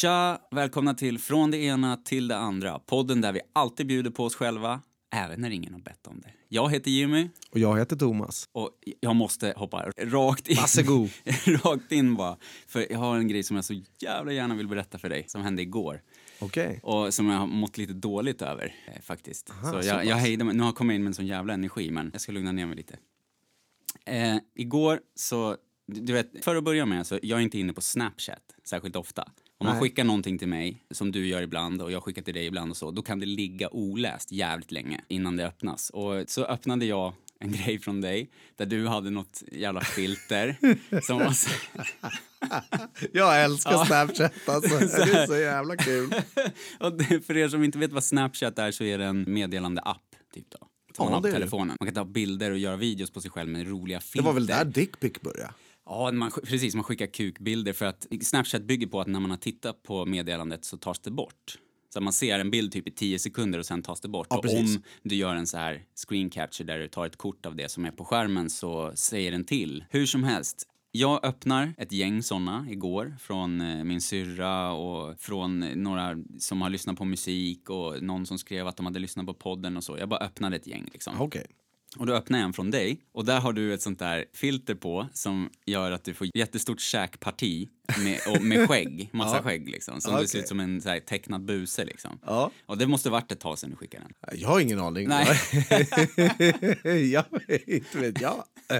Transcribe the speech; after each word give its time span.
Tja! 0.00 0.38
Välkomna 0.50 0.94
till 0.94 1.18
Från 1.18 1.50
det 1.50 1.58
ena 1.58 1.96
till 1.96 2.28
det 2.28 2.36
andra. 2.36 2.78
Podden 2.78 3.20
där 3.20 3.32
vi 3.32 3.40
alltid 3.52 3.86
bjuder 3.86 4.10
på 4.10 4.24
oss 4.24 4.34
själva, 4.34 4.80
även 5.12 5.40
när 5.40 5.50
ingen 5.50 5.72
har 5.72 5.80
bett 5.80 6.06
om 6.06 6.20
det. 6.20 6.30
Jag 6.48 6.70
heter 6.70 6.90
Jimmy 6.90 7.28
Och 7.50 7.58
jag 7.58 7.78
heter 7.78 7.96
Thomas. 7.96 8.48
och 8.52 8.70
jag 9.00 9.16
måste 9.16 9.54
hoppa 9.56 9.92
rakt 9.98 10.48
in. 10.48 10.56
Varsågod. 10.56 11.10
rakt 11.64 11.92
in 11.92 12.14
bara. 12.14 12.36
För 12.66 12.92
jag 12.92 12.98
har 12.98 13.16
en 13.16 13.28
grej 13.28 13.42
som 13.42 13.56
jag 13.56 13.64
så 13.64 13.82
jävla 13.98 14.32
gärna 14.32 14.54
vill 14.54 14.68
berätta 14.68 14.98
för 14.98 15.08
dig, 15.08 15.24
som 15.28 15.42
hände 15.42 15.62
igår. 15.62 16.02
Okej. 16.38 16.80
Och 16.82 17.14
som 17.14 17.30
jag 17.30 17.38
har 17.38 17.46
mått 17.46 17.78
lite 17.78 17.92
dåligt 17.92 18.42
över, 18.42 18.74
eh, 18.86 19.00
faktiskt. 19.02 19.50
Aha, 19.50 19.82
så 19.82 19.88
jag, 19.88 20.06
jag 20.06 20.16
hejdar 20.16 20.44
mig. 20.44 20.54
Nu 20.54 20.60
har 20.60 20.68
jag 20.68 20.76
kommit 20.76 20.94
in 20.94 21.02
med 21.02 21.10
en 21.10 21.14
sån 21.14 21.26
jävla 21.26 21.54
energi, 21.54 21.90
men 21.90 22.10
jag 22.12 22.20
ska 22.20 22.32
lugna 22.32 22.52
ner 22.52 22.66
mig 22.66 22.76
lite. 22.76 22.96
Eh, 24.06 24.36
igår 24.54 25.00
så, 25.14 25.56
du 25.86 26.00
du 26.00 26.12
vet, 26.12 26.44
för 26.44 26.56
att 26.56 26.64
börja 26.64 26.86
med, 26.86 27.06
så 27.06 27.18
jag 27.22 27.38
är 27.38 27.42
inte 27.42 27.58
inne 27.58 27.72
på 27.72 27.80
Snapchat 27.80 28.54
särskilt 28.64 28.96
ofta. 28.96 29.28
Om 29.64 29.68
man 29.68 29.76
Nej. 29.76 29.82
skickar 29.88 30.04
någonting 30.04 30.38
till 30.38 30.48
mig, 30.48 30.82
som 30.90 31.12
du 31.12 31.26
gör 31.26 31.42
ibland 31.42 31.82
och 31.82 31.92
jag 31.92 32.02
skickar 32.02 32.22
till 32.22 32.34
dig 32.34 32.46
ibland 32.46 32.70
och 32.70 32.76
så, 32.76 32.90
då 32.90 33.02
kan 33.02 33.20
det 33.20 33.26
ligga 33.26 33.68
oläst 33.70 34.32
jävligt 34.32 34.72
länge 34.72 35.00
innan 35.08 35.36
det 35.36 35.46
öppnas. 35.46 35.90
Och 35.90 36.24
så 36.26 36.44
öppnade 36.44 36.86
jag 36.86 37.12
en 37.40 37.52
grej 37.64 37.78
från 37.78 38.00
dig 38.00 38.30
där 38.56 38.66
du 38.66 38.86
hade 38.86 39.10
något 39.10 39.42
jävla 39.52 39.80
filter 39.80 40.56
som 41.02 41.18
var 41.18 41.30
så, 41.30 41.50
Jag 43.12 43.44
älskar 43.44 43.72
Ja. 43.72 43.84
Snapchat 43.86 44.32
alltså. 44.46 44.78
Det 44.78 45.12
är 45.12 45.26
så 45.26 45.36
jävla 45.36 45.76
kul. 45.76 46.14
Och 46.80 47.02
för 47.26 47.36
er 47.36 47.48
som 47.48 47.64
inte 47.64 47.78
vet 47.78 47.92
vad 47.92 48.04
Snapchat 48.04 48.58
är 48.58 48.70
så 48.70 48.84
är 48.84 48.98
det 48.98 49.04
en 49.04 49.24
meddelande-app, 49.28 50.16
typ 50.34 50.50
då. 50.50 50.68
Ja, 50.98 51.20
man. 51.52 51.66
Man 51.66 51.76
kan 51.78 51.94
ta 51.94 52.04
bilder 52.04 52.50
och 52.50 52.58
göra 52.58 52.76
videos 52.76 53.10
på 53.10 53.20
sig 53.20 53.30
själv 53.30 53.48
med 53.50 53.68
roliga 53.68 54.00
filter. 54.00 54.18
Det 54.18 54.26
var 54.26 54.32
väl 54.32 54.46
där 54.46 54.64
Dickpic 54.64 55.20
började? 55.20 55.52
Ja, 55.86 56.12
man, 56.12 56.30
precis. 56.30 56.74
Man 56.74 56.84
skickar 56.84 57.06
kukbilder 57.06 57.72
för 57.72 57.84
att 57.84 58.06
Snapchat 58.22 58.62
bygger 58.62 58.86
på 58.86 59.00
att 59.00 59.06
när 59.06 59.20
man 59.20 59.30
har 59.30 59.38
tittat 59.38 59.82
på 59.82 60.06
meddelandet 60.06 60.64
så 60.64 60.76
tas 60.76 60.98
det 60.98 61.10
bort. 61.10 61.58
Så 61.94 62.00
man 62.00 62.12
ser 62.12 62.38
en 62.38 62.50
bild 62.50 62.72
typ 62.72 62.88
i 62.88 62.90
10 62.90 63.18
sekunder 63.18 63.58
och 63.58 63.66
sen 63.66 63.82
tas 63.82 64.00
det 64.00 64.08
bort. 64.08 64.26
Ja, 64.30 64.38
och 64.38 64.44
om 64.44 64.82
du 65.02 65.14
gör 65.14 65.34
en 65.34 65.46
så 65.46 65.56
här 65.56 65.82
screen 66.08 66.30
capture 66.30 66.66
där 66.66 66.78
du 66.78 66.88
tar 66.88 67.06
ett 67.06 67.16
kort 67.16 67.46
av 67.46 67.56
det 67.56 67.68
som 67.68 67.84
är 67.84 67.90
på 67.90 68.04
skärmen 68.04 68.50
så 68.50 68.92
säger 68.94 69.32
den 69.32 69.44
till. 69.44 69.84
Hur 69.90 70.06
som 70.06 70.24
helst. 70.24 70.68
Jag 70.90 71.24
öppnar 71.24 71.74
ett 71.78 71.92
gäng 71.92 72.22
såna 72.22 72.66
igår 72.70 73.16
från 73.20 73.60
eh, 73.60 73.84
min 73.84 74.00
syrra 74.00 74.72
och 74.72 75.20
från 75.20 75.60
några 75.60 76.16
som 76.38 76.62
har 76.62 76.70
lyssnat 76.70 76.96
på 76.96 77.04
musik 77.04 77.70
och 77.70 78.02
någon 78.02 78.26
som 78.26 78.38
skrev 78.38 78.66
att 78.66 78.76
de 78.76 78.86
hade 78.86 78.98
lyssnat 78.98 79.26
på 79.26 79.34
podden 79.34 79.76
och 79.76 79.84
så. 79.84 79.98
Jag 79.98 80.08
bara 80.08 80.20
öppnade 80.20 80.56
ett 80.56 80.66
gäng 80.66 80.88
liksom. 80.92 81.20
Okej. 81.20 81.46
Och 81.96 82.06
då 82.06 82.12
öppnar 82.12 82.38
jag 82.38 82.46
en 82.46 82.52
från 82.52 82.70
dig 82.70 83.00
och 83.12 83.24
där 83.24 83.40
har 83.40 83.52
du 83.52 83.74
ett 83.74 83.82
sånt 83.82 83.98
där 83.98 84.24
filter 84.34 84.74
på 84.74 85.08
som 85.12 85.50
gör 85.66 85.90
att 85.92 86.04
du 86.04 86.14
får 86.14 86.28
jättestort 86.34 86.80
käkparti 86.80 87.68
med, 87.98 88.20
och 88.28 88.42
med 88.42 88.68
skägg, 88.68 89.08
massa 89.12 89.36
Ja. 89.36 89.42
skägg 89.42 89.68
liksom. 89.68 90.00
Som 90.00 90.12
Ja, 90.14 90.20
det 90.20 90.28
ser 90.28 90.38
ut 90.38 90.48
som 90.48 90.60
en 90.60 90.80
så 90.82 90.88
här, 90.88 91.00
tecknad 91.00 91.44
buse 91.44 91.84
liksom. 91.84 92.18
Ja. 92.26 92.50
Och 92.66 92.78
det 92.78 92.86
måste 92.86 93.10
varit 93.10 93.32
ett 93.32 93.40
tag 93.40 93.58
sedan 93.58 93.70
du 93.70 93.76
skickade 93.76 94.04
den. 94.20 94.40
Jag 94.40 94.48
har 94.48 94.60
ingen 94.60 94.80
aning. 94.80 95.08
Nej. 95.08 95.26
jag 97.12 97.24
vet 97.48 97.68
inte 97.68 97.98
vet 97.98 98.20
jag. 98.20 98.44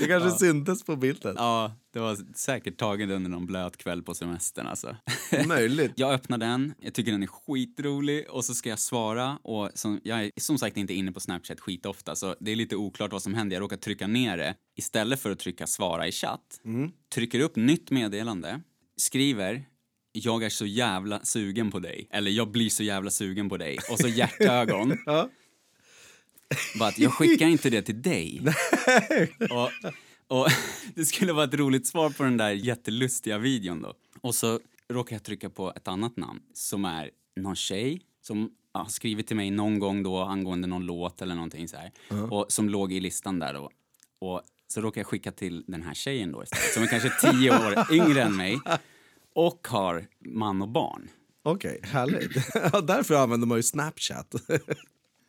Det 0.00 0.06
kanske 0.06 0.30
syntes 0.30 0.82
på 0.82 0.96
bilden. 0.96 1.34
Ja, 1.38 1.72
det 1.92 1.98
var 2.00 2.18
säkert 2.34 2.76
taget 2.76 3.10
under 3.10 3.30
någon 3.30 3.46
blöt 3.46 3.76
kväll 3.76 4.02
på 4.02 4.14
semestern 4.14 4.66
alltså. 4.66 4.96
Möjligt. 5.46 5.92
Jag 5.96 6.14
öppnar 6.14 6.38
den, 6.38 6.74
jag 6.78 6.94
tycker 6.94 7.12
den 7.12 7.22
är 7.22 7.26
skitrolig 7.26 8.30
och 8.30 8.44
så 8.44 8.54
ska 8.54 8.68
jag 8.68 8.78
svara 8.78 9.38
och 9.42 9.70
som, 9.74 10.00
jag 10.04 10.24
är 10.24 10.30
som 10.36 10.58
sagt 10.58 10.76
inte 10.76 10.94
inne 10.94 11.12
på 11.12 11.20
Snapchat 11.20 11.60
skitofta 11.60 12.16
så 12.16 12.36
det 12.40 12.52
är 12.52 12.56
lite 12.56 12.76
oklart 12.76 13.12
vad 13.12 13.22
som 13.22 13.34
händer. 13.34 13.56
Jag 13.56 13.62
råkar 13.62 13.76
trycka 13.76 14.06
ner 14.06 14.36
det 14.36 14.54
istället 14.76 15.20
för 15.20 15.30
att 15.30 15.38
trycka 15.38 15.66
svara 15.66 16.08
i 16.08 16.12
chatt. 16.12 16.60
Trycker 17.14 17.40
upp 17.40 17.56
nytt 17.56 17.90
meddelande, 17.90 18.60
skriver 18.96 19.64
jag 20.16 20.42
är 20.42 20.50
så 20.50 20.66
jävla 20.66 21.20
sugen 21.24 21.70
på 21.70 21.78
dig. 21.78 22.08
Eller 22.10 22.30
jag 22.30 22.50
blir 22.50 22.70
så 22.70 22.82
jävla 22.82 23.10
sugen 23.10 23.48
på 23.48 23.56
dig. 23.56 23.78
Och 23.90 23.98
så 23.98 24.08
hjärtögon. 24.08 24.98
Ja. 25.06 25.28
Bara 26.78 26.88
att 26.88 26.98
jag 26.98 27.12
skickar 27.12 27.46
inte 27.46 27.70
det 27.70 27.82
till 27.82 28.02
dig. 28.02 28.40
och, 29.50 29.70
och 30.38 30.48
det 30.94 31.04
skulle 31.04 31.32
vara 31.32 31.44
ett 31.44 31.54
roligt 31.54 31.86
svar 31.86 32.10
på 32.10 32.22
den 32.22 32.36
där 32.36 32.50
jättelustiga 32.50 33.38
videon 33.38 33.82
då. 33.82 33.94
Och 34.20 34.34
så 34.34 34.60
råkar 34.92 35.16
jag 35.16 35.22
trycka 35.22 35.50
på 35.50 35.72
ett 35.76 35.88
annat 35.88 36.16
namn 36.16 36.40
som 36.52 36.84
är 36.84 37.10
någon 37.36 37.56
tjej 37.56 38.02
som 38.22 38.50
har 38.72 38.84
skrivit 38.84 39.26
till 39.26 39.36
mig 39.36 39.50
någon 39.50 39.78
gång 39.78 40.02
då 40.02 40.18
angående 40.18 40.66
någon 40.66 40.86
låt 40.86 41.22
eller 41.22 41.34
någonting 41.34 41.68
så 41.68 41.76
här. 41.76 41.92
Och 42.30 42.52
som 42.52 42.68
låg 42.68 42.92
i 42.92 43.00
listan 43.00 43.38
där 43.38 43.54
då. 43.54 43.70
Och 44.18 44.42
så 44.68 44.80
råkar 44.80 45.00
jag 45.00 45.06
skicka 45.06 45.32
till 45.32 45.64
den 45.66 45.82
här 45.82 45.94
tjejen 45.94 46.32
då 46.32 46.42
istället, 46.42 46.72
som 46.72 46.82
är 46.82 46.86
kanske 46.86 47.10
tio 47.30 47.66
år 47.66 47.92
yngre 47.92 48.22
än 48.22 48.36
mig 48.36 48.60
och 49.34 49.68
har 49.70 50.06
man 50.20 50.62
och 50.62 50.68
barn. 50.68 51.08
Okej, 51.42 51.80
härligt. 51.82 52.54
Ja, 52.72 52.80
därför 52.80 53.14
använder 53.14 53.46
man 53.46 53.58
ju 53.58 53.62
Snapchat. 53.62 54.34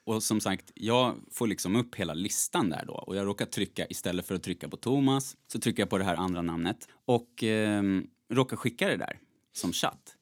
Och 0.05 0.23
som 0.23 0.41
sagt, 0.41 0.71
jag 0.75 1.15
får 1.31 1.47
liksom 1.47 1.75
upp 1.75 1.95
hela 1.95 2.13
listan 2.13 2.69
där 2.69 2.83
då 2.87 2.93
och 2.93 3.15
jag 3.15 3.27
råkar 3.27 3.45
trycka, 3.45 3.85
istället 3.89 4.27
för 4.27 4.35
att 4.35 4.43
trycka 4.43 4.69
på 4.69 4.77
Thomas, 4.77 5.37
så 5.47 5.59
trycker 5.59 5.81
jag 5.81 5.89
på 5.89 5.97
det 5.97 6.03
här 6.03 6.15
andra 6.15 6.41
namnet 6.41 6.87
och 7.05 7.43
ehm, 7.43 8.07
råkar 8.29 8.57
skicka 8.57 8.87
det 8.87 8.97
där 8.97 9.19
som 9.57 9.73
chatt. 9.73 10.15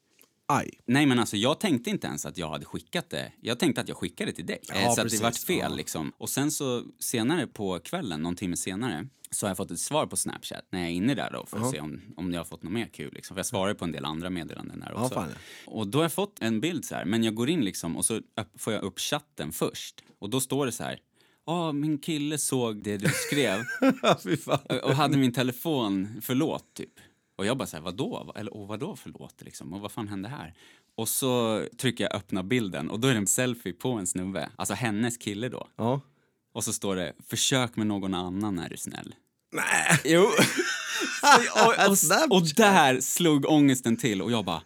Aj. 0.45 0.69
Nej 0.85 1.05
men 1.05 1.19
alltså 1.19 1.37
jag 1.37 1.59
tänkte 1.59 1.89
inte 1.89 2.07
ens 2.07 2.25
att 2.25 2.37
jag 2.37 2.49
hade 2.49 2.65
skickat 2.65 3.09
det. 3.09 3.31
Jag 3.41 3.59
tänkte 3.59 3.81
att 3.81 3.87
jag 3.87 3.97
skickade 3.97 4.31
till 4.31 4.45
dig. 4.45 4.59
Ja, 4.67 4.75
Eh, 4.75 4.85
så 4.85 4.91
att 4.91 4.97
precis. 5.05 5.19
det 5.19 5.23
vart 5.23 5.37
fel 5.37 5.57
Ja. 5.71 5.75
liksom. 5.75 6.11
Och 6.17 6.29
sen 6.29 6.51
så 6.51 6.83
senare 6.99 7.47
på 7.47 7.79
kvällen, 7.79 8.21
någon 8.21 8.35
timme 8.35 8.57
senare, 8.57 9.07
så 9.31 9.45
har 9.45 9.49
jag 9.49 9.57
fått 9.57 9.71
ett 9.71 9.79
svar 9.79 10.05
på 10.05 10.15
Snapchat 10.17 10.65
när 10.71 10.79
jag 10.79 10.87
är 10.89 10.93
inne 10.93 11.15
där 11.15 11.31
då 11.31 11.45
för 11.45 11.59
att 11.59 11.71
se 11.71 11.79
om, 11.79 12.01
om 12.17 12.33
jag 12.33 12.39
har 12.39 12.45
fått 12.45 12.63
något 12.63 12.73
mer 12.73 12.85
kul 12.87 13.13
liksom. 13.13 13.35
För 13.35 13.39
jag 13.39 13.45
svarar 13.45 13.73
på 13.73 13.85
en 13.85 13.91
del 13.91 14.05
andra 14.05 14.29
meddelanden 14.29 14.79
där 14.79 14.93
också. 14.93 15.13
fan, 15.15 15.29
Och 15.65 15.87
då 15.87 15.97
har 15.97 16.03
jag 16.03 16.13
fått 16.13 16.37
en 16.41 16.61
bild 16.61 16.85
så 16.85 16.95
här, 16.95 17.05
men 17.05 17.23
jag 17.23 17.35
går 17.35 17.49
in 17.49 17.61
liksom 17.65 17.97
och 17.97 18.05
så 18.05 18.21
får 18.57 18.73
jag 18.73 18.83
upp 18.83 18.99
chatten 18.99 19.51
först. 19.51 20.03
Och 20.19 20.29
då 20.29 20.39
står 20.41 20.65
det 20.65 20.71
så 20.71 20.83
här, 20.83 20.99
ja 21.45 21.71
min 21.71 21.97
kille 21.97 22.37
såg 22.37 22.83
det 22.83 22.97
du 22.97 23.09
skrev 23.09 23.63
och 24.83 24.95
hade 24.95 25.17
min 25.17 25.33
telefon, 25.33 26.21
förlåt, 26.21 26.73
typ. 26.73 26.93
Och 27.35 27.45
jag 27.45 27.57
bara 27.57 27.67
så 27.67 27.77
här, 27.77 27.83
vadå? 27.83 28.33
Eller 28.35 28.53
och 28.53 28.67
vadå 28.67 28.95
förlåt, 28.95 29.41
liksom? 29.41 29.73
Och 29.73 29.81
vad 29.81 29.91
fan 29.91 30.07
hände 30.07 30.29
här? 30.29 30.53
Och 30.95 31.09
så 31.09 31.63
trycker 31.77 32.03
jag 32.03 32.15
öppna 32.15 32.43
bilden 32.43 32.89
och 32.89 32.99
då 32.99 33.07
är 33.07 33.11
det 33.11 33.17
en 33.17 33.27
selfie 33.27 33.73
på 33.73 33.91
en 33.91 34.07
snubbe, 34.07 34.49
alltså 34.55 34.73
hennes 34.73 35.17
kille 35.17 35.49
då. 35.49 35.67
Ja. 35.75 36.01
Och 36.53 36.63
så 36.63 36.73
står 36.73 36.95
det, 36.95 37.13
försök 37.27 37.75
med 37.75 37.87
någon 37.87 38.13
annan 38.13 38.59
är 38.59 38.69
du 38.69 38.77
snäll. 38.77 39.15
Nej. 39.51 39.99
Jo. 40.05 40.21
och, 41.65 41.67
och, 41.67 42.37
och 42.37 42.47
där 42.55 43.01
slog 43.01 43.45
ångesten 43.45 43.97
till 43.97 44.21
och 44.21 44.31
jag 44.31 44.45
bara, 44.45 44.61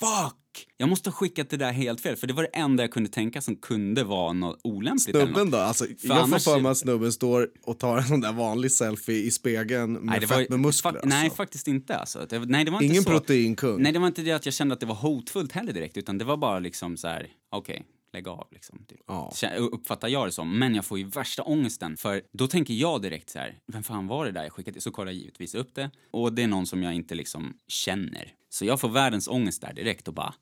fuck! 0.00 0.45
Jag 0.76 0.88
måste 0.88 1.10
ha 1.10 1.14
skickat 1.14 1.50
det 1.50 1.56
där 1.56 1.72
helt 1.72 2.00
fel, 2.00 2.16
för 2.16 2.26
det 2.26 2.32
var 2.34 2.42
det 2.42 2.48
enda 2.48 2.82
jag 2.82 2.90
kunde 2.92 3.08
tänka 3.10 3.40
som 3.40 3.56
kunde 3.56 4.04
vara 4.04 4.32
något 4.32 4.60
olämpligt. 4.64 5.16
Snubben 5.16 5.50
då? 5.50 5.58
Alltså, 5.58 5.86
jag 5.86 6.00
får 6.00 6.14
annars- 6.14 6.44
för 6.44 6.60
mig 6.60 6.70
att 6.70 6.78
snubben 6.78 7.12
står 7.12 7.48
och 7.62 7.78
tar 7.78 7.96
en 7.98 8.04
sån 8.04 8.20
där 8.20 8.32
vanlig 8.32 8.72
selfie 8.72 9.16
i 9.24 9.30
spegeln 9.30 9.92
med 9.92 10.02
Nej, 10.04 10.20
fett 10.20 10.30
var, 10.30 10.46
med 10.50 10.60
muskler. 10.60 10.92
fa- 10.92 11.00
Nej, 11.04 11.22
alltså. 11.24 11.36
faktiskt 11.36 11.68
inte. 11.68 11.96
Alltså. 11.96 12.26
Det, 12.28 12.38
nej, 12.38 12.64
det 12.64 12.70
var 12.70 12.82
inte 12.82 12.92
Ingen 12.92 13.02
så. 13.04 13.10
proteinkung. 13.10 13.82
Nej, 13.82 13.92
det 13.92 13.98
var 13.98 14.06
inte 14.06 14.22
det 14.22 14.32
att 14.32 14.44
jag 14.46 14.54
kände 14.54 14.74
att 14.74 14.80
det 14.80 14.86
var 14.86 14.94
hotfullt 14.94 15.52
heller 15.52 15.72
direkt, 15.72 15.96
utan 15.96 16.18
det 16.18 16.24
var 16.24 16.36
bara 16.36 16.58
liksom 16.58 16.96
så 16.96 17.08
här, 17.08 17.28
okej, 17.50 17.82
lägg 18.12 18.28
av 18.28 18.48
liksom. 18.50 18.78
Typ. 18.88 19.00
Ja. 19.06 19.32
Uppfattar 19.72 20.08
jag 20.08 20.26
det 20.28 20.32
som. 20.32 20.58
Men 20.58 20.74
jag 20.74 20.84
får 20.84 20.98
ju 20.98 21.04
värsta 21.08 21.42
ångesten, 21.42 21.96
för 21.96 22.22
då 22.32 22.46
tänker 22.48 22.74
jag 22.74 23.02
direkt 23.02 23.30
så 23.30 23.38
här, 23.38 23.58
vem 23.72 23.82
fan 23.82 24.06
var 24.06 24.24
det 24.26 24.32
där 24.32 24.42
jag 24.42 24.52
skickade? 24.52 24.80
Så 24.80 24.90
kollar 24.90 25.12
jag 25.12 25.20
givetvis 25.20 25.54
upp 25.54 25.74
det, 25.74 25.90
och 26.10 26.32
det 26.32 26.42
är 26.42 26.46
någon 26.46 26.66
som 26.66 26.82
jag 26.82 26.94
inte 26.94 27.14
liksom 27.14 27.54
känner. 27.68 28.32
Så 28.48 28.64
jag 28.64 28.80
får 28.80 28.88
världens 28.88 29.28
ångest 29.28 29.60
där 29.60 29.72
direkt 29.72 30.08
och 30.08 30.14
bara, 30.14 30.34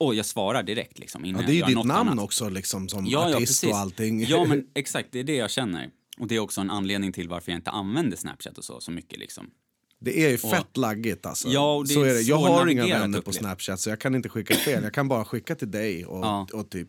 och 0.00 0.14
jag 0.14 0.26
svarar 0.26 0.62
direkt 0.62 0.98
liksom 0.98 1.24
innan 1.24 1.40
Ja, 1.42 1.46
det 1.46 1.52
är 1.52 1.68
ju 1.68 1.74
ditt 1.74 1.84
namn 1.86 1.90
annat. 2.10 2.24
också 2.24 2.48
liksom 2.48 2.88
som 2.88 3.06
Ja, 3.06 3.30
ja, 3.30 3.36
artist 3.36 3.50
precis. 3.62 3.70
och 3.70 3.76
allting. 3.78 4.24
Ja, 4.24 4.44
men 4.44 4.64
exakt, 4.74 5.08
det 5.12 5.18
är 5.20 5.24
det 5.24 5.34
jag 5.36 5.50
känner. 5.50 5.90
Och 6.18 6.26
det 6.28 6.36
är 6.36 6.38
också 6.38 6.60
en 6.60 6.70
anledning 6.70 7.12
till 7.12 7.28
varför 7.28 7.52
jag 7.52 7.58
inte 7.58 7.70
använder 7.70 8.16
Snapchat 8.16 8.58
och 8.58 8.64
så, 8.64 8.80
så 8.80 8.90
mycket 8.90 9.18
liksom. 9.18 9.50
Det 10.00 10.24
är 10.24 10.30
ju 10.30 10.38
fett 10.38 10.76
laggigt 10.76 11.26
alltså. 11.26 11.48
Ja, 11.48 11.74
och 11.74 11.88
det 11.88 11.94
så 11.94 12.02
är 12.02 12.14
det. 12.14 12.20
Jag 12.20 12.36
har 12.36 12.66
inga 12.66 12.86
vänner 12.86 13.18
på 13.18 13.30
upplägg. 13.30 13.34
Snapchat 13.34 13.80
så 13.80 13.90
jag 13.90 13.98
kan 14.00 14.14
inte 14.14 14.28
skicka 14.28 14.54
fel. 14.54 14.82
Jag 14.82 14.94
kan 14.94 15.08
bara 15.08 15.24
skicka 15.24 15.54
till 15.54 15.70
dig 15.70 16.06
och, 16.06 16.24
Ja. 16.24 16.46
och 16.52 16.70
typ... 16.70 16.88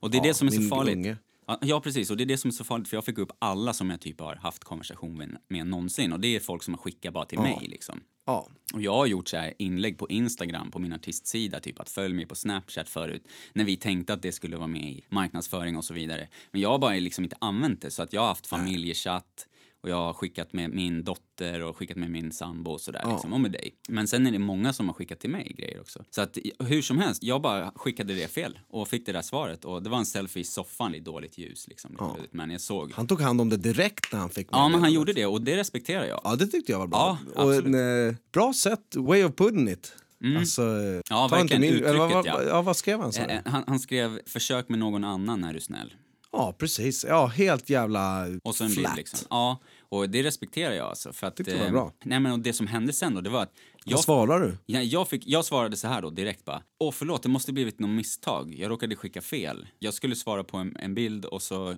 Och 0.00 0.10
det 0.10 0.16
är 0.16 0.18
Ja, 0.18 0.24
det 0.24 0.34
som 0.34 0.48
är 0.48 0.52
så 0.52 0.62
farligt. 0.62 0.94
unge. 0.96 1.16
Ja, 1.50 1.58
Ja, 1.62 1.80
precis. 1.80 2.10
Och 2.10 2.16
det 2.16 2.24
är 2.24 2.26
det 2.26 2.36
som 2.36 2.48
är 2.48 2.52
så 2.52 2.64
farligt, 2.64 2.88
för 2.88 2.96
jag 2.96 3.04
fick 3.04 3.18
upp 3.18 3.32
alla 3.38 3.72
som 3.72 3.90
jag 3.90 4.00
typ 4.00 4.20
har 4.20 4.36
haft 4.36 4.64
konversation 4.64 5.18
med, 5.18 5.36
med 5.48 5.66
någonsin. 5.66 6.12
Och 6.12 6.20
det 6.20 6.36
är 6.36 6.40
folk 6.40 6.62
som 6.62 6.74
har 6.74 6.78
skickat 6.78 7.14
bara 7.14 7.24
till 7.24 7.38
mig 7.38 7.66
liksom. 7.68 8.00
Ja. 8.26 8.48
Och 8.74 8.82
jag 8.82 8.92
har 8.92 9.06
gjort 9.06 9.28
så 9.28 9.36
här 9.36 9.54
inlägg 9.58 9.98
på 9.98 10.08
Instagram, 10.08 10.70
på 10.70 10.78
min 10.78 10.92
artistsida, 10.92 11.60
typ 11.60 11.80
att 11.80 11.90
följ 11.90 12.14
mig 12.14 12.26
på 12.26 12.34
Snapchat 12.34 12.88
förut, 12.88 13.28
när 13.52 13.64
vi 13.64 13.76
tänkte 13.76 14.12
att 14.12 14.22
det 14.22 14.32
skulle 14.32 14.56
vara 14.56 14.66
med 14.66 14.82
i 14.82 15.04
marknadsföring 15.08 15.76
och 15.76 15.84
så 15.84 15.94
vidare. 15.94 16.28
Men 16.50 16.60
jag 16.60 16.68
har 16.68 16.78
bara 16.78 16.94
liksom 16.94 17.24
inte 17.24 17.36
använt 17.40 17.82
det, 17.82 17.90
så 17.90 18.02
att 18.02 18.12
jag 18.12 18.20
har 18.20 18.28
haft 18.28 18.46
familjechatt 18.46 19.46
och 19.82 19.88
jag 19.90 19.96
har 19.96 20.12
skickat 20.12 20.52
med 20.52 20.70
min 20.70 21.04
dotter 21.04 21.62
och 21.62 21.76
skickat 21.76 21.96
med 21.96 22.10
min 22.10 22.32
sambo 22.32 22.70
och 22.70 22.80
sådär, 22.80 23.00
Ja. 23.04 23.12
liksom, 23.12 23.32
och 23.32 23.40
med 23.40 23.52
dig. 23.52 23.74
Men 23.88 24.08
sen 24.08 24.26
är 24.26 24.32
det 24.32 24.38
många 24.38 24.72
som 24.72 24.86
har 24.88 24.94
skickat 24.94 25.20
till 25.20 25.30
mig 25.30 25.54
grejer 25.58 25.80
också. 25.80 26.04
Så 26.10 26.20
att 26.22 26.38
hur 26.58 26.82
som 26.82 26.98
helst, 26.98 27.22
jag 27.22 27.42
bara 27.42 27.72
skickade 27.74 28.14
det 28.14 28.28
fel 28.28 28.58
och 28.68 28.88
fick 28.88 29.06
det 29.06 29.12
där 29.12 29.22
svaret 29.22 29.64
och 29.64 29.82
det 29.82 29.90
var 29.90 29.98
en 29.98 30.06
selfie 30.06 30.40
i 30.40 30.44
soffan 30.44 30.94
i 30.94 31.00
dåligt 31.00 31.38
ljus 31.38 31.68
liksom. 31.68 31.96
luddigt, 32.00 32.32
Men 32.34 32.50
jag 32.50 32.60
såg. 32.60 32.92
Han 32.94 33.06
tog 33.06 33.20
hand 33.20 33.40
om 33.40 33.48
det 33.48 33.56
direkt 33.56 34.12
när 34.12 34.20
han 34.20 34.30
fick 34.30 34.48
Ja, 34.52 34.68
men 34.68 34.80
han 34.80 34.92
gjorde 34.92 35.12
det 35.12 35.26
och 35.26 35.42
det 35.42 35.56
respekterar 35.56 36.04
jag. 36.04 36.20
Ja, 36.24 36.36
det 36.36 36.46
tyckte 36.46 36.72
jag 36.72 36.78
var 36.78 36.86
bra. 36.86 37.18
Ja, 37.34 37.42
och 37.42 37.54
en, 37.54 38.08
eh, 38.08 38.14
bra 38.32 38.52
sätt, 38.52 38.96
way 38.96 39.24
of 39.24 39.34
putting 39.36 39.68
it. 39.68 39.92
Alltså, 40.38 40.62
Mm. 40.62 41.02
Ja, 41.10 41.28
ta 41.28 41.40
inte 41.40 41.54
verkligen. 41.54 41.74
min... 41.74 41.84
Eller, 41.84 41.98
vad, 41.98 42.26
ja. 42.26 42.42
ja, 42.42 42.62
vad 42.62 42.76
skrev 42.76 43.00
han? 43.00 43.12
sa 43.12 43.26
du? 43.26 43.32
Eh, 43.32 43.40
Han, 43.44 43.64
han 43.66 43.78
skrev 43.80 44.20
“försök 44.26 44.68
med 44.68 44.78
någon 44.78 45.04
annan 45.04 45.44
är 45.44 45.52
du 45.54 45.60
snäll”. 45.60 45.94
Ja, 46.32 46.54
precis. 46.58 47.04
Ja, 47.08 47.26
helt 47.26 47.70
jävla 47.70 48.26
Och 48.42 48.54
så 48.54 48.64
en 48.64 48.70
bild 48.70 48.80
flat. 48.80 48.96
liksom. 48.96 49.18
Ja, 49.30 49.60
och 49.88 50.10
det 50.10 50.22
respekterar 50.22 50.74
jag 50.74 50.86
alltså. 50.88 51.12
För 51.12 51.26
att, 51.26 51.36
det 51.36 51.58
var 51.58 51.66
eh, 51.66 51.70
bra. 51.72 51.92
Nej 52.04 52.20
men 52.20 52.32
och 52.32 52.38
det 52.38 52.52
som 52.52 52.66
hände 52.66 52.92
sen 52.92 53.14
då, 53.14 53.20
det 53.20 53.30
var 53.30 53.42
att 53.42 53.52
jag, 53.84 53.96
Vad 53.96 54.04
svarar 54.04 54.40
du? 54.40 54.56
Ja, 54.66 54.80
jag, 54.80 55.08
fick, 55.08 55.22
jag 55.26 55.44
svarade 55.44 55.76
så 55.76 55.88
här 55.88 56.02
då 56.02 56.10
direkt 56.10 56.44
bara. 56.44 56.62
Åh 56.80 56.92
förlåt, 56.92 57.22
det 57.22 57.28
måste 57.28 57.52
blivit 57.52 57.78
något 57.78 57.90
misstag. 57.90 58.54
Jag 58.58 58.70
råkade 58.70 58.96
skicka 58.96 59.20
fel. 59.20 59.66
Jag 59.78 59.94
skulle 59.94 60.16
svara 60.16 60.44
på 60.44 60.56
en, 60.56 60.76
en 60.76 60.94
bild 60.94 61.24
och 61.24 61.42
så 61.42 61.54
jag, 61.54 61.76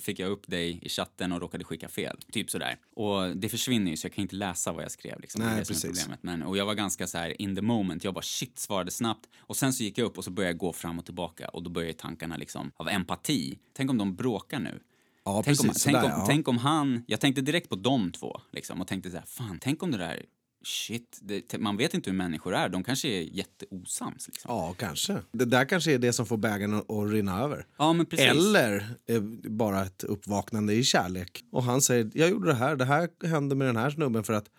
fick 0.00 0.18
jag 0.18 0.30
upp 0.30 0.46
dig 0.46 0.78
i 0.82 0.88
chatten 0.88 1.32
och 1.32 1.40
råkade 1.40 1.64
skicka 1.64 1.88
fel. 1.88 2.18
Typ 2.32 2.50
sådär. 2.50 2.76
Och 2.94 3.36
det 3.36 3.48
försvinner 3.48 3.90
ju 3.90 3.96
så 3.96 4.06
jag 4.06 4.12
kan 4.12 4.22
inte 4.22 4.36
läsa 4.36 4.72
vad 4.72 4.84
jag 4.84 4.90
skrev 4.90 5.20
liksom. 5.20 5.42
Nej, 5.42 5.54
det 5.54 5.60
är 5.60 5.64
precis. 5.64 5.84
problemet. 5.84 6.22
Men, 6.22 6.42
och 6.42 6.56
jag 6.56 6.66
var 6.66 6.74
ganska 6.74 7.06
så 7.06 7.18
här 7.18 7.42
in 7.42 7.56
the 7.56 7.62
moment. 7.62 8.04
Jag 8.04 8.14
bara 8.14 8.22
shit, 8.22 8.58
svarade 8.58 8.90
snabbt. 8.90 9.28
Och 9.38 9.56
sen 9.56 9.72
så 9.72 9.82
gick 9.82 9.98
jag 9.98 10.04
upp 10.04 10.18
och 10.18 10.24
så 10.24 10.30
började 10.30 10.52
jag 10.52 10.58
gå 10.58 10.72
fram 10.72 10.98
och 10.98 11.04
tillbaka 11.04 11.48
och 11.48 11.62
då 11.62 11.70
började 11.70 11.92
tankarna 11.94 12.36
liksom 12.36 12.70
av 12.76 12.88
empati. 12.88 13.58
Tänk 13.72 13.90
om 13.90 13.98
de 13.98 14.16
bråkar 14.16 14.60
nu. 14.60 14.80
Ja, 15.24 15.42
Tänk 15.44 15.60
om, 15.60 15.66
precis. 15.66 15.84
tänk, 15.84 15.96
sådär, 15.96 16.14
om, 16.14 16.20
ja. 16.20 16.26
tänk 16.26 16.48
om 16.48 16.58
han... 16.58 17.04
Jag 17.06 17.20
tänkte 17.20 17.40
direkt 17.42 17.68
på 17.68 17.76
de 17.76 18.12
två 18.12 18.40
liksom, 18.50 18.80
och 18.80 18.86
tänkte 18.86 19.10
så 19.10 19.16
här, 19.16 19.26
fan, 19.26 19.58
tänk 19.60 19.82
om 19.82 19.90
det 19.90 19.98
där... 19.98 20.24
Shit, 20.64 21.18
det, 21.22 21.58
man 21.58 21.76
vet 21.76 21.94
inte 21.94 22.10
hur 22.10 22.16
människor 22.16 22.54
är. 22.54 22.68
De 22.68 22.84
kanske 22.84 23.08
är 23.08 23.22
jätteosams. 23.22 24.28
Liksom. 24.28 24.50
Ja, 24.54 24.74
kanske. 24.78 25.18
Det 25.32 25.44
där 25.44 25.64
kanske 25.64 25.92
är 25.92 25.98
det 25.98 26.12
som 26.12 26.26
får 26.26 26.36
bägaren 26.36 26.74
att, 26.74 27.12
rinna 27.12 27.40
över. 27.40 27.66
Ja, 27.78 27.92
men 27.92 28.06
precis. 28.06 28.26
Eller 28.26 28.94
eh, 29.06 29.20
bara 29.50 29.82
ett 29.82 30.04
uppvaknande 30.04 30.74
i 30.74 30.84
kärlek. 30.84 31.44
Och 31.52 31.62
han 31.62 31.82
säger, 31.82 32.10
jag 32.14 32.30
gjorde 32.30 32.46
det 32.46 32.54
här, 32.54 32.76
det 32.76 32.84
här 32.84 33.08
hände 33.26 33.54
med 33.54 33.68
den 33.68 33.76
här 33.76 33.90
snubben 33.90 34.24
för 34.24 34.32
att 34.32 34.50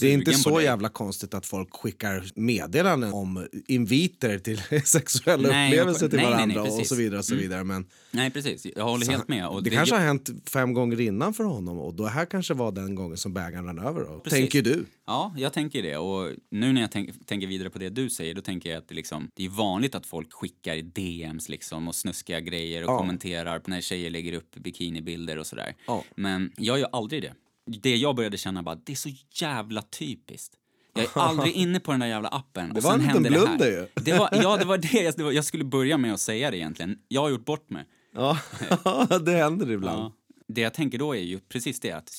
det 0.00 0.06
är 0.06 0.12
inte 0.12 0.32
så 0.32 0.60
jävla 0.60 0.88
konstigt 0.88 1.34
att 1.34 1.46
folk 1.46 1.74
skickar 1.74 2.30
meddelanden 2.34 3.12
om 3.12 3.46
inviter 3.66 4.38
till 4.38 4.62
sexuella 4.84 5.48
Nej, 5.48 5.70
upplevelser 5.70 6.08
till 6.08 6.16
nej, 6.16 6.30
nej, 6.30 6.46
nej, 6.46 6.56
varandra 6.56 6.80
och 6.80 6.86
så 6.86 6.94
vidare. 6.94 7.18
Och 7.18 7.24
så 7.24 7.34
vidare. 7.34 7.64
Men 7.64 7.86
Nej, 8.10 8.30
precis. 8.30 8.66
Jag 8.76 8.84
håller 8.84 9.06
helt 9.06 9.28
med. 9.28 9.48
Och 9.48 9.62
det, 9.62 9.70
kanske 9.70 9.94
har 9.94 10.02
hänt 10.02 10.30
fem 10.46 10.72
gånger 10.72 11.00
innan 11.00 11.34
för 11.34 11.44
honom 11.44 11.78
och 11.78 11.94
det 11.94 12.08
här 12.08 12.24
kanske 12.24 12.54
var 12.54 12.72
den 12.72 12.94
gången 12.94 13.16
som 13.16 13.34
bägaren 13.34 13.66
rann 13.66 13.78
över. 13.78 14.00
Då. 14.00 14.30
Tänker 14.30 14.62
du? 14.62 14.84
Ja, 15.06 15.34
jag 15.46 15.52
tänker 15.52 15.82
det. 15.82 15.96
Och 15.96 16.30
nu 16.50 16.72
när 16.72 16.80
jag 16.80 16.90
tänk, 16.90 17.26
tänker 17.26 17.46
vidare 17.46 17.70
på 17.70 17.78
det 17.78 17.88
du 17.88 18.10
säger, 18.10 18.34
då 18.34 18.40
tänker 18.40 18.70
jag 18.70 18.78
att 18.78 18.88
det, 18.88 18.94
liksom, 18.94 19.30
det 19.34 19.44
är 19.44 19.48
vanligt 19.48 19.94
att 19.94 20.06
folk 20.06 20.32
skickar 20.32 20.76
DMs 20.76 21.48
liksom 21.48 21.88
och 21.88 21.94
snuskiga 21.94 22.40
grejer 22.40 22.82
och 22.84 22.90
Ja. 22.90 22.98
kommenterar 22.98 23.62
när 23.66 23.80
tjejer 23.80 24.10
lägger 24.10 24.32
upp 24.32 24.54
bikinibilder 24.56 25.38
och 25.38 25.46
sådär. 25.46 25.74
Ja. 25.86 26.04
Men 26.16 26.52
jag 26.56 26.78
gör 26.78 26.88
aldrig 26.92 27.22
det. 27.22 27.34
Det 27.66 27.96
jag 27.96 28.16
började 28.16 28.36
känna 28.36 28.62
bara, 28.62 28.74
det 28.74 28.92
är 28.92 28.96
så 28.96 29.10
jävla 29.40 29.82
typiskt. 29.82 30.54
Jag 30.94 31.04
är 31.04 31.10
aldrig 31.20 31.54
inne 31.56 31.80
på 31.80 31.90
den 31.90 32.00
där 32.00 32.06
jävla 32.06 32.28
appen. 32.28 32.74
Det 32.74 32.80
var 32.80 32.94
en 32.94 33.00
liten 33.02 33.22
blunder 33.22 33.66
ju. 33.70 33.86
Det 34.04 34.12
var, 34.18 34.28
ja, 34.32 34.56
det 34.56 34.64
var 34.64 34.78
det. 34.92 35.18
Jag, 35.18 35.34
jag 35.34 35.44
skulle 35.44 35.64
börja 35.64 35.98
med 35.98 36.12
att 36.14 36.20
säga 36.20 36.50
det 36.50 36.56
egentligen. 36.56 36.98
Jag 37.08 37.20
har 37.20 37.30
gjort 37.30 37.44
bort 37.44 37.70
mig. 37.70 37.84
Ja, 38.14 38.38
det 39.24 39.32
händer 39.32 39.70
ibland. 39.70 40.00
Ja. 40.02 40.12
Det 40.48 40.60
jag 40.60 40.74
tänker 40.74 40.98
då 40.98 41.12
är 41.16 41.20
ju 41.22 41.38
precis 41.38 41.80
det 41.80 41.92
att 41.92 42.10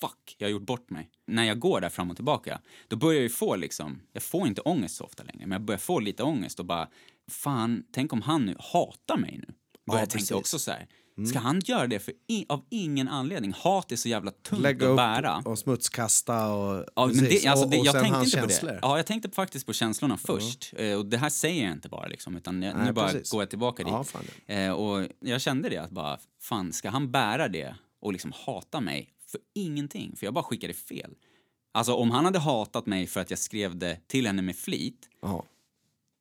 fuck, 0.00 0.36
jag 0.38 0.46
har 0.46 0.50
gjort 0.52 0.62
bort 0.66 0.90
mig. 0.90 1.10
När 1.26 1.44
jag 1.44 1.58
går 1.58 1.80
där 1.80 1.88
fram 1.88 2.10
och 2.10 2.16
tillbaka, 2.16 2.60
då 2.88 2.96
börjar 2.96 3.14
jag 3.14 3.22
ju 3.22 3.28
få 3.28 3.56
liksom, 3.56 4.00
jag 4.12 4.22
får 4.22 4.46
inte 4.46 4.60
ångest 4.60 4.96
så 4.96 5.04
ofta 5.04 5.22
längre, 5.22 5.40
men 5.46 5.52
jag 5.52 5.62
börjar 5.62 5.78
få 5.78 6.00
lite 6.00 6.22
ångest 6.22 6.58
och 6.60 6.66
bara, 6.66 6.88
fan, 7.30 7.82
tänk 7.92 8.12
om 8.12 8.22
han 8.22 8.46
nu 8.46 8.56
hatar 8.58 9.16
mig 9.16 9.38
nu. 9.48 9.54
Börjar 9.86 10.00
jag 10.02 10.10
precis. 10.10 10.28
tänka 10.28 10.38
också 10.38 10.58
så 10.58 10.70
här, 10.70 10.86
ska 11.30 11.38
han 11.38 11.60
göra 11.64 11.86
det 11.86 11.98
för 11.98 12.14
i, 12.28 12.46
av 12.48 12.64
ingen 12.70 13.08
anledning? 13.08 13.52
Hat 13.56 13.92
är 13.92 13.96
så 13.96 14.08
jävla 14.08 14.30
tungt 14.30 14.62
Lägga 14.62 14.90
att 14.90 14.96
bära. 14.96 15.42
och 15.44 15.58
smutskasta 15.58 16.52
och... 16.54 16.84
Ja, 16.96 17.06
men 17.06 17.24
det, 17.24 17.46
alltså, 17.46 17.64
och, 17.64 17.70
det, 17.70 17.78
och 17.80 17.86
jag 17.86 17.92
sen 17.94 18.02
tänkte 18.04 18.24
inte 18.24 18.36
på 18.40 18.48
känslor. 18.48 18.70
det. 18.72 18.78
Ja, 18.82 18.96
jag 18.96 19.06
tänkte 19.06 19.30
faktiskt 19.30 19.66
på 19.66 19.72
känslorna 19.72 20.16
först. 20.16 20.72
Eh, 20.76 20.92
Och 20.98 21.06
det 21.06 21.16
här 21.18 21.28
säger 21.28 21.64
jag 21.64 21.72
inte 21.72 21.88
bara 21.88 22.06
liksom, 22.06 22.36
utan 22.36 22.62
jag, 22.62 22.76
Nej, 22.76 22.86
nu 22.86 22.92
bara 22.92 23.06
precis. 23.06 23.30
går 23.30 23.42
jag 23.42 23.50
tillbaka 23.50 23.84
dit. 23.84 23.92
Ja, 23.92 24.04
fan. 24.04 24.24
Eh, 24.46 24.70
och 24.70 25.08
jag 25.20 25.40
kände 25.40 25.68
det 25.68 25.78
att 25.78 25.90
bara, 25.90 26.18
fan, 26.42 26.72
ska 26.72 26.90
han 26.90 27.10
bära 27.10 27.48
det 27.48 27.74
och 28.00 28.12
liksom 28.12 28.32
hata 28.46 28.80
mig 28.80 29.08
för 29.38 29.44
ingenting? 29.54 30.16
För 30.16 30.26
jag 30.26 30.34
bara 30.34 30.44
skickade 30.44 30.72
fel. 30.74 31.14
Alltså 31.72 31.94
om 31.94 32.10
han 32.10 32.24
hade 32.24 32.38
hatat 32.38 32.86
mig 32.86 33.06
för 33.06 33.20
att 33.20 33.30
jag 33.30 33.38
skrev 33.38 33.76
det 33.76 34.00
till 34.06 34.26
henne 34.26 34.42
med 34.42 34.56
flit 34.56 35.08
Ja. 35.22 35.44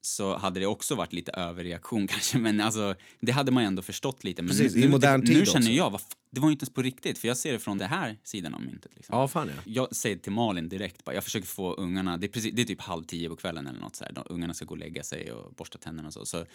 så 0.02 0.38
hade 0.38 0.60
det 0.60 0.66
också 0.66 0.96
varit 0.96 1.14
lite 1.14 1.32
överreaktion 1.32 2.08
kanske, 2.12 2.38
men 2.38 2.62
alltså 2.62 2.96
det 3.20 3.32
hade 3.32 3.52
man 3.52 3.64
ju 3.64 3.68
ändå 3.68 3.82
förstått 3.82 4.24
lite. 4.24 4.42
Men 4.42 4.50
Precis, 4.50 4.76
nu, 4.76 4.82
i 4.82 4.88
modern 4.88 5.20
nu, 5.20 5.26
tid 5.26 5.38
Nu 5.38 5.46
känner 5.46 5.58
också. 5.60 5.72
jag, 5.72 6.00
det 6.32 6.40
var 6.40 6.48
ju 6.48 6.52
inte 6.52 6.64
ens 6.64 6.74
på 6.74 6.82
riktigt, 6.82 7.18
för 7.18 7.28
jag 7.28 7.38
ser 7.38 7.54
det 7.54 7.60
från 7.60 7.78
den 7.78 7.90
här 7.90 8.18
sidan 8.24 8.54
av 8.54 8.62
myntet. 8.62 8.92
Liksom. 8.96 9.18
ja, 9.18 9.28
fan 9.28 9.48
ja. 9.56 9.62
Jag 9.66 9.96
säger 9.96 10.18
till 10.18 10.32
Malin 10.32 10.70
direkt, 10.70 11.04
bara, 11.04 11.16
jag 11.16 11.24
försöker 11.24 11.48
få 11.48 11.74
ungarna, 11.74 12.18
det 12.18 12.26
är, 12.26 12.30
precis, 12.30 12.54
det 12.56 12.62
är 12.62 12.66
typ 12.66 12.82
halv 12.82 13.04
tio 13.04 13.30
på 13.30 13.36
kvällen 13.36 13.68
eller 13.68 13.80
något 13.80 13.96
så 13.96 14.04
här. 14.06 14.12
De, 14.12 14.24
ungarna 14.30 14.54
ska 14.54 14.66
gå 14.66 14.72
och 14.72 14.78
lägga 14.78 15.04
sig 15.04 15.32
och 15.32 15.54
borsta 15.54 15.78
tänderna 15.78 16.08
och 16.08 16.14
så. 16.14 16.26
så 16.26 16.46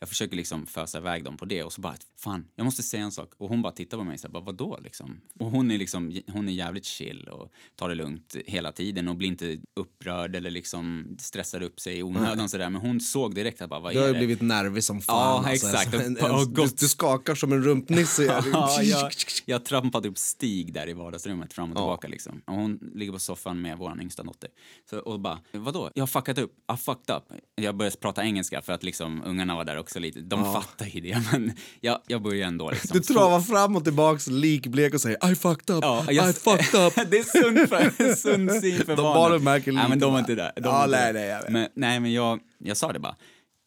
jag 0.00 0.08
försöker 0.08 0.36
liksom 0.36 0.66
fösa 0.66 0.98
iväg 0.98 1.24
dem 1.24 1.36
på 1.36 1.44
det 1.44 1.62
och 1.62 1.72
så 1.72 1.80
bara, 1.80 1.94
fan, 2.18 2.46
jag 2.56 2.64
måste 2.64 2.82
säga 2.82 3.02
en 3.02 3.12
sak. 3.12 3.32
Och 3.38 3.48
hon 3.48 3.62
bara 3.62 3.72
tittar 3.72 3.98
på 3.98 4.04
mig 4.04 4.18
så 4.18 4.26
här, 4.26 4.32
bara, 4.32 4.44
vadå 4.44 4.78
liksom? 4.82 5.20
Och 5.38 5.50
hon 5.50 5.70
är 5.70 5.78
liksom, 5.78 6.20
hon 6.32 6.48
är 6.48 6.52
jävligt 6.52 6.84
chill 6.84 7.28
och 7.28 7.52
tar 7.76 7.88
det 7.88 7.94
lugnt 7.94 8.36
hela 8.46 8.72
tiden 8.72 9.08
och 9.08 9.16
blir 9.16 9.28
inte 9.28 9.58
upprörd 9.76 10.36
eller 10.36 10.50
liksom 10.50 11.16
stressar 11.20 11.62
upp 11.62 11.80
sig 11.80 11.98
i 11.98 12.02
onödan 12.02 12.48
sådär. 12.48 12.70
Men 12.70 12.80
hon 12.80 13.00
såg 13.00 13.34
direkt 13.34 13.62
att 13.62 13.70
bara, 13.70 13.80
vad 13.80 13.92
Du 13.94 13.98
har 13.98 14.04
är 14.04 14.08
ju 14.08 14.12
det? 14.14 14.18
blivit 14.18 14.40
nervig 14.42 14.84
som 14.84 15.00
fan. 15.00 15.16
Ja, 15.44 15.50
alltså. 15.50 15.66
exakt. 15.66 15.94
En, 15.94 16.16
en, 16.16 16.54
du, 16.54 16.66
du 16.78 16.88
skakar 16.88 17.34
som 17.34 17.52
en 17.52 17.62
rumpnisse. 17.64 18.24
Ja, 18.52 18.82
jag, 18.82 19.12
jag 19.46 19.64
trampade 19.64 20.08
upp 20.08 20.18
Stig 20.18 20.72
där 20.72 20.88
i 20.88 20.92
vardagsrummet 20.92 21.52
fram 21.52 21.70
och 21.70 21.76
tillbaka 21.76 22.08
liksom. 22.08 22.42
Och 22.46 22.54
hon 22.54 22.78
ligger 22.94 23.12
på 23.12 23.18
soffan 23.18 23.60
med 23.62 23.78
vår 23.78 24.00
yngsta 24.00 24.22
dotter. 24.22 24.50
Så, 24.90 24.98
och 24.98 25.20
bara, 25.20 25.38
vadå? 25.52 25.90
Jag 25.94 26.02
har 26.02 26.06
fuckat 26.06 26.38
upp. 26.38 26.52
I 26.74 26.76
fucked 26.76 27.16
up. 27.16 27.22
Jag 27.54 27.76
började 27.76 27.96
prata 27.96 28.24
engelska 28.24 28.62
för 28.62 28.72
att 28.72 28.82
liksom 28.82 29.22
ungarna 29.24 29.54
var 29.54 29.64
där 29.64 29.76
också 29.84 29.98
lite. 29.98 30.20
De 30.20 30.44
fattar 30.52 30.86
ju 30.86 31.00
det, 31.00 31.22
men 31.32 31.52
jag, 31.80 32.00
jag 32.06 32.22
börjar 32.22 32.46
ändå 32.48 32.70
liksom. 32.70 32.90
Du 32.98 33.00
travar 33.04 33.40
fram 33.40 33.76
och 33.76 33.84
tillbaks 33.84 34.26
likblek 34.26 34.94
och 34.94 35.00
säger 35.00 35.30
I 35.32 35.34
fucked 35.34 35.76
up, 35.76 35.84
Ja, 35.84 36.04
jag- 36.12 36.30
I 36.30 36.32
fucked 36.32 36.80
up. 36.86 36.94
det 37.10 37.18
är 37.18 37.22
sunt 37.42 37.68
för, 37.68 38.14
sund 38.14 38.52
syn 38.52 38.78
för 38.78 38.86
De 38.96 39.02
barnen. 39.02 39.14
barnen 39.14 39.44
märker 39.44 39.72
Nej, 39.72 39.82
lite 39.82 39.88
men 39.88 39.98
de 39.98 40.04
var 40.06 40.12
bara. 40.12 40.18
inte 40.20 40.34
där. 40.34 40.52
De 40.56 40.68
Ja, 40.68 40.84
inte 40.84 40.96
nej, 40.96 41.12
där. 41.12 41.20
nej, 41.20 41.28
jag 41.28 41.42
vet. 41.42 41.50
Men, 41.52 41.68
nej, 41.74 42.00
men 42.00 42.12
jag, 42.12 42.40
jag 42.58 42.76
sa 42.76 42.92
det 42.92 42.98
bara. 42.98 43.16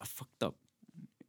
I 0.04 0.06
fucked 0.06 0.48
up. 0.48 0.54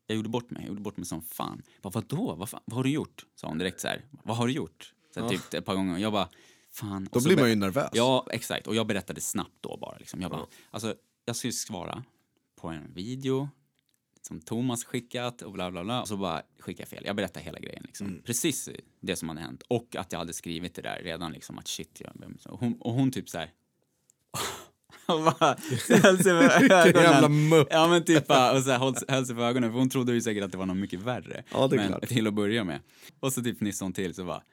Jag 0.07 0.15
gjorde 0.15 0.29
bort 0.29 0.51
mig. 0.51 0.61
Jag 0.61 0.69
gjorde 0.69 0.81
bort 0.81 0.97
mig 0.97 1.05
som 1.05 1.21
fan. 1.21 1.61
Bara, 1.81 1.89
vadå? 1.89 2.35
Vad, 2.35 2.49
fan? 2.49 2.61
vad 2.65 2.75
har 2.75 2.83
du 2.83 2.89
gjort? 2.89 3.25
Sa 3.35 3.47
hon 3.47 3.57
direkt 3.57 3.79
så 3.79 3.87
här. 3.87 4.05
Vad 4.23 4.37
har 4.37 4.47
du 4.47 4.53
gjort? 4.53 4.93
Så 5.13 5.21
här, 5.21 5.29
typ 5.29 5.53
ett 5.53 5.65
par 5.65 5.75
gånger. 5.75 5.97
Jag 5.97 6.11
bara, 6.13 6.29
fan. 6.73 7.09
Då 7.11 7.19
blir 7.21 7.37
man 7.37 7.49
ju 7.49 7.55
nervös. 7.55 7.89
Ja, 7.93 8.27
exakt. 8.31 8.67
Och 8.67 8.75
jag 8.75 8.87
berättade 8.87 9.21
snabbt 9.21 9.55
då 9.61 9.77
bara. 9.81 9.97
Liksom. 9.97 10.21
Jag 10.21 10.31
bara, 10.31 10.45
alltså, 10.71 10.95
jag 11.25 11.35
skulle 11.35 11.53
svara 11.53 12.03
på 12.61 12.67
en 12.67 12.93
video 12.93 13.49
som 14.21 14.41
Thomas 14.41 14.83
skickat 14.83 15.41
och 15.41 15.51
bla 15.51 15.71
bla 15.71 15.83
bla. 15.83 16.01
Och 16.01 16.07
så 16.07 16.17
bara 16.17 16.41
skickade 16.59 16.81
jag 16.81 16.89
fel. 16.89 17.03
Jag 17.05 17.15
berättade 17.15 17.45
hela 17.45 17.59
grejen 17.59 17.83
liksom. 17.85 18.07
Mm. 18.07 18.21
Precis 18.21 18.69
det 18.99 19.15
som 19.15 19.29
hade 19.29 19.41
hänt. 19.41 19.63
Och 19.67 19.95
att 19.95 20.11
jag 20.11 20.19
hade 20.19 20.33
skrivit 20.33 20.75
det 20.75 20.81
där 20.81 21.01
redan 21.03 21.31
liksom 21.31 21.57
att 21.57 21.67
shit, 21.67 22.01
jag, 22.01 22.11
och, 22.45 22.59
hon, 22.59 22.77
och 22.79 22.93
hon 22.93 23.11
typ 23.11 23.29
så 23.29 23.37
här. 23.37 23.51
och 25.05 25.23
bara 25.23 25.57
höll 26.03 26.17
sig 26.17 26.23
för 26.23 26.71
ögonen. 26.71 27.65
Ja 27.69 27.87
men 27.87 28.03
typ 28.03 28.27
bara, 28.27 28.57
och 28.57 28.63
så 28.63 28.71
här, 28.71 28.79
höll, 28.79 28.95
höll 29.07 29.25
sig 29.25 29.35
för 29.35 29.43
ögonen 29.43 29.71
för 29.71 29.79
hon 29.79 29.89
trodde 29.89 30.13
ju 30.13 30.21
säkert 30.21 30.43
att 30.43 30.51
det 30.51 30.57
var 30.57 30.65
något 30.65 30.77
mycket 30.77 30.99
värre. 30.99 31.43
Ja, 31.53 31.67
det 31.67 31.75
är 31.75 31.77
men, 31.77 31.87
klart. 31.87 32.07
Till 32.07 32.27
att 32.27 32.33
börja 32.33 32.63
med. 32.63 32.79
Och 33.19 33.33
så 33.33 33.43
typ 33.43 33.57
fnissade 33.57 33.85
hon 33.85 33.93
till 33.93 34.13
så 34.13 34.25
bara, 34.25 34.43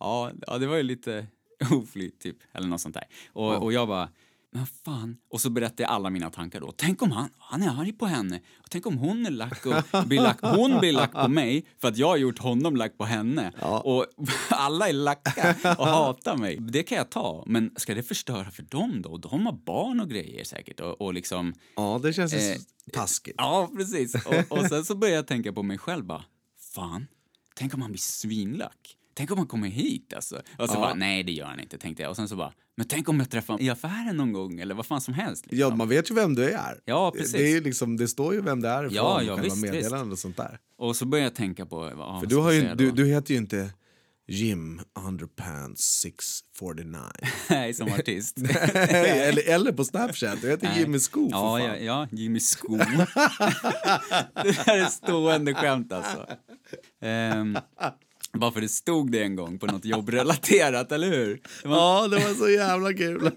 ja, 0.00 0.30
ja 0.46 0.58
det 0.58 0.66
var 0.66 0.76
ju 0.76 0.82
lite 0.82 1.26
oflyt 1.70 2.20
typ, 2.20 2.36
eller 2.52 2.68
något 2.68 2.80
sånt 2.80 2.94
där. 2.94 3.06
Och, 3.32 3.62
och 3.62 3.72
jag 3.72 3.88
bara, 3.88 4.08
men 4.54 4.66
fan. 4.84 5.16
Och 5.30 5.40
så 5.40 5.50
berättade 5.50 5.82
jag 5.82 5.90
alla 5.90 6.10
mina 6.10 6.30
tankar 6.30 6.60
då. 6.60 6.72
Tänk 6.76 7.02
om 7.02 7.10
han, 7.12 7.30
han 7.38 7.62
är 7.62 7.80
arg 7.80 7.92
på 7.92 8.06
henne. 8.06 8.36
Och 8.36 8.70
tänk 8.70 8.86
om 8.86 8.98
hon 8.98 9.26
är 9.26 9.30
lack 9.30 9.66
och 9.66 10.06
blir 10.06 10.20
lack, 10.20 10.38
hon 10.42 10.78
blir 10.80 10.92
lack 10.92 11.12
på 11.12 11.28
mig 11.28 11.66
för 11.80 11.88
att 11.88 11.96
jag 11.96 12.08
har 12.08 12.16
gjort 12.16 12.38
honom 12.38 12.76
lack 12.76 12.98
på 12.98 13.04
henne. 13.04 13.52
Och 13.84 14.06
alla 14.50 14.88
är 14.88 14.92
lacka 14.92 15.56
och 15.78 15.86
hatar 15.86 16.36
mig. 16.36 16.56
Det 16.60 16.82
kan 16.82 16.98
jag 16.98 17.10
ta, 17.10 17.44
men 17.46 17.70
ska 17.76 17.94
det 17.94 18.02
förstöra 18.02 18.50
för 18.50 18.62
dem 18.62 19.02
då? 19.02 19.16
De 19.16 19.46
har 19.46 19.52
barn 19.52 20.00
och 20.00 20.10
grejer 20.10 20.44
säkert 20.44 20.80
och, 20.80 21.00
och 21.00 21.14
liksom 21.14 21.54
Ja, 21.76 22.00
det 22.02 22.12
känns 22.12 22.32
Eh, 22.32 22.56
taskigt. 22.92 23.34
Ja, 23.38 23.70
precis. 23.76 24.14
Och, 24.14 24.58
och 24.58 24.66
sen 24.66 24.84
så 24.84 24.94
började 24.94 25.16
jag 25.16 25.26
tänka 25.26 25.52
på 25.52 25.62
mig 25.62 25.78
själv 25.78 26.04
bara, 26.04 26.24
fan, 26.74 27.06
tänk 27.54 27.74
om 27.74 27.82
han 27.82 27.90
blir 27.90 28.00
svinlack. 28.00 28.96
Tänk 29.14 29.30
om 29.30 29.38
han 29.38 29.46
kommer 29.46 29.68
hit 29.68 30.12
alltså. 30.12 30.42
Och 30.58 30.68
så 30.68 30.74
bara, 30.74 30.94
nej 30.94 31.22
det 31.22 31.32
gör 31.32 31.46
han 31.46 31.60
inte, 31.60 31.78
tänkte 31.78 32.02
jag. 32.02 32.10
Och 32.10 32.16
sen 32.16 32.28
så 32.28 32.36
bara, 32.36 32.52
men 32.76 32.86
tänk 32.86 33.08
om 33.08 33.18
jag 33.18 33.30
träffar 33.30 33.54
honom 33.54 33.66
i 33.66 33.70
affären 33.70 34.16
någon 34.16 34.32
gång 34.32 34.60
eller 34.60 34.74
vad 34.74 34.86
fan 34.86 35.00
som 35.00 35.14
helst. 35.14 35.46
Liksom. 35.46 35.58
Ja, 35.58 35.76
man 35.76 35.88
vet 35.88 36.10
ju 36.10 36.14
vem 36.14 36.34
du 36.34 36.50
är. 36.50 36.80
Ja, 36.84 37.12
precis. 37.16 37.32
Det, 37.32 37.52
är 37.52 37.60
liksom, 37.60 37.96
det 37.96 38.08
står 38.08 38.34
ju 38.34 38.40
vem 38.40 38.60
det 38.60 38.68
är 38.68 38.82
Ja, 38.84 38.90
ja, 38.90 39.18
själva 39.18 39.42
visst, 39.42 39.56
meddelandet 39.56 40.12
och 40.12 40.18
sånt 40.18 40.36
där. 40.36 40.58
Och 40.78 40.96
så 40.96 41.06
började 41.06 41.26
jag 41.26 41.34
tänka 41.34 41.66
på, 41.66 41.76
vad, 41.94 42.20
För 42.20 42.26
du, 42.26 42.36
har 42.36 42.52
ju, 42.52 42.74
du, 42.74 42.90
du 42.90 43.06
heter 43.06 43.34
ju 43.34 43.38
inte 43.38 43.70
Jim 44.28 44.80
Underpants 45.06 46.00
649. 46.00 47.00
Nej, 47.50 47.74
som 47.74 47.92
artist. 47.92 48.38
eller, 48.74 49.48
eller 49.48 49.72
på 49.72 49.84
Snapchat, 49.84 50.40
du 50.40 50.50
heter 50.50 50.68
Nej. 50.68 50.80
Jimmy 50.80 50.98
Sko 50.98 51.28
Ja, 51.30 51.60
ja, 51.60 51.76
ja, 51.76 52.08
Jimmy 52.10 52.40
Sko. 52.40 52.76
det 52.76 52.84
här 54.66 54.78
är 54.78 54.86
stående 54.86 55.54
skämt 55.54 55.92
alltså. 55.92 56.26
Ehm, 57.00 57.58
Bara 58.38 58.52
för 58.52 58.60
det 58.60 58.68
stod 58.68 59.12
det 59.12 59.22
en 59.22 59.36
gång 59.36 59.58
på 59.58 59.66
något 59.66 59.84
jobbrelaterat, 59.84 60.92
eller 60.92 61.08
hur? 61.10 61.40
Det 61.62 61.68
var 61.68 61.76
Ja, 61.76 62.08
det 62.08 62.16
var 62.18 62.34
så 62.34 62.48
jävla 62.50 62.92
kul. 62.94 63.30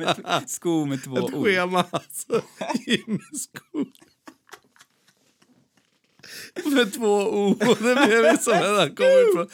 sko 0.48 0.86
med 0.86 1.04
två 1.04 1.18
Ett 1.18 1.34
ord. 1.34 1.46
schema 1.46 1.86
alltså. 1.92 2.42
Skog. 3.40 3.88
Med 6.66 6.94
två 6.94 7.08
O. 7.22 7.56
Det 7.60 7.96
blev 8.08 8.38
som 8.38 8.54
att 8.54 8.78
han 8.80 8.96
kom 8.96 9.06
från, 9.36 9.48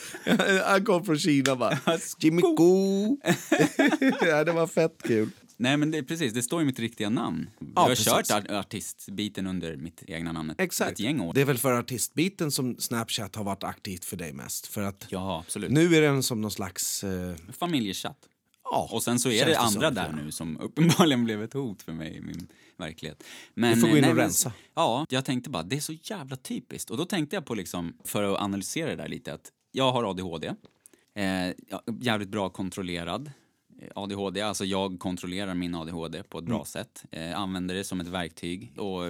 han 0.66 0.86
kom 0.86 1.06
från 1.06 1.20
Kina 1.20 1.56
bara. 1.56 1.80
Jimmy 2.20 2.42
Go. 2.42 3.18
ja, 4.22 4.44
det 4.44 4.52
var 4.52 4.68
fett 4.68 4.98
kul. 5.04 5.30
Nej, 5.62 5.78
men 5.78 5.92
det 5.92 6.04
precis, 6.04 6.34
det 6.34 6.44
står 6.44 6.60
ju 6.62 6.66
mitt 6.66 6.80
riktiga 6.80 7.10
namn. 7.10 7.50
jag 7.60 7.70
Ja, 7.76 7.82
har 7.82 7.88
precis. 7.90 8.06
kört 8.08 8.32
art- 8.32 8.52
artistbiten 8.52 9.48
under 9.48 9.76
mitt 9.76 10.04
egna 10.08 10.32
namn 10.32 10.50
ett, 10.50 10.60
Exakt. 10.60 10.92
ett 10.92 11.00
gäng 11.00 11.20
år. 11.22 11.34
Det 11.34 11.42
är 11.42 11.46
väl 11.46 11.58
för 11.58 11.80
artistbiten 11.80 12.52
som 12.52 12.76
Snapchat 12.80 13.36
har 13.36 13.44
varit 13.44 13.64
aktivt 13.64 14.06
för 14.06 14.18
dig 14.18 14.34
mest. 14.34 14.68
För 14.68 14.82
att 14.82 15.06
Ja, 15.10 15.40
absolut. 15.46 15.72
nu 15.72 15.96
är 15.96 16.02
den 16.02 16.24
som 16.24 16.42
någon 16.42 16.52
slags... 16.52 17.04
Eh, 17.04 17.36
Familjechatt. 17.52 18.18
ja, 18.64 18.90
Och 18.92 19.04
sen 19.04 19.20
så 19.20 19.30
är 19.30 19.46
det 19.46 19.60
andra 19.60 19.92
där 19.92 20.08
ja. 20.18 20.24
nu 20.24 20.32
som 20.32 20.58
uppenbarligen 20.60 21.24
blev 21.26 21.44
ett 21.44 21.54
hot 21.54 21.82
för 21.82 21.94
mig 21.94 22.16
i 22.18 22.22
min 22.22 22.48
verklighet. 22.78 23.24
Men, 23.54 23.76
Du 23.76 23.82
får 23.82 23.88
gå 23.88 23.96
in 23.98 24.02
nej, 24.02 24.12
och 24.12 24.18
rensa. 24.18 24.54
Ja, 24.76 25.06
jag 25.10 25.26
tänkte 25.26 25.50
bara, 25.50 25.64
det 25.64 25.76
är 25.76 25.80
så 25.80 25.94
jävla 26.04 26.36
typiskt. 26.36 26.92
Och 26.92 26.98
då 26.98 27.06
tänkte 27.06 27.36
jag 27.36 27.46
på 27.46 27.56
liksom, 27.56 27.94
för 28.04 28.24
att 28.24 28.40
analysera 28.42 28.90
det 28.90 28.96
där 28.96 29.08
lite, 29.08 29.34
att 29.34 29.52
jag 29.72 29.92
har 29.92 30.04
ADHD. 30.10 30.48
Eh, 31.16 31.54
jävligt 32.02 32.30
bra 32.30 32.50
kontrollerad 32.50 33.32
ADHD, 33.96 34.42
alltså 34.42 34.66
jag 34.66 35.00
kontrollerar 35.00 35.54
min 35.54 35.76
ADHD 35.76 36.24
på 36.24 36.38
ett 36.38 36.42
Mm. 36.46 36.56
bra 36.58 36.66
sätt. 36.66 37.04
Eh, 37.12 37.40
använder 37.40 37.76
det 37.76 37.84
som 37.84 38.02
ett 38.02 38.08
verktyg 38.08 38.74
och 38.78 39.04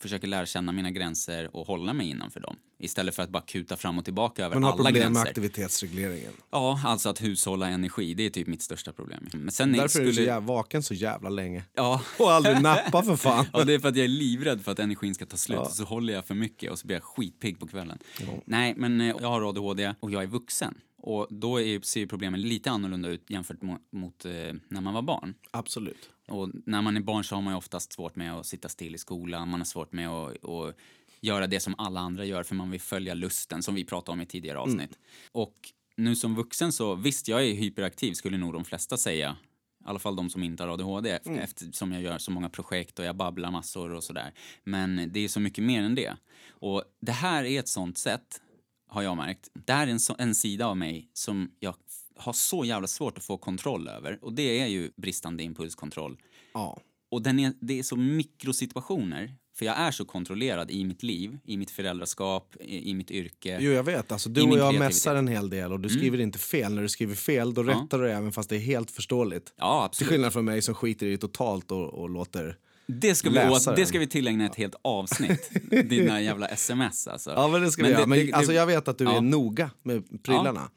försöker 0.00 0.28
lära 0.28 0.46
känna 0.46 0.72
mina 0.72 0.90
gränser 0.90 1.56
och 1.56 1.66
hålla 1.66 1.92
mig 1.92 2.10
innanför 2.10 2.40
dem. 2.40 2.56
Istället 2.78 3.14
för 3.14 3.22
att 3.22 3.30
bara 3.30 3.42
kuta 3.42 3.76
fram 3.76 3.98
och 3.98 4.04
tillbaka 4.04 4.44
över 4.44 4.54
Men 4.56 4.62
har 4.62 4.70
alla 4.72 4.76
problem 4.76 4.92
med 4.94 5.02
gränser. 5.02 5.28
aktivitetsregleringen. 5.30 6.32
Ja, 6.50 6.80
alltså 6.84 7.08
att 7.08 7.22
hushålla 7.22 7.68
energi, 7.68 8.14
det 8.14 8.22
är 8.26 8.30
typ 8.30 8.46
mitt 8.46 8.62
största 8.62 8.92
problem. 8.92 9.28
Men 9.32 9.50
sen 9.50 9.72
Därför 9.72 9.84
är 9.84 9.88
skulle... 9.88 10.04
du 10.06 10.12
så 10.12 10.20
jävla 10.22 10.40
vaken 10.40 10.82
så 10.82 10.94
jävla 10.94 11.28
länge. 11.28 11.64
Ja. 11.74 12.02
Och 12.18 12.32
aldrig 12.32 12.62
nappa 12.62 13.02
för 13.02 13.16
fan. 13.16 13.46
ja, 13.52 13.64
det 13.64 13.74
är 13.74 13.78
för 13.78 13.88
att 13.88 13.96
jag 13.96 14.04
är 14.04 14.08
livrädd 14.08 14.60
för 14.64 14.72
att 14.72 14.78
energin 14.78 15.14
ska 15.14 15.26
ta 15.26 15.36
slut 15.36 15.58
och 15.58 15.70
så 15.72 15.84
håller 15.84 16.12
jag 16.14 16.24
för 16.24 16.34
mycket 16.34 16.70
och 16.70 16.78
så 16.78 16.86
blir 16.86 16.96
jag 16.96 17.04
skitpigg 17.04 17.58
på 17.60 17.66
kvällen. 17.66 17.98
Nej, 18.44 18.74
men 18.76 19.00
eh, 19.00 19.06
jag 19.20 19.28
har 19.28 19.48
ADHD 19.48 19.94
och 20.00 20.10
jag 20.10 20.22
är 20.22 20.26
vuxen. 20.26 20.74
Och 21.06 21.26
då 21.30 21.60
är, 21.60 21.80
ser 21.80 22.00
ju 22.00 22.06
problemen 22.06 22.40
lite 22.42 22.70
annorlunda 22.70 23.08
ut 23.08 23.30
jämfört 23.30 23.62
mot, 23.62 23.80
mot 23.90 24.24
eh, 24.24 24.32
när 24.68 24.80
man 24.80 24.94
var 24.94 25.02
barn. 25.02 25.34
Absolut. 25.50 26.10
Och 26.28 26.50
när 26.66 26.82
man 26.82 26.96
är 26.96 27.00
barn 27.00 27.24
så 27.24 27.34
har 27.34 27.42
man 27.42 27.52
ju 27.52 27.58
oftast 27.58 27.92
svårt 27.92 28.16
med 28.16 28.34
att 28.34 28.46
sitta 28.46 28.68
still 28.68 28.94
i 28.94 28.98
skolan, 28.98 29.48
man 29.48 29.60
har 29.60 29.64
svårt 29.64 29.92
med 29.92 30.08
att, 30.08 30.44
att 30.44 30.76
göra 31.20 31.46
det 31.46 31.60
som 31.60 31.74
alla 31.78 32.00
andra 32.00 32.24
gör 32.24 32.42
för 32.42 32.54
man 32.54 32.70
vill 32.70 32.80
följa 32.80 33.14
lusten 33.14 33.62
som 33.62 33.74
vi 33.74 33.84
pratade 33.84 34.12
om 34.12 34.20
i 34.20 34.26
tidigare 34.26 34.58
avsnitt. 34.58 34.98
Och 35.32 35.54
nu 35.96 36.16
som 36.16 36.34
vuxen 36.34 36.72
så, 36.72 36.94
visst 36.94 37.28
jag 37.28 37.44
är 37.44 37.54
hyperaktiv 37.54 38.12
skulle 38.12 38.38
nog 38.38 38.52
de 38.52 38.64
flesta 38.64 38.96
säga. 38.96 39.36
I 39.80 39.88
alla 39.88 39.98
fall 39.98 40.16
de 40.16 40.30
som 40.30 40.42
inte 40.42 40.62
har 40.62 40.70
ADHD 40.70 41.18
eftersom 41.26 41.92
jag 41.92 42.02
gör 42.02 42.18
så 42.18 42.30
många 42.30 42.48
projekt 42.48 42.98
och 42.98 43.04
jag 43.04 43.16
babblar 43.16 43.50
massor 43.50 43.90
och 43.94 44.04
sådär. 44.04 44.32
Men 44.64 45.12
det 45.12 45.20
är 45.20 45.28
så 45.28 45.40
mycket 45.40 45.64
mer 45.64 45.82
än 45.82 45.94
det. 45.94 46.16
Och 46.48 46.82
det 47.00 47.12
här 47.12 47.44
är 47.44 47.60
ett 47.60 47.68
sånt 47.68 47.98
sätt, 47.98 48.42
har 48.88 49.02
jag 49.02 49.16
märkt. 49.16 49.48
Det 49.66 49.72
här 49.72 49.86
är 49.86 49.90
en, 49.90 50.00
så, 50.00 50.16
en 50.18 50.34
sida 50.34 50.66
av 50.66 50.76
mig 50.76 51.10
som 51.12 51.50
jag 51.60 51.74
har 52.16 52.32
så 52.32 52.64
jävla 52.64 52.86
svårt 52.86 53.18
att 53.18 53.24
få 53.24 53.36
kontroll 53.36 53.88
över. 53.88 54.18
Och 54.22 54.32
det 54.32 54.60
är 54.60 54.66
ju 54.66 54.90
bristande 54.96 55.42
impulskontroll. 55.42 56.16
Ja. 56.54 56.78
Och 57.10 57.22
den 57.22 57.38
är, 57.38 57.52
det 57.60 57.78
är 57.78 57.82
så 57.82 57.96
mikrosituationer, 57.96 59.34
för 59.58 59.66
jag 59.66 59.78
är 59.78 59.90
så 59.90 60.04
kontrollerad 60.04 60.70
i 60.70 60.84
mitt 60.84 61.02
liv, 61.02 61.38
i 61.44 61.56
mitt 61.56 61.70
föräldraskap, 61.70 62.56
i, 62.60 62.90
i 62.90 62.94
mitt 62.94 63.10
yrke. 63.10 63.58
Jo, 63.60 63.72
jag 63.72 63.84
vet. 63.84 64.12
Alltså, 64.12 64.28
du 64.28 64.42
och 64.42 64.58
jag. 64.58 64.68
Mm. 64.68 64.78
mässar 64.78 65.14
en 65.14 65.28
hel 65.28 65.50
del 65.50 65.72
och 65.72 65.80
du 65.80 65.88
skriver 65.88 66.20
inte 66.20 66.38
fel. 66.38 66.74
När 66.74 66.82
du 66.82 66.88
skriver 66.88 67.14
fel 67.14 67.54
då 67.54 67.62
rättar 67.62 67.98
du 67.98 68.10
även 68.10 68.32
fast 68.32 68.50
det 68.50 68.56
är 68.56 68.60
helt 68.60 68.90
förståeligt. 68.90 69.54
Ja, 69.56 69.80
Till 69.80 69.86
absolut. 69.86 70.10
skillnad 70.10 70.32
från 70.32 70.44
mig 70.44 70.62
som 70.62 70.74
skiter 70.74 71.06
i 71.06 71.10
det 71.10 71.18
totalt 71.18 71.70
och, 71.70 71.94
och 71.94 72.10
låter... 72.10 72.58
Det 72.88 73.14
ska, 73.14 73.30
vi, 73.30 73.48
åt, 73.48 73.76
det 73.76 73.86
ska 73.86 73.98
vi 73.98 74.06
tillägna 74.06 74.46
ett 74.46 74.54
helt 74.54 74.74
avsnitt. 74.82 75.50
Dina 75.70 76.20
jävla 76.20 76.46
sms 76.46 77.08
alltså. 77.08 77.30
Ja, 77.30 77.48
men 77.48 77.62
det 77.62 77.70
ska 77.70 77.82
vi 77.82 77.90
göra. 77.90 78.06
Men, 78.06 78.34
alltså, 78.34 78.52
jag 78.52 78.66
vet 78.66 78.88
att 78.88 78.98
du 78.98 79.04
ja. 79.04 79.16
är 79.16 79.20
noga 79.20 79.70
med 79.82 80.22
prylarna. 80.22 80.70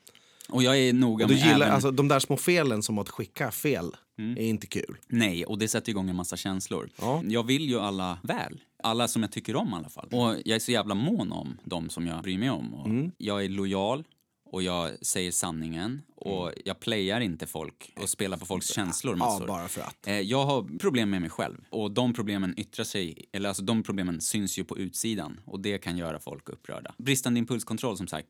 Och 0.49 0.63
jag 0.63 0.77
är 0.77 0.93
noga 0.93 1.25
Och 1.25 1.29
du 1.29 1.35
med 1.35 1.43
gillar, 1.43 1.55
även... 1.55 1.61
Mm. 1.61 1.73
alltså, 1.75 1.91
de 1.91 2.07
där 2.07 2.19
små 2.19 2.37
felen 2.37 2.83
som 2.83 2.97
att 2.97 3.09
skicka 3.09 3.51
fel 3.51 3.95
är 4.37 4.45
inte 4.45 4.67
kul. 4.67 4.97
Nej, 5.07 5.45
och 5.45 5.57
det 5.57 5.67
sätter 5.67 5.89
igång 5.89 6.09
en 6.09 6.15
massa 6.15 6.37
känslor. 6.37 6.89
Ja. 7.01 7.21
Jag 7.25 7.45
vill 7.45 7.69
ju 7.69 7.79
alla 7.79 8.19
väl. 8.23 8.61
Alla 8.83 9.07
som 9.07 9.21
jag 9.21 9.31
tycker 9.31 9.55
om 9.55 9.69
i 9.69 9.75
alla 9.75 9.89
fall. 9.89 10.07
Och 10.11 10.35
jag 10.45 10.55
är 10.55 10.59
så 10.59 10.71
jävla 10.71 10.95
mån 10.95 11.31
om 11.31 11.57
de 11.63 11.89
som 11.89 12.07
jag 12.07 12.23
bryr 12.23 12.37
mig 12.37 12.49
om. 12.49 12.73
Och 12.73 12.85
Mm. 12.85 13.11
Jag 13.17 13.45
är 13.45 13.49
lojal 13.49 14.03
och 14.51 14.63
jag 14.63 15.05
säger 15.05 15.31
sanningen. 15.31 16.01
Och 16.15 16.51
jag 16.65 16.79
playar 16.79 17.21
inte 17.21 17.47
folk 17.47 17.93
och 18.01 18.09
spelar 18.09 18.37
på 18.37 18.45
folks 18.45 18.67
känslor 18.73 19.13
Mm. 19.13 19.25
Ja, 19.27 19.33
massor. 19.33 19.47
bara 19.47 19.67
för 19.67 19.81
att. 19.81 20.07
Eh, 20.07 20.19
Jag 20.19 20.45
har 20.45 20.77
problem 20.79 21.09
med 21.09 21.21
mig 21.21 21.29
själv 21.29 21.57
och 21.69 21.91
de 21.91 22.13
problemen 22.13 22.53
yttrar 22.59 22.85
sig, 22.85 23.25
eller 23.31 23.49
alltså 23.49 23.63
de 23.63 23.83
problemen 23.83 24.21
syns 24.21 24.59
ju 24.59 24.63
på 24.63 24.77
utsidan 24.77 25.39
och 25.45 25.59
det 25.59 25.77
kan 25.77 25.97
göra 25.97 26.19
folk 26.19 26.49
upprörda. 26.49 26.95
Bristande 26.97 27.39
impulskontroll 27.39 27.97
som 27.97 28.07
sagt. 28.07 28.27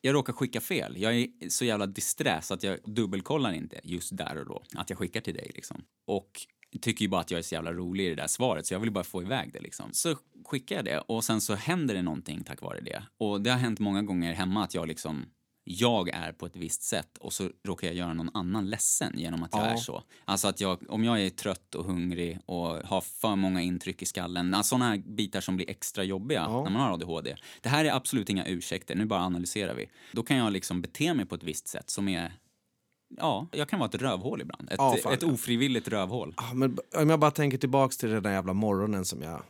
Jag 0.00 0.14
råkar 0.14 0.32
skicka 0.32 0.60
fel. 0.60 0.94
Jag 0.96 1.16
är 1.16 1.28
så 1.48 1.64
jävla 1.64 1.86
disträ 1.86 2.42
så 2.42 2.54
att 2.54 2.62
jag 2.62 2.78
dubbelkollar 2.84 3.52
inte 3.52 3.80
just 3.84 4.16
där 4.16 4.38
och 4.38 4.46
då 4.46 4.62
att 4.74 4.90
jag 4.90 4.98
skickar 4.98 5.20
till 5.20 5.34
dig 5.34 5.50
liksom. 5.54 5.82
Och 6.06 6.30
tycker 6.80 7.02
ju 7.02 7.08
bara 7.08 7.20
att 7.20 7.30
jag 7.30 7.38
är 7.38 7.42
så 7.42 7.54
jävla 7.54 7.72
rolig 7.72 8.06
i 8.06 8.08
det 8.08 8.14
där 8.14 8.26
svaret 8.26 8.66
så 8.66 8.74
jag 8.74 8.80
vill 8.80 8.90
bara 8.90 9.04
få 9.04 9.22
iväg 9.22 9.50
det 9.52 9.60
liksom. 9.60 9.88
Så 9.92 10.16
skickar 10.44 10.76
jag 10.76 10.84
det 10.84 10.98
och 10.98 11.24
sen 11.24 11.40
så 11.40 11.54
händer 11.54 11.94
det 11.94 12.02
någonting 12.02 12.44
tack 12.44 12.62
vare 12.62 12.80
det. 12.80 13.02
Och 13.18 13.40
det 13.40 13.50
har 13.50 13.58
hänt 13.58 13.78
många 13.78 14.02
gånger 14.02 14.32
hemma 14.32 14.64
att 14.64 14.74
jag 14.74 14.88
liksom 14.88 15.24
jag 15.64 16.08
är 16.08 16.32
på 16.32 16.46
ett 16.46 16.56
visst 16.56 16.82
sätt 16.82 17.18
och 17.18 17.32
så 17.32 17.50
råkar 17.64 17.86
jag 17.86 17.96
göra 17.96 18.14
någon 18.14 18.30
annan 18.34 18.70
ledsen 18.70 19.12
genom 19.18 19.42
att 19.42 19.50
jag 19.54 19.62
Ja. 19.66 19.70
är 19.70 19.76
så. 19.76 20.02
Alltså 20.24 20.48
att 20.48 20.60
jag, 20.60 20.78
om 20.88 21.04
jag 21.04 21.22
är 21.22 21.30
trött 21.30 21.74
och 21.74 21.84
hungrig 21.84 22.38
och 22.46 22.66
har 22.66 23.00
för 23.00 23.36
många 23.36 23.62
intryck 23.62 24.02
i 24.02 24.06
skallen, 24.06 24.54
alltså 24.54 24.68
sådana 24.68 24.88
här 24.90 24.98
bitar 24.98 25.40
som 25.40 25.56
blir 25.56 25.70
extra 25.70 26.04
jobbiga 26.04 26.40
Ja. 26.48 26.62
när 26.64 26.70
man 26.70 26.82
har 26.82 26.92
ADHD. 26.92 27.36
Det 27.60 27.68
här 27.68 27.84
är 27.84 27.92
absolut 27.92 28.30
inga 28.30 28.46
ursäkter, 28.46 28.94
nu 28.94 29.04
bara 29.06 29.20
analyserar 29.20 29.74
vi. 29.74 29.90
Då 30.12 30.22
kan 30.22 30.36
jag 30.36 30.52
liksom 30.52 30.82
bete 30.82 31.14
mig 31.14 31.26
på 31.26 31.34
ett 31.34 31.42
visst 31.42 31.68
sätt 31.68 31.90
som 31.90 32.08
är 32.08 32.32
Ja, 33.16 33.46
jag 33.52 33.68
kan 33.68 33.78
vara 33.78 33.88
ett 33.88 33.94
rövhål 34.02 34.40
ibland. 34.40 34.68
Ett, 34.68 34.74
Ja, 34.78 34.96
fan. 35.02 35.12
ett 35.12 35.22
ofrivilligt 35.22 35.88
rövhål. 35.88 36.34
Ja, 36.36 36.54
men 36.54 36.78
om 36.96 37.10
jag 37.10 37.20
bara 37.20 37.30
tänker 37.30 37.58
tillbaks 37.58 37.96
till 37.96 38.08
den 38.10 38.22
där 38.22 38.32
jävla 38.32 38.52
morgonen 38.52 39.04
som 39.04 39.22
jag... 39.22 39.42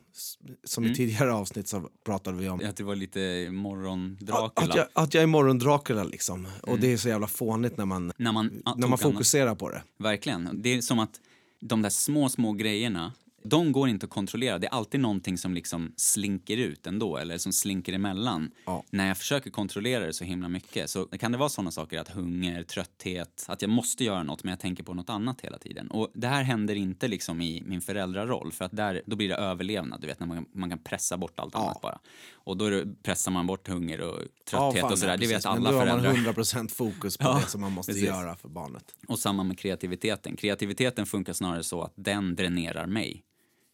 Som 0.65 0.85
Mm. 0.85 0.93
i 0.93 0.97
tidigare 0.97 1.33
avsnitt 1.35 1.69
så 1.69 1.89
pratade 2.05 2.37
vi 2.37 2.49
om. 2.49 2.61
Att 2.65 2.77
det 2.77 2.85
var 2.85 2.97
lite 2.97 3.45
Att, 3.49 3.55
morgon-Dracula. 3.55 4.51
att, 4.71 4.75
jag, 4.77 4.87
att 4.93 5.15
jag 5.15 5.23
är 5.23 5.27
morgon-Dracula 5.27 6.05
liksom. 6.05 6.49
Och 6.63 6.69
Mm. 6.69 6.81
det 6.81 6.93
är 6.93 6.97
så 6.97 7.09
jävla 7.09 7.27
fånigt 7.27 7.77
när 7.77 7.85
man, 7.85 8.13
När 8.17 8.33
man, 8.33 8.63
när 8.77 8.89
man 8.89 8.99
fokuserar 8.99 9.55
på 9.55 9.69
det. 9.71 9.83
Verkligen. 9.99 10.49
Det 10.63 10.75
är 10.75 10.81
som 10.81 10.99
att 10.99 11.21
de 11.61 11.83
där 11.83 11.91
små, 11.91 12.29
små 12.29 12.53
grejerna, 12.53 13.13
de 13.43 13.73
går 13.73 13.89
inte 13.89 14.07
att 14.07 14.11
kontrollera. 14.11 14.59
Det 14.59 14.67
är 14.67 14.71
alltid 14.71 15.01
någonting 15.01 15.39
som 15.39 15.55
liksom 15.55 15.93
slinker 15.97 16.57
ut 16.57 16.87
ändå, 16.87 17.17
eller 17.17 17.39
som 17.39 17.53
slinker 17.53 17.93
emellan. 17.93 18.51
Ja. 18.67 18.85
När 18.91 19.09
jag 19.09 19.19
försöker 19.19 19.51
kontrollera 19.51 20.07
det 20.07 20.13
så 20.13 20.25
himla 20.25 20.49
mycket 20.49 20.91
så 20.91 21.05
kan 21.07 21.33
det 21.33 21.39
vara 21.39 21.49
sådana 21.49 21.71
saker 21.71 21.99
att 21.99 22.09
hunger, 22.09 22.63
trötthet, 22.63 23.45
att 23.49 23.63
jag 23.63 23.71
måste 23.71 24.05
göra 24.05 24.23
något 24.23 24.45
men 24.45 24.51
jag 24.51 24.61
tänker 24.61 24.83
på 24.83 24.95
något 24.95 25.11
annat 25.11 25.41
hela 25.41 25.59
tiden. 25.59 25.91
Och 25.91 26.11
det 26.15 26.27
här 26.27 26.43
händer 26.43 26.75
inte 26.75 27.09
liksom 27.09 27.41
i 27.41 27.63
min 27.67 27.81
föräldraroll 27.81 28.53
för 28.53 28.65
att 28.65 28.77
där, 28.77 29.03
då 29.07 29.17
blir 29.17 29.29
det 29.29 29.37
överlevnad, 29.37 30.01
du 30.01 30.07
vet 30.07 30.21
när 30.21 30.27
man, 30.27 30.47
man 30.53 30.71
kan 30.71 30.79
pressa 30.79 31.17
bort 31.17 31.41
allt 31.41 31.55
annat 31.55 31.81
bara. 31.81 31.99
Och 32.33 32.57
då 32.57 32.71
det, 32.71 33.03
pressar 33.03 33.31
man 33.31 33.47
bort 33.47 33.69
hunger 33.69 34.01
och 34.01 34.19
trötthet 34.51 34.81
fan, 34.81 34.93
och 34.93 34.99
sådär, 34.99 35.13
ja, 35.13 35.17
det 35.17 35.27
vet 35.27 35.47
alla 35.47 35.61
Men 35.61 35.73
då 35.73 35.79
har 35.79 35.87
man 35.87 36.17
100% 36.17 36.69
fokus 36.69 37.17
på 37.17 37.25
Ja, 37.31 37.41
det 37.45 37.51
som 37.51 37.61
man 37.61 37.73
måste 37.73 37.93
precis. 37.93 38.09
göra 38.09 38.37
för 38.37 38.49
barnet. 38.49 38.85
Och 39.09 39.19
samma 39.19 39.45
med 39.45 39.59
kreativiteten. 39.59 40.37
Kreativiteten 40.37 41.07
funkar 41.07 41.33
snarare 41.33 41.63
så 41.63 41.83
att 41.83 41.93
den 41.97 42.37
dränerar 42.37 42.87
mig. 42.87 43.25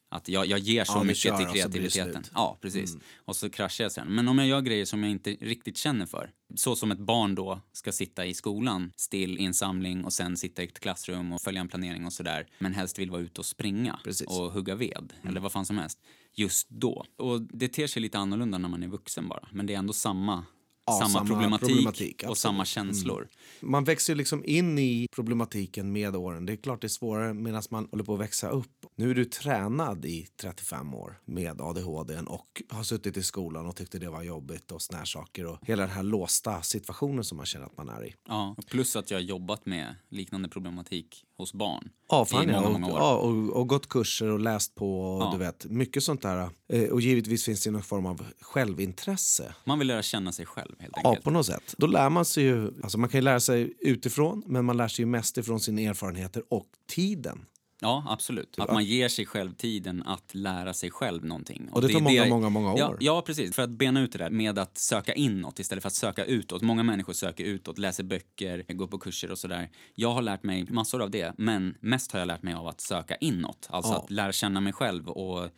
Att 0.09 0.29
jag, 0.29 0.47
jag 0.47 0.59
ger 0.59 0.85
så 0.85 0.93
Ja, 0.93 1.03
mycket 1.05 1.37
till 1.37 1.47
kreativiteten. 1.47 2.11
Mm. 2.11 2.25
Ja, 2.35 2.59
precis. 2.61 2.97
Och 3.17 3.37
så 3.37 3.51
kraschar 3.51 3.85
jag 3.85 3.93
sen. 3.93 4.09
Men 4.09 4.29
om 4.29 4.39
jag 4.39 4.47
gör 4.47 4.61
grejer 4.61 4.85
som 4.85 5.03
jag 5.03 5.13
inte 5.13 5.31
riktigt 5.31 5.77
känner 5.77 6.07
för. 6.07 6.31
Så 6.55 6.77
som 6.77 6.91
ett 6.91 6.99
barn 6.99 7.35
då 7.35 7.61
ska 7.73 7.93
sitta 7.93 8.27
i 8.27 8.35
skolan, 8.35 8.93
still 8.97 9.39
i 9.39 9.45
en 9.45 9.55
samling 9.55 10.05
och 10.05 10.13
sen 10.13 10.37
sitta 10.37 10.63
i 10.63 10.67
ett 10.67 10.81
klassrum 10.81 11.33
och 11.33 11.43
följa 11.43 11.61
en 11.61 11.69
planering 11.69 12.07
och 12.07 12.13
sådär. 12.13 12.47
Men 12.59 12.75
helst 12.75 12.99
vill 12.99 13.11
vara 13.11 13.21
ute 13.21 13.41
och 13.41 13.47
springa 13.47 14.01
Precis. 14.05 14.29
Mm. 14.29 14.41
och 14.41 14.53
hugga 14.53 14.75
ved 14.75 15.13
eller 15.29 15.41
vad 15.41 15.53
fan 15.53 15.67
som 15.67 15.79
helst. 15.79 15.99
Just 16.35 16.69
då. 16.69 17.05
Och 17.17 17.41
det 17.43 17.69
ter 17.69 17.87
sig 17.87 18.03
lite 18.03 18.19
annorlunda 18.19 18.59
när 18.59 18.69
man 18.69 18.83
är 18.83 18.89
vuxen 18.89 19.29
bara. 19.29 19.49
Men 19.53 19.67
det 19.67 19.75
är 19.75 19.79
ändå 19.79 19.93
samma, 19.93 20.45
Ja, 20.87 20.93
samma, 20.93 21.09
samma 21.09 21.27
problematik, 21.27 21.69
problematik, 21.69 22.23
och 22.23 22.31
absolut. 22.31 22.45
Mm. 22.45 22.57
samma 22.57 22.65
känslor. 22.65 23.29
Man 23.61 23.85
växer 23.85 24.15
liksom 24.15 24.45
in 24.45 24.79
i 24.79 25.09
problematiken 25.15 25.93
med 25.93 26.17
åren. 26.17 26.47
Det 26.47 26.53
är 26.53 26.57
klart 26.57 26.81
det 26.81 26.87
är 26.87 26.89
svårare 26.89 27.35
medan 27.35 27.63
man 27.71 27.89
håller 27.91 28.05
på 28.05 28.15
att 28.15 28.21
växa 28.21 28.49
upp. 28.49 28.76
Nu 28.99 29.11
är 29.11 29.15
du 29.15 29.25
tränad 29.25 30.05
i 30.05 30.27
35 30.41 30.95
år 30.95 31.19
med 31.25 31.61
ADHD 31.61 32.19
och 32.27 32.63
har 32.69 32.83
suttit 32.83 33.17
i 33.17 33.23
skolan 33.23 33.67
och 33.67 33.77
tyckte 33.77 33.99
det 33.99 34.11
var 34.11 34.23
jobbigt 34.23 34.73
och 34.73 34.83
såna 34.83 34.99
här 34.99 35.05
saker 35.05 35.47
och 35.47 35.59
hela 35.63 35.83
den 35.83 35.91
här 35.91 36.03
låsta 36.03 36.63
situationen 36.63 37.25
som 37.25 37.37
man 37.37 37.47
känner 37.47 37.67
att 37.67 37.77
man 37.77 37.89
är 37.89 38.07
i. 38.07 38.15
Ja, 38.29 38.57
plus 38.71 38.97
att 38.97 39.11
jag 39.11 39.19
har 39.19 39.23
jobbat 39.23 39.67
med 39.67 39.95
liknande 40.09 40.49
problematik 40.49 41.25
hos 41.37 41.53
barn 41.53 41.89
Ja, 42.09 42.23
i 42.23 42.27
fan 42.27 42.49
ja. 42.49 42.61
många, 42.61 42.67
Och, 42.75 42.81
många 42.81 42.93
år. 42.93 42.99
ja 42.99 43.17
och, 43.17 43.57
och 43.61 43.69
gått 43.69 43.89
kurser 43.89 44.29
och 44.31 44.41
läst 44.41 44.75
på 44.75 45.01
och 45.01 45.23
Ja. 45.23 45.31
du 45.33 45.39
vet, 45.39 45.65
mycket 45.65 46.03
sånt 46.03 46.23
där. 46.23 46.51
Eh, 46.69 46.83
Och 46.89 47.01
givetvis 47.01 47.45
finns 47.45 47.65
det 47.65 47.71
någon 47.71 47.83
form 47.83 48.07
av 48.07 48.27
självintresse. 48.41 49.55
Man 49.65 49.79
vill 49.79 49.89
lära 49.89 50.03
känna 50.03 50.33
sig 50.33 50.47
själv 50.47 50.75
helt 50.81 50.95
Ja, 51.03 51.09
enkelt. 51.09 51.25
på 51.25 51.31
något 51.31 51.47
sätt. 51.47 51.75
Då 51.79 51.87
lär 51.87 52.11
man 52.11 52.25
sig 52.25 52.45
ju, 52.45 52.73
alltså 52.83 52.99
man 52.99 53.09
kan 53.11 53.19
ju 53.19 53.23
lära 53.25 53.41
sig 53.41 53.73
utifrån, 53.81 54.43
men 54.47 54.65
man 54.65 54.77
lär 54.77 54.89
sig 54.89 55.03
ju 55.03 55.07
mest 55.07 55.39
ifrån 55.39 55.61
sina 55.61 55.81
erfarenheter 55.81 56.43
och 56.51 56.67
tiden. 56.89 57.47
Ja, 57.81 58.05
absolut. 58.09 58.59
Att 58.59 58.73
man 58.73 58.85
ger 58.85 59.09
sig 59.09 59.27
själv 59.27 59.55
tiden 59.55 60.03
att 60.03 60.35
lära 60.35 60.75
sig 60.75 60.91
själv 60.91 61.25
någonting. 61.25 61.69
Och 61.73 61.83
det 61.83 61.89
tar 61.89 62.01
många, 62.01 62.15
jag- 62.15 62.29
många, 62.29 62.49
många 62.49 62.75
Ja, 62.79 62.89
år. 62.89 62.97
ja, 63.01 63.23
precis. 63.27 63.55
För 63.55 63.63
att 63.63 63.71
bena 63.71 64.01
ut 64.01 64.13
det 64.13 64.19
där 64.19 64.31
med 64.31 64.59
att 64.59 64.79
söka 64.79 65.15
inåt 65.15 65.59
istället 65.59 65.83
för 65.83 65.89
att 65.89 65.95
söka 65.95 66.25
utåt. 66.25 66.63
Många 66.63 66.83
människor 66.83 67.13
söker 67.13 67.45
utåt, 67.45 67.79
läser 67.79 68.05
böcker, 68.05 68.65
går 68.73 68.87
på 68.87 68.99
kurser 68.99 69.31
och 69.31 69.39
sådär. 69.39 69.71
Jag 69.95 70.13
har 70.15 70.23
lärt 70.23 70.43
mig 70.43 70.67
massor 70.71 71.03
av 71.03 71.11
det, 71.11 71.35
men 71.39 71.75
mest 71.81 72.13
har 72.13 72.19
jag 72.19 72.27
lärt 72.27 72.43
mig 72.43 72.55
av 72.55 72.67
att 72.67 72.81
söka 72.81 73.17
inåt. 73.17 73.67
Alltså 73.71 73.93
Ja. 73.93 73.99
att 74.05 74.11
lära 74.11 74.33
känna 74.33 74.61
mig 74.61 74.73
själv 74.73 75.09
och 75.09 75.49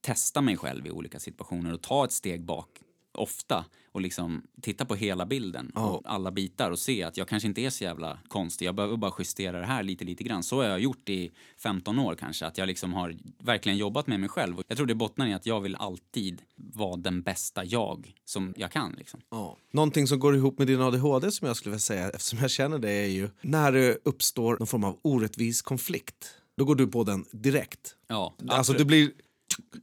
testa 0.00 0.40
mig 0.40 0.56
själv 0.56 0.86
i 0.86 0.90
olika 0.90 1.18
situationer 1.18 1.72
och 1.72 1.82
ta 1.82 2.04
ett 2.04 2.12
steg 2.12 2.44
bak 2.44 2.68
ofta 3.18 3.64
och 3.92 4.00
liksom 4.00 4.42
titta 4.62 4.84
på 4.84 4.94
hela 4.94 5.26
bilden 5.26 5.70
och 5.70 6.02
alla 6.04 6.30
bitar 6.30 6.70
och 6.70 6.78
se 6.78 7.02
att 7.02 7.16
jag 7.16 7.28
kanske 7.28 7.48
inte 7.48 7.60
är 7.60 7.70
så 7.70 7.84
jävla 7.84 8.18
konstig. 8.28 8.66
Jag 8.66 8.74
behöver 8.74 8.96
bara 8.96 9.12
justera 9.18 9.60
det 9.60 9.66
här 9.66 9.82
lite, 9.82 10.04
lite 10.04 10.24
grann. 10.24 10.42
Så 10.42 10.56
har 10.56 10.64
jag 10.64 10.80
gjort 10.80 11.08
i 11.08 11.30
15 11.56 11.98
år 11.98 12.14
kanske, 12.14 12.46
att 12.46 12.58
jag 12.58 12.66
liksom 12.66 12.92
har 12.92 13.16
verkligen 13.38 13.78
jobbat 13.78 14.06
med 14.06 14.20
mig 14.20 14.28
själv. 14.28 14.56
Jag 14.68 14.76
tror 14.76 14.86
det 14.86 14.94
bottnar 14.94 15.26
i 15.26 15.32
att 15.34 15.46
jag 15.46 15.60
vill 15.60 15.74
alltid 15.76 16.42
vara 16.56 16.96
den 16.96 17.22
bästa 17.22 17.64
jag 17.64 18.14
som 18.24 18.54
jag 18.56 18.72
kan 18.72 18.94
liksom. 18.98 19.20
Ja. 19.30 19.56
Någonting 19.72 20.06
som 20.06 20.18
går 20.18 20.36
ihop 20.36 20.58
med 20.58 20.66
din 20.66 20.80
ADHD 20.80 21.30
som 21.30 21.46
jag 21.46 21.56
skulle 21.56 21.70
vilja 21.70 21.80
säga, 21.80 22.10
eftersom 22.10 22.38
jag 22.38 22.50
känner 22.50 22.78
det, 22.78 22.90
är 22.92 23.08
ju 23.08 23.30
när 23.40 23.72
det 23.72 23.98
uppstår 24.04 24.56
någon 24.58 24.66
form 24.66 24.84
av 24.84 24.98
orättvis 25.02 25.62
konflikt. 25.62 26.34
Då 26.56 26.64
går 26.64 26.74
du 26.74 26.86
på 26.86 27.04
den 27.04 27.24
direkt. 27.32 27.96
Ja, 28.06 28.34
Alltså 28.38 28.54
absolut. 28.58 28.78
du 28.78 28.84
blir... 28.84 29.10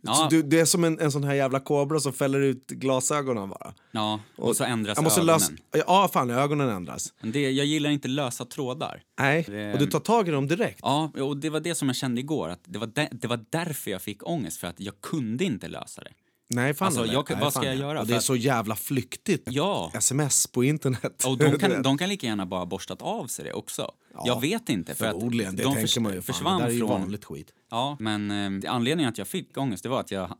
Ja. 0.02 0.28
Du, 0.32 0.42
det 0.42 0.60
är 0.60 0.66
som 0.66 0.84
en, 0.84 1.00
en 1.00 1.12
sån 1.12 1.24
här 1.24 1.34
jävla 1.34 1.60
kobra 1.60 2.00
som 2.00 2.14
fäller 2.14 2.40
ut 2.42 2.68
glasögonen 2.68 3.50
bara. 3.50 3.74
Ja, 3.92 4.20
och 4.36 4.56
så 4.56 4.64
ändras 4.64 4.98
jag 4.98 5.04
måste 5.04 5.22
ögonen. 5.22 5.36
lösa, 5.72 5.84
Ja, 5.88 6.10
fan 6.14 6.30
ögonen 6.30 6.70
ändras. 6.70 7.14
Men 7.22 7.32
Det, 7.32 7.52
jag 7.52 7.66
gillar 7.66 7.90
inte 7.90 8.08
lösa 8.08 8.46
trådar. 8.46 9.04
Nej, 9.20 9.44
Det- 9.48 9.74
och 9.74 9.80
du 9.80 9.86
tar 9.88 10.00
tag 10.00 10.28
i 10.28 10.32
dem 10.32 10.48
direkt. 10.48 10.80
Ja, 10.82 11.12
och 11.20 11.38
det 11.38 11.50
var 11.50 11.60
det 11.60 11.76
som 11.76 11.90
jag 11.90 11.96
kände 11.96 12.22
igår. 12.22 12.50
Att 12.50 12.62
det, 12.66 12.80
var 12.80 12.88
de, 12.88 13.08
det 13.12 13.28
var 13.28 13.46
därför 13.50 13.92
jag 13.92 14.02
fick 14.02 14.30
ångest, 14.30 14.58
för 14.58 14.68
att 14.68 14.80
jag 14.80 15.02
kunde 15.02 15.44
inte 15.44 15.68
lösa 15.68 16.02
det. 16.02 16.12
Nej, 16.48 16.74
fan 16.74 16.86
Alltså, 16.86 17.06
jag 17.06 17.30
Nej, 17.30 17.40
vad 17.42 17.54
ska 17.54 17.66
jag 17.66 17.76
ja. 17.76 17.80
göra? 17.80 18.02
Och 18.02 18.08
det 18.08 18.16
är 18.16 18.20
så 18.20 18.36
jävla 18.36 18.76
flyktigt. 18.76 19.48
Ja. 19.52 19.92
Sms 19.94 20.48
på 20.48 20.64
internet. 20.64 21.24
Och 21.26 21.38
de 21.38 21.60
kan, 21.60 21.82
de 21.82 21.98
kan 21.98 22.10
lika 22.10 22.28
gärna 22.28 22.46
bara 22.46 22.66
borstat 22.66 23.02
av 23.02 23.28
sig 23.28 23.46
det 23.46 23.54
också. 23.54 23.92
jag 24.26 24.42
vet 24.42 24.70
inte. 24.70 24.96
För 24.96 25.06
att 25.06 25.20
det 25.20 25.28
de 25.28 25.42
tänker 25.56 25.82
förs- 25.82 25.98
man 25.98 26.14
ju. 26.14 26.22
Fan, 26.22 26.34
försvann 26.34 26.58
det 26.58 26.64
där 26.64 26.70
är 26.70 26.74
ju 26.74 26.80
från... 26.80 26.90
vanligt 27.02 27.26
skit. 27.26 27.52
Ja, 27.72 27.98
men 28.00 28.32
eh, 28.64 28.74
anledningen 28.74 29.10
att 29.12 29.18
jag 29.18 29.28
fick 29.28 29.58
ångest 29.58 29.84
det 29.84 29.90
var 29.90 30.00
att 30.00 30.12
jag, 30.12 30.38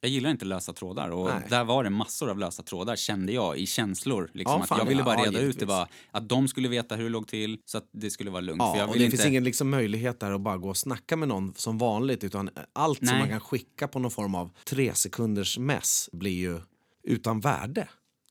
jag 0.00 0.10
gillar 0.10 0.30
inte 0.30 0.44
lösa 0.44 0.72
trådar. 0.72 1.10
Och 1.10 1.24
Nej. 1.26 1.46
där 1.48 1.64
var 1.64 1.84
det 1.84 1.90
massor 1.90 2.30
av 2.30 2.38
lösa 2.38 2.62
trådar 2.62 2.96
kände 2.96 3.32
jag 3.32 3.58
i 3.58 3.66
känslor. 3.66 4.30
Liksom, 4.34 4.56
Ja, 4.56 4.62
att 4.62 4.68
fan, 4.68 4.78
jag 4.78 4.86
ville 4.86 5.00
ja, 5.00 5.04
bara 5.04 5.18
ja, 5.18 5.24
reda 5.24 5.40
ut 5.40 5.58
det 5.58 5.66
bara. 5.66 5.88
Att 6.10 6.28
de 6.28 6.48
skulle 6.48 6.68
veta 6.68 6.96
hur 6.96 7.04
det 7.04 7.10
låg 7.10 7.28
till 7.28 7.58
så 7.64 7.78
att 7.78 7.88
det 7.92 8.10
skulle 8.10 8.30
vara 8.30 8.40
lugnt. 8.40 8.62
Ja, 8.62 8.86
och 8.86 8.98
det 8.98 9.04
inte... 9.04 9.16
finns 9.16 9.28
ingen 9.28 9.44
liksom 9.44 9.70
möjlighet 9.70 10.20
där 10.20 10.32
att 10.32 10.40
bara 10.40 10.56
gå 10.56 10.68
och 10.68 10.76
snacka 10.76 11.16
med 11.16 11.28
någon 11.28 11.54
som 11.54 11.78
vanligt 11.78 12.24
utan 12.24 12.50
allt 12.72 12.98
som 12.98 13.06
Nej. 13.06 13.18
man 13.18 13.28
kan 13.28 13.40
skicka 13.40 13.88
på 13.88 13.98
någon 13.98 14.10
form 14.10 14.34
av 14.34 14.50
tre 14.64 14.94
sekunders 14.94 15.58
mess 15.58 16.08
blir 16.12 16.38
ju 16.38 16.60
utan 17.02 17.40
värde 17.40 17.88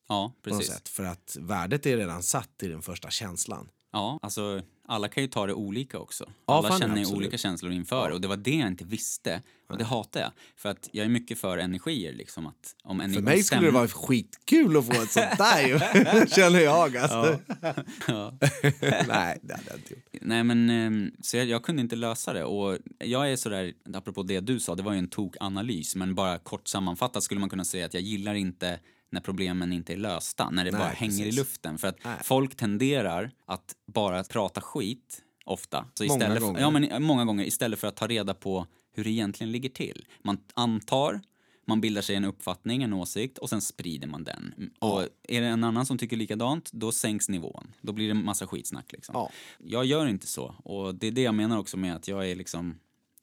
Ja, 0.09 0.33
precis. 0.43 0.81
För 0.85 1.03
att 1.03 1.37
värdet 1.39 1.85
är 1.85 1.97
redan 1.97 2.23
satt 2.23 2.63
i 2.63 2.67
den 2.67 2.81
första 2.81 3.09
känslan. 3.09 3.69
Ja, 3.91 4.19
alltså 4.21 4.61
alla 4.87 5.07
kan 5.07 5.23
ju 5.23 5.29
ta 5.29 5.47
det 5.47 5.53
olika 5.53 5.99
också. 5.99 6.23
Ja, 6.45 6.53
alla 6.57 6.67
fan, 6.69 6.79
känner 6.79 6.95
ju 6.95 7.01
absolut. 7.01 7.17
olika 7.17 7.37
känslor 7.37 7.71
inför 7.71 8.11
och 8.11 8.21
det 8.21 8.27
var 8.27 8.37
det 8.37 8.55
jag 8.55 8.67
inte 8.67 8.85
visste. 8.85 9.41
Och 9.69 9.77
det 9.77 9.83
hatar 9.83 10.19
jag. 10.19 10.31
För 10.55 10.69
att 10.69 10.89
jag 10.91 11.05
är 11.05 11.09
mycket 11.09 11.37
för 11.39 11.57
energier 11.57 12.13
liksom. 12.13 12.47
Att 12.47 12.75
om 12.83 12.99
energi 13.01 13.15
För 13.15 13.21
mig 13.21 13.43
skulle 13.43 13.61
det 13.61 13.65
stämmer- 13.67 13.71
vara 13.71 13.87
skitkul 13.87 14.77
att 14.77 14.85
få 14.85 14.91
ett 14.91 15.11
sånt 15.11 15.37
där 15.37 16.25
känner 16.35 16.59
jag. 16.59 16.97
Alltså. 16.97 17.39
Nej, 19.07 19.39
det 19.41 19.53
hade 19.53 19.69
jag 19.69 19.77
inte 19.77 19.93
gjort. 19.93 20.03
Nej 20.21 20.43
men, 20.43 20.69
ehm, 20.69 21.11
så 21.21 21.37
jag, 21.37 21.45
jag 21.45 21.63
kunde 21.63 21.81
inte 21.81 21.95
lösa 21.95 22.33
det 22.33 22.43
och 22.43 22.77
jag 22.99 23.31
är 23.31 23.35
sådär, 23.35 23.73
apropå 23.93 24.23
det 24.23 24.39
du 24.39 24.59
sa, 24.59 24.75
det 24.75 24.83
var 24.83 24.93
ju 24.93 24.99
en 24.99 25.07
tokanalys 25.09 25.95
men 25.95 26.15
bara 26.15 26.37
kort 26.39 26.67
sammanfattat 26.67 27.23
skulle 27.23 27.39
man 27.39 27.49
kunna 27.49 27.65
säga 27.65 27.85
att 27.85 27.93
jag 27.93 28.03
gillar 28.03 28.35
inte 28.35 28.79
när 29.09 29.21
problemen 29.21 29.73
inte 29.73 29.93
är 29.93 29.97
lösta, 29.97 30.49
när 30.49 30.65
det 30.65 30.71
Nej, 30.71 30.79
bara 30.79 30.89
hänger 30.89 31.13
i 31.13 31.17
precis. 31.17 31.35
luften. 31.35 31.77
För 31.77 31.87
att 31.87 32.03
Nej. 32.03 32.17
folk 32.23 32.55
tenderar 32.55 33.31
att 33.45 33.75
bara 33.87 34.23
prata 34.23 34.61
skit 34.61 35.23
ofta. 35.45 35.85
Så 35.93 36.03
Många 36.03 36.15
istället 36.17 36.41
gånger. 36.41 36.55
För, 36.55 36.61
ja, 36.61 36.69
men 36.69 37.03
många 37.03 37.25
gånger 37.25 37.45
istället 37.45 37.79
för 37.79 37.87
att 37.87 37.95
ta 37.95 38.07
reda 38.07 38.33
på 38.33 38.67
hur 38.93 39.03
det 39.03 39.09
egentligen 39.09 39.51
ligger 39.51 39.69
till. 39.69 40.05
Man 40.23 40.37
antar, 40.53 41.21
man 41.67 41.81
bildar 41.81 42.01
sig 42.01 42.15
en 42.15 42.25
uppfattning, 42.25 42.83
en 42.83 42.93
åsikt 42.93 43.37
och 43.37 43.49
sen 43.49 43.61
sprider 43.61 44.07
man 44.07 44.23
den. 44.23 44.53
Mm, 44.57 44.69
Och 44.79 45.01
är 45.23 45.41
det 45.41 45.47
en 45.47 45.63
annan 45.63 45.85
som 45.85 45.97
tycker 45.97 46.17
likadant, 46.17 46.69
då 46.73 46.91
sänks 46.91 47.29
nivån. 47.29 47.73
Då 47.81 47.91
blir 47.93 48.07
det 48.07 48.13
massa 48.13 48.47
skitsnack 48.47 48.91
liksom. 48.91 49.13
Ja. 49.15 49.29
Jag 49.57 49.85
gör 49.85 50.07
inte 50.07 50.27
så. 50.27 50.55
Och 50.63 50.95
det 50.95 51.07
är 51.07 51.11
det 51.11 51.21
jag 51.21 51.35
menar 51.35 51.57
också 51.57 51.77
med 51.77 51.95
att 51.95 52.07
jag 52.07 52.29
är 52.29 52.35
liksom 52.35 52.79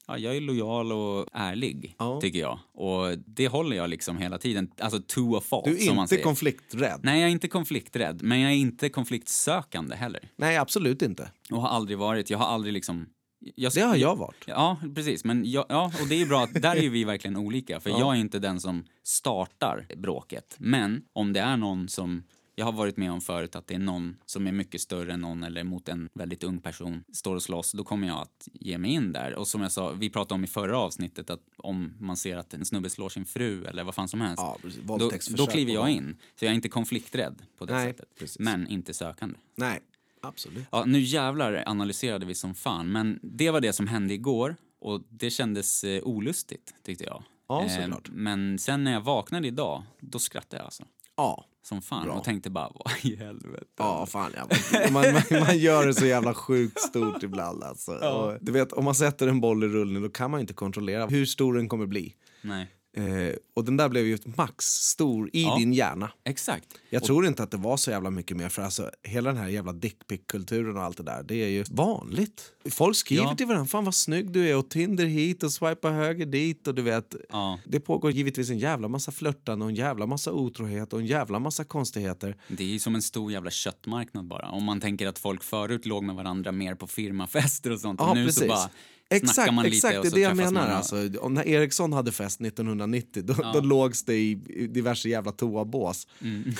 Ja, 0.06 0.18
jag 0.18 0.36
är 0.36 0.40
lojal 0.40 0.92
och 0.92 1.28
ärlig, 1.32 1.94
Ja. 1.98 2.20
tycker 2.20 2.38
jag. 2.38 2.58
Och 2.74 3.18
det 3.26 3.48
håller 3.48 3.76
jag 3.76 3.90
liksom 3.90 4.18
hela 4.18 4.38
tiden. 4.38 4.70
Alltså 4.78 5.00
to 5.06 5.36
a 5.36 5.40
fault, 5.40 5.64
Du 5.64 5.74
är 5.76 5.78
som 5.78 5.96
man 5.96 6.02
inte 6.02 6.08
säger. 6.10 6.24
konflikträdd. 6.24 7.00
Nej, 7.02 7.20
jag 7.20 7.28
är 7.28 7.32
inte 7.32 7.48
konflikträdd, 7.48 8.22
men 8.22 8.40
jag 8.40 8.52
är 8.52 8.56
inte 8.56 8.88
konfliktsökande 8.88 9.96
heller. 9.96 10.28
Nej, 10.36 10.56
absolut 10.56 11.02
inte. 11.02 11.30
Och 11.50 11.62
har 11.62 11.68
aldrig 11.68 11.98
varit. 11.98 12.30
Jag 12.30 12.38
har 12.38 12.46
aldrig 12.46 12.72
liksom... 12.74 13.06
Jag, 13.54 13.72
Det 13.72 13.80
har 13.80 13.96
jag 13.96 14.16
varit. 14.16 14.44
Ja, 14.46 14.76
precis. 14.94 15.24
Men 15.24 15.50
jag, 15.50 15.66
ja, 15.68 15.92
och 16.02 16.08
det 16.08 16.22
är 16.22 16.26
bra 16.26 16.42
att 16.42 16.62
där 16.62 16.76
är 16.76 16.88
vi 16.88 17.04
verkligen 17.04 17.36
olika. 17.36 17.80
För 17.80 17.90
jag 17.90 18.16
är 18.16 18.20
inte 18.20 18.38
den 18.38 18.60
som 18.60 18.84
startar 19.02 19.86
bråket. 19.96 20.56
Men 20.58 21.02
om 21.12 21.32
det 21.32 21.40
är 21.40 21.56
någon 21.56 21.88
som... 21.88 22.22
Jag 22.56 22.64
har 22.64 22.72
varit 22.72 22.96
med 22.96 23.12
om 23.12 23.20
förut 23.20 23.56
att 23.56 23.66
det 23.66 23.74
är 23.74 23.78
någon 23.78 24.16
som 24.26 24.46
är 24.46 24.52
mycket 24.52 24.80
större 24.80 25.12
än 25.12 25.20
någon 25.20 25.42
eller 25.42 25.64
mot 25.64 25.88
en 25.88 26.08
väldigt 26.14 26.44
ung 26.44 26.58
person 26.60 27.04
står 27.12 27.34
och 27.34 27.42
slåss, 27.42 27.72
då 27.72 27.84
kommer 27.84 28.06
jag 28.08 28.16
att 28.18 28.48
ge 28.52 28.78
mig 28.78 28.90
in 28.90 29.12
där. 29.12 29.34
Och 29.34 29.48
som 29.48 29.60
jag 29.62 29.72
sa, 29.72 29.90
vi 29.92 30.10
pratade 30.10 30.34
om 30.34 30.44
i 30.44 30.46
förra 30.46 30.78
avsnittet 30.78 31.30
att 31.30 31.40
om 31.56 31.92
man 32.00 32.16
ser 32.16 32.36
att 32.36 32.54
en 32.54 32.64
snubbe 32.64 32.90
slår 32.90 33.08
sin 33.08 33.24
fru 33.24 33.64
eller 33.64 33.84
vad 33.84 33.94
fan 33.94 34.08
som 34.08 34.20
helst, 34.20 34.42
Ja, 34.42 34.58
då, 34.98 35.10
då 35.36 35.46
kliver 35.46 35.72
jag 35.72 35.90
in. 35.90 36.16
Så 36.38 36.44
jag 36.44 36.50
är 36.50 36.54
inte 36.54 36.68
konflikträdd 36.68 37.42
på 37.58 37.64
det 37.66 37.72
Nej, 37.74 37.86
sättet. 37.86 38.08
precis. 38.18 38.38
Men 38.38 38.66
inte 38.68 38.94
sökande. 38.94 39.38
Nej, 39.56 39.80
absolut. 40.20 40.64
Ja, 40.70 40.84
nu 40.84 41.00
jävlar 41.00 41.62
analyserade 41.66 42.26
vi 42.26 42.34
som 42.34 42.54
fan, 42.54 42.92
men 42.92 43.18
det 43.22 43.50
var 43.50 43.60
det 43.60 43.72
som 43.72 43.88
hände 43.88 44.14
igår 44.14 44.56
och 44.80 45.02
det 45.08 45.30
kändes 45.30 45.84
eh, 45.84 46.02
olustigt 46.02 46.74
tyckte 46.82 47.04
jag. 47.04 47.22
Ja, 47.48 47.64
Eh, 47.64 47.80
såklart. 47.82 48.08
men 48.12 48.58
sen 48.58 48.84
när 48.84 48.92
jag 48.92 49.00
vaknade 49.00 49.48
idag, 49.48 49.82
då 50.00 50.18
skrattade 50.18 50.56
jag 50.56 50.64
alltså. 50.64 50.84
Ja. 51.16 51.44
Som 51.64 51.82
fan 51.82 52.04
Bra. 52.04 52.14
och 52.14 52.24
tänkte 52.24 52.50
bara, 52.50 52.68
vad 52.74 52.92
i 53.02 53.16
helvete. 53.16 53.66
Ja, 53.78 54.06
fan 54.06 54.32
ja. 54.36 54.48
Man, 54.90 55.12
man, 55.12 55.22
man 55.46 55.58
gör 55.58 55.86
det 55.86 55.94
så 55.94 56.06
jävla 56.06 56.34
sjukt 56.34 56.80
stort 56.80 57.22
ibland 57.22 57.64
alltså. 57.64 57.92
Och, 57.92 58.38
du 58.40 58.52
vet, 58.52 58.72
om 58.72 58.84
man 58.84 58.94
sätter 58.94 59.28
en 59.28 59.40
boll 59.40 59.64
i 59.64 59.68
rullning 59.68 60.02
då 60.02 60.08
kan 60.08 60.30
man 60.30 60.40
inte 60.40 60.54
kontrollera 60.54 61.06
hur 61.06 61.26
stor 61.26 61.54
den 61.54 61.68
kommer 61.68 61.86
bli. 61.86 62.14
Nej, 62.42 62.70
Eh, 62.96 63.34
och 63.54 63.64
den 63.64 63.76
där 63.76 63.88
blev 63.88 64.06
ju 64.06 64.18
max 64.36 64.64
stor 64.64 65.30
i 65.32 65.42
Ja. 65.42 65.56
din 65.58 65.72
hjärna. 65.72 66.10
exakt. 66.24 66.66
Jag 66.90 67.04
tror 67.04 67.26
inte 67.26 67.42
att 67.42 67.50
det 67.50 67.56
var 67.56 67.76
så 67.76 67.90
jävla 67.90 68.10
mycket 68.10 68.36
mer 68.36 68.48
för 68.48 68.62
alltså 68.62 68.90
hela 69.02 69.32
den 69.32 69.40
här 69.42 69.48
jävla 69.48 69.72
dickpic-kulturen 69.72 70.76
och 70.76 70.82
allt 70.82 70.96
det 70.96 71.02
där, 71.02 71.22
det 71.22 71.34
är 71.34 71.48
ju 71.48 71.64
vanligt. 71.70 72.52
Folk 72.70 72.96
skriver 72.96 73.22
Ja. 73.24 73.34
till 73.36 73.46
varandra, 73.46 73.66
fan 73.66 73.84
vad 73.84 73.94
snygg 73.94 74.30
du 74.32 74.48
är 74.48 74.56
och 74.56 74.70
Tinder 74.70 75.04
hit 75.06 75.42
och 75.42 75.52
swipa 75.52 75.90
höger 75.90 76.26
dit 76.26 76.66
och 76.68 76.74
du 76.74 76.82
vet. 76.82 77.14
Ja, 77.30 77.58
Det 77.64 77.80
pågår 77.80 78.10
givetvis 78.10 78.50
en 78.50 78.58
jävla 78.58 78.88
massa 78.88 79.12
flörtande 79.12 79.64
och 79.64 79.70
en 79.70 79.76
jävla 79.76 80.06
massa 80.06 80.32
otrohet 80.32 80.92
och 80.92 81.00
en 81.00 81.06
jävla 81.06 81.38
massa 81.38 81.64
konstigheter. 81.64 82.36
det 82.48 82.62
är 82.62 82.68
ju 82.68 82.78
som 82.78 82.94
en 82.94 83.02
stor 83.02 83.32
jävla 83.32 83.50
köttmarknad 83.50 84.26
bara. 84.26 84.48
Om 84.50 84.64
man 84.64 84.80
tänker 84.80 85.06
att 85.06 85.18
folk 85.18 85.42
förut 85.42 85.86
låg 85.86 86.04
med 86.04 86.14
varandra 86.16 86.52
mer 86.52 86.74
på 86.74 86.86
firmafester 86.86 87.70
och 87.72 87.80
sånt. 87.80 88.00
Ja, 88.00 88.10
och 88.10 88.16
nu 88.16 88.24
precis. 88.26 88.42
så 88.42 88.48
bara 88.48 88.70
Exakt, 89.10 89.52
man 89.52 89.64
lite 89.64 89.76
exakt 89.76 89.98
och 89.98 90.02
det 90.02 90.08
är 90.08 90.10
så 90.10 90.16
det 90.16 90.20
jag 90.20 90.36
menar. 90.36 90.52
man 90.52 90.70
Alltså, 90.70 91.28
när 91.28 91.48
Eriksson 91.48 91.92
hade 91.92 92.12
fest 92.12 92.40
1990 92.40 93.22
då, 93.22 93.34
då 93.54 93.60
lågs 93.60 94.04
det 94.04 94.14
i 94.14 94.34
diverse 94.66 95.08
jävla 95.08 95.32
toabås. 95.32 96.06
Mm. 96.20 96.52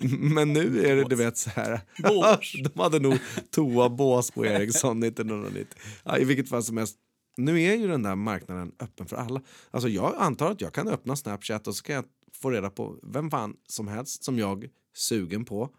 men, 0.00 0.10
men 0.34 0.52
nu 0.52 0.86
är 0.86 0.96
det 0.96 1.04
du 1.04 1.16
vet 1.16 1.38
så 1.38 1.50
här. 1.50 1.80
De 2.62 2.80
hade 2.80 2.98
nog 2.98 3.18
toabås 3.50 4.30
på 4.30 4.46
Eriksson 4.46 5.02
1990. 5.02 5.66
Ja, 6.04 6.18
I 6.18 6.24
vilket 6.24 6.48
fall 6.48 6.62
som 6.62 6.76
helst. 6.76 6.96
Nu 7.36 7.62
är 7.62 7.74
ju 7.74 7.88
den 7.88 8.02
där 8.02 8.14
marknaden 8.14 8.72
öppen 8.80 9.06
för 9.06 9.16
alla. 9.16 9.42
Alltså 9.70 9.88
jag 9.88 10.14
antar 10.18 10.50
att 10.50 10.60
jag 10.60 10.72
kan 10.72 10.88
öppna 10.88 11.16
Snapchat 11.16 11.66
och 11.66 11.74
så 11.74 11.82
kan 11.82 11.94
jag 11.94 12.04
få 12.34 12.50
reda 12.50 12.70
på 12.70 12.98
vem 13.02 13.30
fan 13.30 13.56
som 13.68 13.88
helst 13.88 14.24
som 14.24 14.38
jag 14.38 14.66
sugen 14.96 15.44
på 15.44 15.70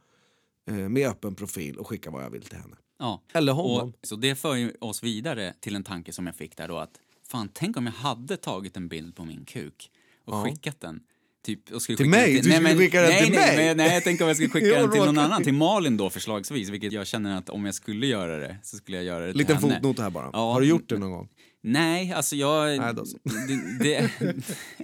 eh, 0.70 0.76
med 0.76 1.08
öppen 1.08 1.36
profil 1.36 1.78
och 1.78 1.88
skicka 1.88 2.12
vad 2.12 2.24
jag 2.24 2.30
vill 2.30 2.44
till 2.44 2.58
henne. 2.58 2.76
Ja. 3.04 3.22
Eller 3.34 3.54
honom. 3.54 3.90
Och, 3.90 4.08
så 4.08 4.16
det 4.16 4.36
för 4.36 4.84
oss 4.84 5.04
vidare 5.04 5.54
till 5.60 5.76
en 5.76 5.84
tanke 5.84 6.12
som 6.14 6.26
jag 6.28 6.36
fick 6.36 6.58
där 6.58 6.68
då 6.68 6.78
att 6.78 7.00
fan 7.28 7.50
tänk 7.54 7.78
om 7.78 7.86
jag 7.86 7.94
hade 7.94 8.38
tagit 8.38 8.78
en 8.78 8.88
bild 8.88 9.16
på 9.16 9.26
min 9.26 9.46
kuk 9.46 9.90
och 10.26 10.34
Ja. 10.34 10.44
skickat 10.46 10.80
den. 10.82 11.00
Typ, 11.46 11.72
och 11.72 11.82
skulle 11.82 11.98
Till 11.98 12.06
skicka 12.06 12.18
mig? 12.18 12.34
den 12.34 12.44
Du 12.44 12.50
nej, 12.50 12.58
skulle 12.58 12.70
men- 12.70 12.78
skicka 12.78 13.02
den 13.02 13.10
nej, 13.10 13.24
till 13.24 13.34
nej, 13.34 13.58
mig? 13.58 13.66
Men, 13.68 13.78
nej, 13.78 13.94
jag 13.94 14.04
tänker 14.04 14.24
om 14.24 14.28
jag 14.28 14.38
skulle 14.38 14.50
skicka 14.54 14.80
den 14.82 14.92
till 14.92 15.02
någon 15.02 15.18
annan, 15.18 15.44
till 15.44 15.54
Malin 15.54 15.98
då 15.98 16.10
förslagsvis, 16.10 16.70
vilket 16.70 16.92
jag 16.94 17.08
känner 17.08 17.38
att 17.38 17.50
om 17.50 17.66
jag 17.66 17.76
skulle 17.76 18.08
göra 18.08 18.38
det 18.38 18.58
så 18.64 18.78
skulle 18.78 18.98
jag 18.98 19.06
göra 19.06 19.26
det 19.26 19.32
till 19.32 19.38
Liten 19.40 19.58
henne. 19.58 19.74
fotnot 19.74 20.00
här 20.00 20.10
bara. 20.10 20.30
Ja. 20.34 20.54
Har 20.54 20.62
du 20.62 20.68
gjort 20.68 20.90
det 20.90 20.98
någon 20.98 21.12
gång? 21.12 21.30
Nej, 21.66 22.14
alltså 22.14 22.36
jag... 22.36 22.80
Nej, 22.80 22.94
då 22.94 23.06
så. 23.06 23.18
det, 23.48 23.84
det, 23.84 24.12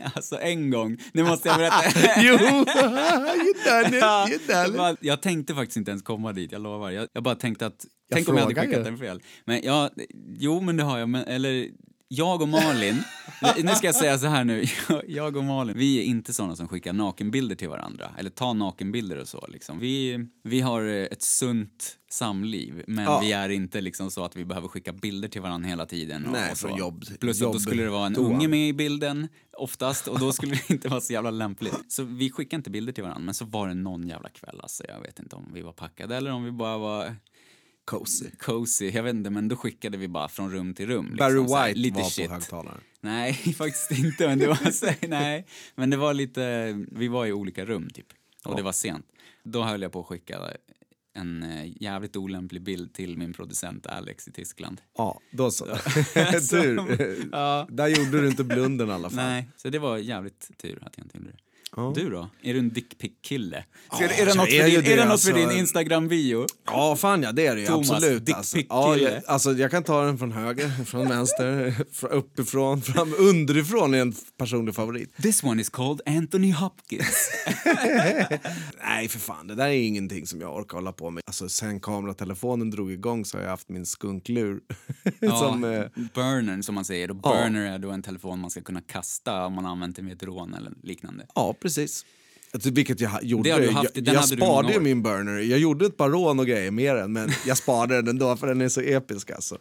alltså 0.14 0.40
en 0.42 0.70
gång, 0.72 0.98
nu 1.14 1.24
måste 1.24 1.50
jag 1.50 1.58
berätta. 1.58 1.84
jo, 2.22 2.34
you 2.34 2.66
done 3.66 3.98
it, 3.98 4.02
Ja, 4.02 4.30
you 4.30 4.40
jag, 4.48 4.58
done 4.66 4.70
it. 4.70 4.78
bara, 4.78 4.96
jag 5.02 5.22
tänkte 5.22 5.56
faktiskt 5.56 5.78
inte 5.78 5.92
ens 5.92 6.04
komma 6.04 6.34
dit, 6.34 6.52
jag 6.52 6.62
lovar. 6.62 6.92
Jag, 6.92 7.08
jag 7.14 7.24
bara 7.24 7.36
tänkte 7.36 7.66
att, 7.66 7.86
tänk 8.14 8.30
om 8.30 8.38
jag 8.38 8.44
hade 8.44 8.56
skickat 8.56 8.80
ju. 8.80 8.84
den 8.84 8.98
fel. 8.98 9.22
Men 9.46 9.62
ja, 9.64 9.90
jo 10.28 10.62
men 10.62 10.78
det 10.78 10.84
har 10.84 10.98
jag, 10.98 11.10
men 11.10 11.24
eller 11.24 11.70
jag 12.12 12.42
och 12.42 12.48
Malin, 12.50 13.04
nu 13.64 13.76
ska 13.76 13.88
jag 13.88 13.96
säga 13.96 14.18
så 14.18 14.28
här 14.28 14.44
nu, 14.44 14.66
jag, 15.08 15.36
och 15.38 15.44
Malin, 15.44 15.78
vi 15.78 16.00
är 16.00 16.04
inte 16.04 16.34
såna 16.34 16.56
som 16.56 16.68
skickar 16.68 16.94
nakenbilder 16.94 17.56
till 17.56 17.70
varandra, 17.70 18.12
eller 18.18 18.30
tar 18.30 18.54
nakenbilder 18.54 19.18
och 19.18 19.28
så 19.28 19.48
liksom. 19.48 19.80
Vi, 19.80 20.28
vi 20.44 20.62
har 20.62 20.84
ett 20.84 21.22
sunt 21.22 21.96
samliv, 22.12 22.84
men 22.88 23.06
Ja. 23.06 23.20
vi 23.20 23.32
är 23.32 23.50
inte 23.50 23.82
liksom 23.82 24.12
så 24.12 24.24
att 24.26 24.36
vi 24.36 24.46
behöver 24.46 24.68
skicka 24.68 24.94
bilder 24.94 25.28
till 25.28 25.42
varandra 25.42 25.70
hela 25.70 25.86
tiden. 25.86 26.26
Och, 26.26 26.32
Nej, 26.32 26.52
och 26.52 26.58
så. 26.58 26.76
jobb- 26.78 27.06
Plus 27.20 27.38
att 27.38 27.48
då 27.48 27.54
jobb- 27.54 27.62
skulle 27.62 27.84
det 27.84 27.90
vara 27.90 28.06
en 28.06 28.16
toa. 28.16 28.26
unge 28.26 28.48
med 28.48 28.70
i 28.70 28.74
bilden 28.74 29.28
oftast 29.58 30.08
och 30.08 30.20
då 30.20 30.32
skulle 30.32 30.52
det 30.56 30.70
inte 30.74 30.88
vara 30.88 31.02
så 31.02 31.14
jävla 31.14 31.32
lämpligt. 31.32 31.80
Så 31.88 32.04
vi 32.04 32.30
skickade 32.32 32.56
inte 32.60 32.70
bilder 32.70 32.94
till 32.94 33.04
varandra 33.04 33.26
men 33.26 33.34
så 33.34 33.46
var 33.46 33.68
det 33.68 33.74
någon 33.74 34.08
jävla 34.08 34.30
kväll 34.30 34.60
alltså. 34.62 34.84
Jag 34.88 35.02
vet 35.02 35.20
inte 35.20 35.36
om 35.36 35.52
vi 35.54 35.62
var 35.62 35.74
packade 35.74 36.16
eller 36.16 36.32
om 36.32 36.44
vi 36.44 36.52
bara 36.52 36.78
var 36.78 37.16
Cozy. 37.90 38.30
cozy. 38.40 38.90
Jag 38.90 39.04
vet 39.04 39.16
inte 39.16 39.30
men 39.30 39.48
då 39.48 39.56
skickade 39.56 39.98
vi 39.98 40.08
bara 40.08 40.28
från 40.28 40.52
rum 40.52 40.74
till 40.74 40.88
rum. 40.88 41.16
Barry 41.20 41.40
liksom, 41.40 41.58
här, 41.58 41.68
White 41.68 41.80
lite 41.80 42.02
var 42.02 42.10
shit. 42.10 42.28
på 42.28 42.34
högtalaren. 42.34 42.82
Nej, 43.02 43.34
faktiskt 43.58 43.92
inte. 43.92 44.28
Men 44.28 44.40
det 44.40 44.48
var, 44.48 44.72
så, 44.72 44.86
nej, 45.08 45.46
men 45.76 45.90
det 45.90 45.98
var 45.98 46.14
lite, 46.14 46.74
vi 46.92 47.08
var 47.08 47.26
i 47.26 47.34
olika 47.34 47.66
rum 47.66 47.90
typ. 47.90 48.06
Och 48.46 48.56
det 48.56 48.62
var 48.62 48.72
sent. 48.72 49.06
Då 49.44 49.64
höll 49.64 49.82
jag 49.82 49.92
på 49.92 50.00
att 50.00 50.06
skicka 50.06 50.40
en 51.14 51.44
eh, 51.44 51.84
jävligt 51.84 52.16
olämplig 52.16 52.62
bild 52.62 52.94
till 52.94 53.18
min 53.18 53.34
producent 53.34 53.88
Alex 53.88 54.28
i 54.28 54.32
Tyskland. 54.32 54.82
Ja, 54.98 55.20
då 55.32 55.52
så. 55.52 55.66
Så- 56.42 56.50
Tur. 56.50 57.30
Ja. 57.32 57.68
Där 57.70 57.88
gjorde 57.88 58.22
du 58.22 58.28
inte 58.28 58.44
blunden 58.44 58.90
i 58.90 58.92
alla 58.92 59.10
fall. 59.10 59.16
Nej, 59.26 59.50
så 59.58 59.70
det 59.70 59.80
var 59.80 59.98
jävligt 59.98 60.52
tur 60.58 60.80
att 60.82 60.98
jag 60.98 61.06
inte 61.06 61.18
gjorde 61.18 61.30
det. 61.32 61.38
Ja. 61.76 61.92
Du 61.96 62.10
då? 62.10 62.30
Är 62.42 62.54
du 62.54 62.60
en 62.60 62.70
dickpic-kille? 62.70 63.64
Ska- 63.94 64.04
Ja, 64.04 64.10
är 64.10 64.26
det 64.26 64.34
något, 64.34 64.48
är 64.48 64.60
för 64.64 64.70
din, 64.70 64.84
det, 64.84 64.94
är 64.94 64.98
det 64.98 65.04
något 65.04 65.12
alltså. 65.12 65.32
för 65.32 65.40
din 65.40 65.52
Instagram-bio? 65.52 66.46
Ja, 66.66 66.96
fan 66.96 67.24
ja, 67.24 67.32
det 67.32 67.48
är 67.48 67.56
det 67.56 67.62
ju. 67.62 67.68
Thomas, 67.68 67.92
Absolut. 67.92 68.34
Alltså. 68.34 68.58
Ja, 68.70 68.98
jag, 68.98 69.22
alltså, 69.28 69.54
jag 69.54 69.72
kan 69.72 69.84
ta 69.84 70.04
den 70.06 70.18
från 70.18 70.32
höger, 70.32 70.86
från 70.86 71.10
vänster, 71.10 71.76
från 71.94 72.10
uppifrån, 72.12 72.82
fram, 72.82 73.14
underifrån 73.18 73.94
är 73.94 74.02
en 74.02 74.14
personlig 74.38 74.76
favorit. 74.76 75.16
This 75.22 75.44
one 75.44 75.62
is 75.62 75.70
called 75.70 76.02
Anthony 76.06 76.52
Hopkins. 76.52 77.30
Nej, 78.84 79.08
för 79.08 79.20
fan, 79.20 79.48
det 79.48 79.56
där 79.56 79.68
är 79.68 79.72
ingenting 79.88 80.28
som 80.28 80.42
jag 80.42 80.56
orkar 80.58 80.78
hålla 80.78 80.92
på 80.92 81.10
med. 81.10 81.24
Alltså, 81.28 81.50
sen 81.50 81.80
kameratelefonen 81.80 82.72
drog 82.72 82.92
igång 82.92 83.26
så 83.26 83.38
har 83.38 83.44
jag 83.44 83.50
haft 83.50 83.70
min 83.70 83.86
skunklur. 83.86 84.60
som, 85.40 85.64
eh, 85.64 85.86
Burnern 86.14 86.64
som 86.64 86.76
man 86.76 86.86
säger. 86.86 87.12
Och 87.12 87.18
Ja. 87.24 87.30
burner 87.44 87.72
är 87.74 87.80
då 87.80 87.90
en 87.92 88.02
telefon 88.04 88.40
man 88.40 88.50
ska 88.50 88.62
kunna 88.62 88.82
kasta 88.82 89.46
om 89.46 89.54
man 89.54 89.66
använt 89.66 89.96
den 89.96 90.06
vid 90.06 90.16
ett 90.16 90.24
rån 90.24 90.54
eller 90.54 90.72
liknande. 90.84 91.26
ja, 91.36 91.56
precis. 91.60 92.06
Alltså, 92.52 92.70
vilket 92.70 93.00
jag 93.00 93.24
gjorde. 93.24 93.60
Det 93.60 93.72
haft- 93.72 93.92
jag 93.96 94.04
den 94.04 94.14
jag 94.14 94.28
sparade 94.28 94.74
ju 94.74 94.80
min 94.80 95.04
burner. 95.04 95.40
Jag 95.40 95.60
gjorde 95.60 95.86
ett 95.86 95.98
par 95.98 96.10
rån 96.10 96.40
och 96.40 96.46
grejer 96.48 96.72
med 96.72 96.96
den, 96.96 97.14
men 97.14 97.30
jag 97.48 97.58
sparade 97.58 97.96
den 97.96 98.08
ändå 98.08 98.36
för 98.36 98.48
den 98.48 98.62
är 98.62 98.70
så 98.70 98.82
episk 98.82 99.32
alltså. 99.32 99.58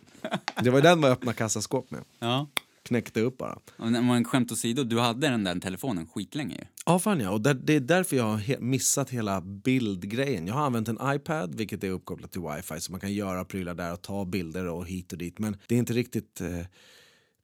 Det 0.65 0.71
var 0.71 0.81
den 0.81 1.01
man 1.01 1.11
öppnade 1.11 1.37
kassaskåp 1.39 1.91
med. 1.91 2.01
Ja. 2.19 2.49
Knäckte 2.83 3.21
upp 3.21 3.39
bara. 3.39 3.59
Man 4.03 4.25
skämt 4.25 4.53
åsido, 4.53 4.85
du 4.85 4.99
hade 4.99 5.29
den 5.29 5.45
där 5.45 5.61
telefonen 5.61 6.07
skitlänge 6.07 6.55
ju. 6.55 6.65
Ja, 6.87 6.99
fan 6.99 7.21
ja. 7.21 7.31
Och 7.31 7.41
där, 7.41 7.55
det 7.55 7.73
är 7.75 7.81
därför 7.81 8.17
jag 8.17 8.25
har 8.25 8.61
missat 8.61 9.11
hela 9.11 9.41
bildgrejen. 9.41 10.47
Jag 10.47 10.55
har 10.55 10.67
använt 10.67 10.89
en 10.89 10.99
iPad, 11.05 11.55
vilket 11.55 11.85
är 11.85 11.91
uppkopplat 11.91 12.33
till 12.33 12.41
wifi, 12.41 12.81
så 12.81 12.93
man 12.93 13.01
kan 13.01 13.13
göra 13.13 13.45
prylar 13.45 13.75
där 13.75 13.93
och 13.93 14.03
ta 14.03 14.25
bilder 14.25 14.67
och 14.67 14.87
hit 14.87 15.13
och 15.13 15.19
dit. 15.19 15.39
Men 15.39 15.57
det 15.67 15.75
är 15.75 15.79
inte 15.79 15.93
riktigt 15.93 16.41
eh, 16.41 16.49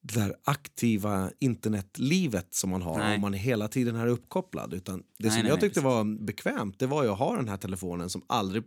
det 0.04 0.20
där 0.20 0.34
aktiva 0.44 1.30
internetlivet 1.38 2.54
som 2.54 2.70
man 2.70 2.82
har 2.82 2.98
Nej. 2.98 3.14
om 3.14 3.20
man 3.20 3.32
hela 3.32 3.68
tiden 3.68 3.96
är 3.96 4.06
uppkopplad. 4.06 4.74
Utan 4.74 4.98
det 4.98 5.04
Nej, 5.18 5.30
som 5.30 5.42
nej, 5.42 5.50
jag 5.50 5.60
tyckte 5.60 5.80
var 5.80 6.24
bekvämt, 6.24 6.78
det 6.78 6.86
var 6.86 7.02
ju 7.04 7.10
att 7.10 7.18
ha 7.18 7.36
den 7.36 7.48
här 7.48 7.56
telefonen 7.56 8.10
som 8.10 8.22
aldrig, 8.26 8.62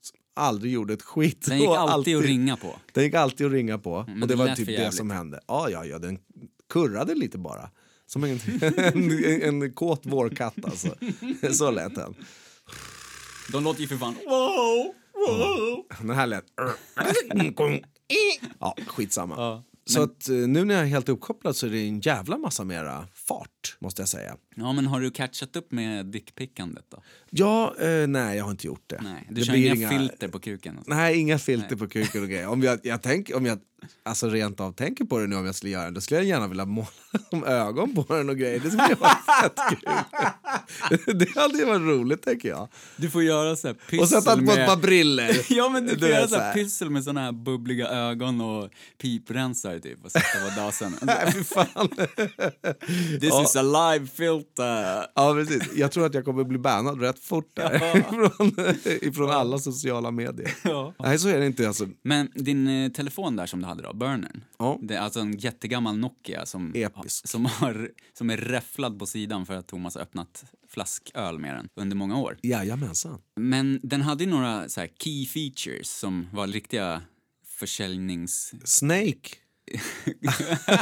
som 0.00 0.18
aldrig 0.34 0.72
gjorde 0.72 0.94
ett 0.94 1.02
skit. 1.02 1.46
Den 1.46 1.58
gick 1.58 1.68
Och 1.68 1.80
alltid 1.80 2.16
att 2.16 2.24
ringa 2.24 2.56
på. 2.56 2.76
Den 2.92 3.04
gick 3.04 3.14
alltid 3.14 3.46
att 3.46 3.52
ringa 3.52 3.78
på. 3.78 4.04
men 4.08 4.22
och 4.22 4.28
det 4.28 4.34
det 4.34 4.38
var 4.38 4.54
typ 4.54 4.66
det 4.66 4.92
som 4.92 5.10
hände. 5.10 5.40
Ja, 5.46 5.70
ja, 5.70 5.84
ja, 5.84 5.98
den 5.98 6.18
kurrade 6.68 7.14
lite 7.14 7.38
bara. 7.38 7.70
Som 8.06 8.24
en, 8.24 8.40
en, 8.76 9.62
en 9.62 9.72
kåt 9.72 10.06
vårkatt 10.06 10.64
alltså. 10.64 10.94
Så 11.52 11.70
lät 11.70 11.94
den. 11.94 12.14
De 13.52 13.64
låter 13.64 13.80
ju 13.80 13.88
för 13.88 13.96
fan... 13.96 14.14
Wow! 14.24 14.94
Wow! 15.28 15.86
Den 16.00 16.16
här 16.16 16.26
lät... 16.26 16.44
Ja, 18.58 18.76
skitsamma. 18.86 19.34
Ja. 19.36 19.64
Så 19.92 20.02
att 20.02 20.28
eh, 20.28 20.34
nu 20.34 20.64
när 20.64 20.74
jag 20.74 20.82
är 20.82 20.86
helt 20.86 21.08
uppkopplad 21.08 21.56
så 21.56 21.66
är 21.66 21.70
det 21.70 21.88
en 21.88 22.00
jävla 22.00 22.38
massa 22.38 22.64
mera 22.64 23.08
fart, 23.14 23.76
måste 23.78 24.02
jag 24.02 24.08
säga. 24.08 24.36
Ja, 24.56 24.72
men 24.72 24.86
har 24.86 25.00
du 25.00 25.10
catchat 25.10 25.56
upp 25.56 25.72
med 25.72 26.06
dickpickandet 26.06 26.84
då? 26.88 27.02
Ja, 27.30 27.74
eh, 27.80 28.06
nej, 28.06 28.36
jag 28.36 28.44
har 28.44 28.50
inte 28.50 28.66
gjort 28.66 28.84
det. 28.86 29.00
Nej, 29.02 29.26
du 29.28 29.34
det 29.34 29.44
kör 29.44 29.54
inga, 29.54 29.88
filter 29.88 30.28
på 30.28 30.38
kuken? 30.38 30.78
Nej, 30.86 31.18
inga 31.18 31.38
filter 31.38 31.76
på 31.76 31.88
kuken 31.88 32.22
och 32.22 32.28
grejer. 32.28 32.46
Om 32.46 32.62
jag, 32.62 32.78
jag, 32.82 33.02
tänk, 33.02 33.30
om 33.34 33.46
jag 33.46 33.58
alltså 34.02 34.28
rent 34.28 34.60
av 34.60 34.72
tänker 34.72 35.04
på 35.04 35.18
det 35.18 35.26
nu 35.26 35.36
om 35.36 35.46
jag 35.46 35.54
skulle 35.54 35.72
göra 35.72 35.84
det, 35.84 35.90
då 35.90 36.00
skulle 36.00 36.20
jag 36.20 36.26
gärna 36.26 36.48
vilja 36.48 36.64
måla 36.66 36.86
som 37.30 37.44
ögon 37.44 37.94
på 37.94 38.16
den 38.16 38.28
och 38.28 38.36
grejer. 38.38 38.60
Det 38.60 38.70
skulle 38.70 38.94
vara 38.94 39.10
fett 39.42 39.58
kul. 39.68 39.88
Det 41.18 41.34
hade 41.40 41.64
varit 41.64 41.80
roligt, 41.80 42.22
tänker 42.22 42.48
jag. 42.48 42.68
Du 42.96 43.10
får 43.10 43.22
göra 43.22 43.56
så 43.56 43.66
här 43.66 43.74
pyssel 43.74 44.00
Och 44.00 44.08
sätta 44.08 44.36
på 44.36 44.52
ett 44.52 44.68
par 44.68 44.76
briller. 44.76 45.46
Ja 45.52 45.68
men 45.68 45.84
du 45.84 45.90
får 45.90 45.96
Du 45.96 46.08
göra 46.08 46.28
så 46.28 46.36
här 46.38 46.54
pyssel 46.54 46.90
med 46.90 47.04
såna 47.04 47.20
här 47.20 47.32
bubbliga 47.32 47.88
ögon 47.88 48.40
och 48.40 48.70
piprensare 48.98 49.80
typ 49.80 50.04
och 50.04 50.12
sätta 50.12 50.50
på 50.50 50.60
dasen. 50.60 50.94
Nej, 51.02 51.32
fy 51.32 51.44
fan. 51.44 51.88
This 53.20 53.30
Ja. 53.30 53.42
is 53.42 53.56
a 53.56 53.62
live 53.62 54.06
filter! 54.06 55.06
Ja, 55.14 55.34
precis. 55.34 55.62
Jag 55.76 55.92
tror 55.92 56.06
att 56.06 56.14
jag 56.14 56.24
kommer 56.24 56.44
bli 56.44 56.58
bannad 56.58 57.00
rätt 57.00 57.18
fort 57.18 57.50
där. 57.54 57.96
ifrån, 57.96 58.52
ifrån 59.02 59.30
alla 59.30 59.58
sociala 59.58 60.10
medier. 60.10 60.54
Ja. 60.64 60.94
Nej, 60.98 61.18
så 61.18 61.28
är 61.28 61.38
det 61.38 61.46
inte. 61.46 61.66
Alltså. 61.68 61.86
Men 62.04 62.28
din 62.34 62.66
eh, 62.84 62.92
telefon 62.92 63.36
där 63.36 63.46
som 63.46 63.60
du 63.60 63.66
hade 63.72 63.82
då, 63.88 63.92
burnern. 63.94 64.44
Ja. 64.58 64.78
Det 64.82 64.94
är 64.94 65.00
alltså 65.00 65.20
en 65.20 65.38
jättegammal 65.38 65.98
Nokia 65.98 66.46
som, 66.46 66.72
Episk. 66.74 67.28
som, 67.28 67.44
har, 67.46 67.90
som 68.18 68.30
är 68.30 68.36
räfflad 68.36 68.98
på 68.98 69.06
sidan 69.06 69.46
för 69.46 69.54
att 69.54 69.66
Thomas 69.66 69.94
har 69.94 70.02
öppnat 70.02 70.44
flasköl 70.68 71.38
med 71.38 71.54
den 71.54 71.68
under 71.74 71.96
många 71.96 72.16
år. 72.18 72.38
Jajamensan. 72.42 73.20
Men 73.36 73.80
den 73.82 74.02
hade 74.02 74.24
ju 74.24 74.30
några 74.30 74.68
så 74.68 74.86
key 74.98 75.26
features 75.26 75.90
som 75.90 76.28
var 76.32 76.46
riktiga 76.46 77.02
försäljnings... 77.46 78.52
Snake. 78.64 79.18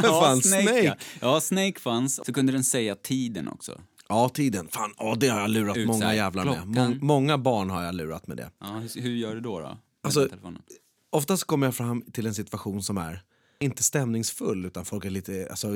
ja, 0.02 0.40
Snake. 0.42 0.62
Snake. 0.62 0.84
Ja. 0.84 0.96
ja, 1.20 1.40
Snake 1.40 1.80
fanns. 1.80 2.20
Så 2.26 2.32
kunde 2.32 2.52
den 2.52 2.64
säga 2.64 2.94
tiden 2.94 3.48
också. 3.48 3.80
Ja, 4.08 4.28
tiden. 4.28 4.68
Fan, 4.68 4.94
ja, 4.98 5.16
det 5.20 5.28
har 5.28 5.40
jag 5.40 5.50
lurat 5.50 5.76
Ut 5.76 5.86
så 5.86 5.92
många 5.92 6.14
jävlar 6.14 6.44
med. 6.44 6.54
klockan. 6.62 6.98
Må- 7.00 7.04
många 7.06 7.38
barn 7.38 7.70
har 7.70 7.82
jag 7.82 7.94
lurat 7.94 8.26
med 8.26 8.36
det. 8.36 8.50
Ja, 8.60 8.66
hur, 8.66 9.02
hur 9.02 9.10
gör 9.10 9.34
du 9.34 9.40
då? 9.40 9.60
då 9.60 9.78
Alltså- 10.02 10.28
telefonen? 10.28 10.62
Oftast 11.10 11.44
kommer 11.44 11.66
jag 11.66 11.74
fram 11.74 12.02
till 12.02 12.26
en 12.26 12.34
situation 12.34 12.82
som 12.82 12.98
är 12.98 13.22
inte 13.58 13.82
stämningsfull 13.82 14.64
utan 14.66 14.84
folk 14.84 15.04
är 15.04 15.10
lite, 15.10 15.46
alltså 15.50 15.68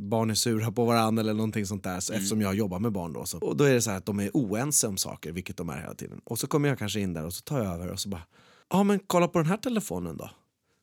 barn 0.00 0.30
är 0.30 0.34
sura 0.34 0.72
på 0.72 0.84
varandra 0.84 1.20
eller 1.20 1.34
någonting 1.34 1.66
sånt 1.66 1.82
där 1.84 2.00
så 2.00 2.12
eftersom 2.12 2.40
jag 2.40 2.54
jobbar 2.54 2.78
med 2.78 2.92
barn 2.92 3.12
då. 3.12 3.24
Så. 3.26 3.38
Och 3.38 3.56
då 3.56 3.64
är 3.64 3.74
det 3.74 3.82
så 3.82 3.90
här 3.90 3.96
att 3.98 4.06
de 4.06 4.20
är 4.20 4.30
oense 4.34 4.86
om 4.86 4.96
saker, 4.96 5.32
vilket 5.32 5.56
de 5.56 5.68
är 5.68 5.80
hela 5.80 5.94
tiden. 5.94 6.20
Och 6.24 6.38
så 6.38 6.46
kommer 6.46 6.68
jag 6.68 6.78
kanske 6.78 7.00
in 7.00 7.12
där 7.12 7.24
och 7.24 7.34
så 7.34 7.42
tar 7.42 7.58
jag 7.64 7.74
över 7.74 7.88
och 7.90 8.00
så 8.00 8.08
bara, 8.08 8.22
ja 8.70 8.82
men 8.82 8.98
kolla 9.06 9.28
på 9.28 9.38
den 9.38 9.46
här 9.48 9.56
telefonen 9.56 10.16
då. 10.16 10.30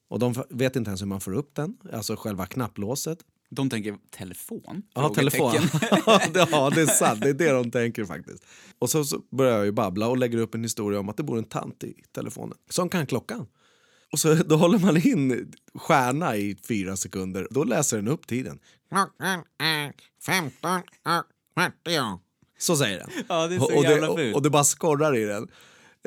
Och 0.10 0.20
de 0.20 0.34
vet 0.50 0.76
inte 0.76 0.90
ens 0.90 1.02
hur 1.02 1.06
man 1.08 1.22
får 1.22 1.34
upp 1.34 1.56
den, 1.56 1.78
alltså 1.94 2.16
själva 2.16 2.46
knapplåset. 2.46 3.20
De 3.50 3.70
tänker 3.70 3.98
telefon? 4.10 4.82
Ja, 4.94 5.10
telefon. 5.14 5.52
Frågetecken. 5.52 6.00
ja, 6.06 6.22
det- 6.34 6.48
ja, 6.52 6.70
det 6.70 6.82
är 6.82 6.86
sant. 6.86 7.22
Det 7.22 7.30
är 7.30 7.34
det 7.34 7.52
de 7.52 7.72
tänker 7.72 8.06
faktiskt. 8.06 8.46
Och 8.80 8.90
så, 8.90 9.04
så 9.04 9.22
börjar 9.32 9.58
jag 9.58 9.66
ju 9.66 9.72
babbla 9.72 10.08
och 10.08 10.18
lägger 10.18 10.38
upp 10.38 10.56
en 10.56 10.64
historia 10.64 11.00
om 11.00 11.10
att 11.10 11.18
det 11.18 11.24
bor 11.24 11.38
en 11.38 11.44
tant 11.44 11.84
i 11.84 11.94
telefonen 12.12 12.58
som 12.70 12.90
kan 12.90 13.06
klockan. 13.08 13.48
Och 14.12 14.20
så 14.20 14.34
då 14.46 14.56
håller 14.56 14.80
man 14.80 14.98
in 15.08 15.54
stjärna 15.76 16.36
i 16.38 16.58
fyra 16.68 16.96
sekunder. 16.98 17.48
Då 17.52 17.64
läser 17.64 17.98
den 17.98 18.08
upp 18.08 18.28
tiden. 18.28 18.60
Klockan 18.90 19.44
är 19.60 19.94
15.40. 20.26 22.20
Så 22.60 22.78
säger 22.78 22.98
den. 23.00 23.10
Ja, 23.30 23.48
det 23.48 23.56
är 23.56 23.60
så 23.60 23.78
och, 23.78 23.84
jävla 23.84 24.14
det, 24.16 24.30
och, 24.30 24.36
och 24.36 24.42
det 24.42 24.50
bara 24.50 24.64
skorrar 24.64 25.16
i 25.18 25.26
den. 25.26 25.44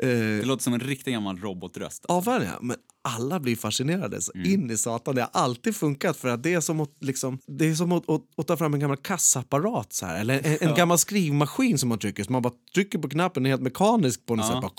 Eh, 0.01 0.07
Det 0.09 0.45
låter 0.45 0.63
som 0.63 0.73
en 0.73 0.79
riktig 0.79 1.13
gammal 1.13 1.37
robotröst. 1.37 2.05
Ja. 2.07 2.39
Men 2.61 2.77
alla 3.01 3.39
blir 3.39 3.55
fascinerade 3.55 4.21
så 4.21 4.31
Mm. 4.35 4.51
in 4.53 4.71
i 4.71 4.77
satan. 4.77 5.15
Det 5.15 5.21
har 5.21 5.29
alltid 5.33 5.75
funkat 5.75 6.17
för 6.17 6.27
att 6.29 6.43
det 6.43 6.53
är 6.53 6.61
som 6.61 6.79
att, 6.79 6.91
liksom, 7.01 7.39
det 7.47 7.65
är 7.69 7.75
som 7.75 7.91
att, 7.91 8.09
att, 8.09 8.21
att 8.37 8.47
ta 8.47 8.57
fram 8.57 8.73
en 8.73 8.79
gammal 8.79 8.97
kassaapparat 8.97 9.93
så 9.93 10.05
här. 10.05 10.19
Eller 10.21 10.41
en, 10.61 10.69
en 10.69 10.75
gammal 10.77 10.97
skrivmaskin 10.97 11.77
som 11.77 11.89
man 11.89 11.99
trycker. 11.99 12.23
Så 12.23 12.31
man 12.31 12.41
bara 12.41 12.53
trycker 12.73 12.99
på 12.99 13.09
knappen, 13.09 13.45
helt 13.45 13.61
mekanisk 13.61 14.25
på 14.25 14.35
något 14.35 14.45
Ja. 14.45 14.51
sätt. 14.53 14.61
Bara, 14.61 14.71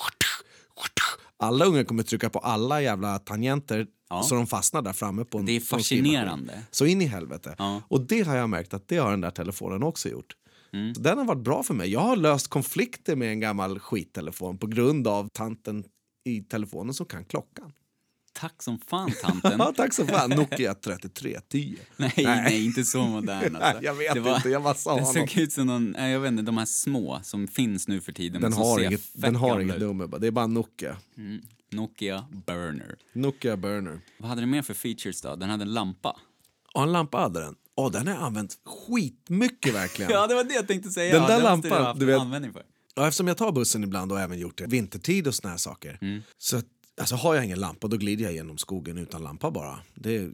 alla 1.38 1.64
unga 1.64 1.84
kommer 1.84 2.02
trycka 2.02 2.30
på 2.30 2.38
alla 2.38 2.82
jävla 2.82 3.18
tangenter 3.18 3.86
Ja. 4.08 4.22
Så 4.22 4.34
de 4.34 4.46
fastnar 4.46 4.82
där 4.82 4.92
framme 4.92 5.24
på 5.24 5.38
en 5.38 5.46
Det 5.46 5.56
är 5.56 5.60
fascinerande. 5.60 6.62
Så 6.70 6.86
in 6.86 7.02
i 7.02 7.04
helvete. 7.04 7.54
Ja. 7.58 7.82
Och 7.88 8.00
det 8.00 8.26
har 8.26 8.36
jag 8.36 8.50
märkt 8.50 8.74
att 8.74 8.88
det 8.88 8.96
har 8.96 9.10
den 9.10 9.20
där 9.20 9.30
telefonen 9.30 9.82
också 9.82 10.08
gjort. 10.08 10.36
Mm. 10.72 10.94
Så 10.94 11.00
den 11.00 11.18
har 11.18 11.24
varit 11.24 11.44
bra 11.44 11.62
för 11.62 11.74
mig. 11.74 11.92
Jag 11.92 12.00
har 12.00 12.16
löst 12.16 12.48
konflikter 12.48 13.16
med 13.16 13.28
en 13.28 13.40
gammal 13.40 13.78
skittelefon 13.78 14.58
på 14.58 14.66
grund 14.66 15.08
av 15.08 15.28
tanten 15.28 15.84
i 16.24 16.40
telefonen 16.40 16.94
som 16.94 17.06
kan 17.06 17.24
klockan. 17.24 17.72
Tack 18.40 18.62
som 18.62 18.78
fan 18.78 19.12
tanten. 19.22 19.52
Ja, 19.58 19.72
tack 19.76 19.92
så 19.94 20.06
fan. 20.06 20.30
Nokia 20.30 20.74
3310. 20.74 21.76
nej, 21.96 22.12
nej, 22.16 22.64
inte 22.66 22.84
så 22.84 23.02
modern. 23.06 23.56
Alltså. 23.56 23.58
Nej, 23.74 23.84
jag 23.84 23.94
vet 23.94 24.14
Det 24.14 24.20
var- 24.20 24.36
inte, 24.36 24.48
jag 24.48 24.62
bara 24.62 24.74
sa 24.74 24.94
Det 24.94 25.00
honom. 25.00 25.14
såg 25.28 25.38
ut 25.38 25.52
som 25.52 25.66
någon, 25.66 25.90
nej, 25.90 26.12
jag 26.12 26.20
vet 26.20 26.28
inte, 26.32 26.42
de 26.42 26.58
här 26.58 26.64
små 26.64 27.20
som 27.22 27.48
finns 27.48 27.88
nu 27.88 28.00
för 28.00 28.12
tiden. 28.12 28.42
Den 28.42 28.52
som 28.52 28.62
har, 28.62 28.80
inget, 28.80 29.00
den 29.12 29.36
har 29.36 29.60
inget 29.60 29.78
nummer, 29.80 30.18
det 30.18 30.26
är 30.26 30.30
bara 30.30 30.46
Nokia. 30.46 30.96
Mm. 31.16 31.40
Nokia 31.72 32.24
Burner. 32.46 32.96
Nokia 33.12 33.56
Burner. 33.56 34.00
Vad 34.18 34.28
hade 34.28 34.40
den 34.42 34.50
mer 34.50 34.62
för 34.62 34.74
features 34.74 35.20
då? 35.22 35.36
Den 35.36 35.50
hade 35.50 35.62
en 35.62 35.74
lampa. 35.74 36.16
Och 36.74 36.82
en 36.82 36.92
lampa 36.92 37.18
hade 37.18 37.40
den. 37.40 37.54
Åh, 37.76 37.90
den 37.92 38.06
har 38.06 38.14
jag 38.14 38.22
använt 38.22 38.56
skitmycket 38.64 39.74
verkligen. 39.74 40.10
Ja, 40.14 40.26
det 40.26 40.34
var 40.34 40.44
det 40.44 40.54
jag 40.54 40.68
tänkte 40.68 40.90
säga. 40.90 41.12
Den 41.18 41.22
där 41.28 41.42
det 41.42 41.56
måste 41.56 41.68
lampan, 41.68 41.98
du 41.98 42.06
vet- 42.06 42.20
användning 42.20 42.52
för. 42.52 42.62
Ja, 42.98 43.06
eftersom 43.08 43.28
jag 43.28 43.36
tar 43.36 43.52
bussen 43.52 43.84
ibland 43.84 44.12
och 44.12 44.20
även 44.20 44.38
gjort 44.38 44.58
det 44.58 44.66
vintertid 44.66 45.26
och 45.26 45.34
såna 45.34 45.50
här 45.50 45.56
saker. 45.58 45.98
Mm. 46.00 46.22
Så 46.38 46.62
alltså, 47.00 47.14
har 47.16 47.34
jag 47.34 47.44
ingen 47.44 47.60
lampa 47.60 47.88
då 47.88 47.96
glider 47.96 48.24
jag 48.24 48.32
genom 48.34 48.58
skogen 48.58 48.98
utan 48.98 49.22
lampa 49.22 49.50
bara. 49.50 49.78
Det 49.94 50.28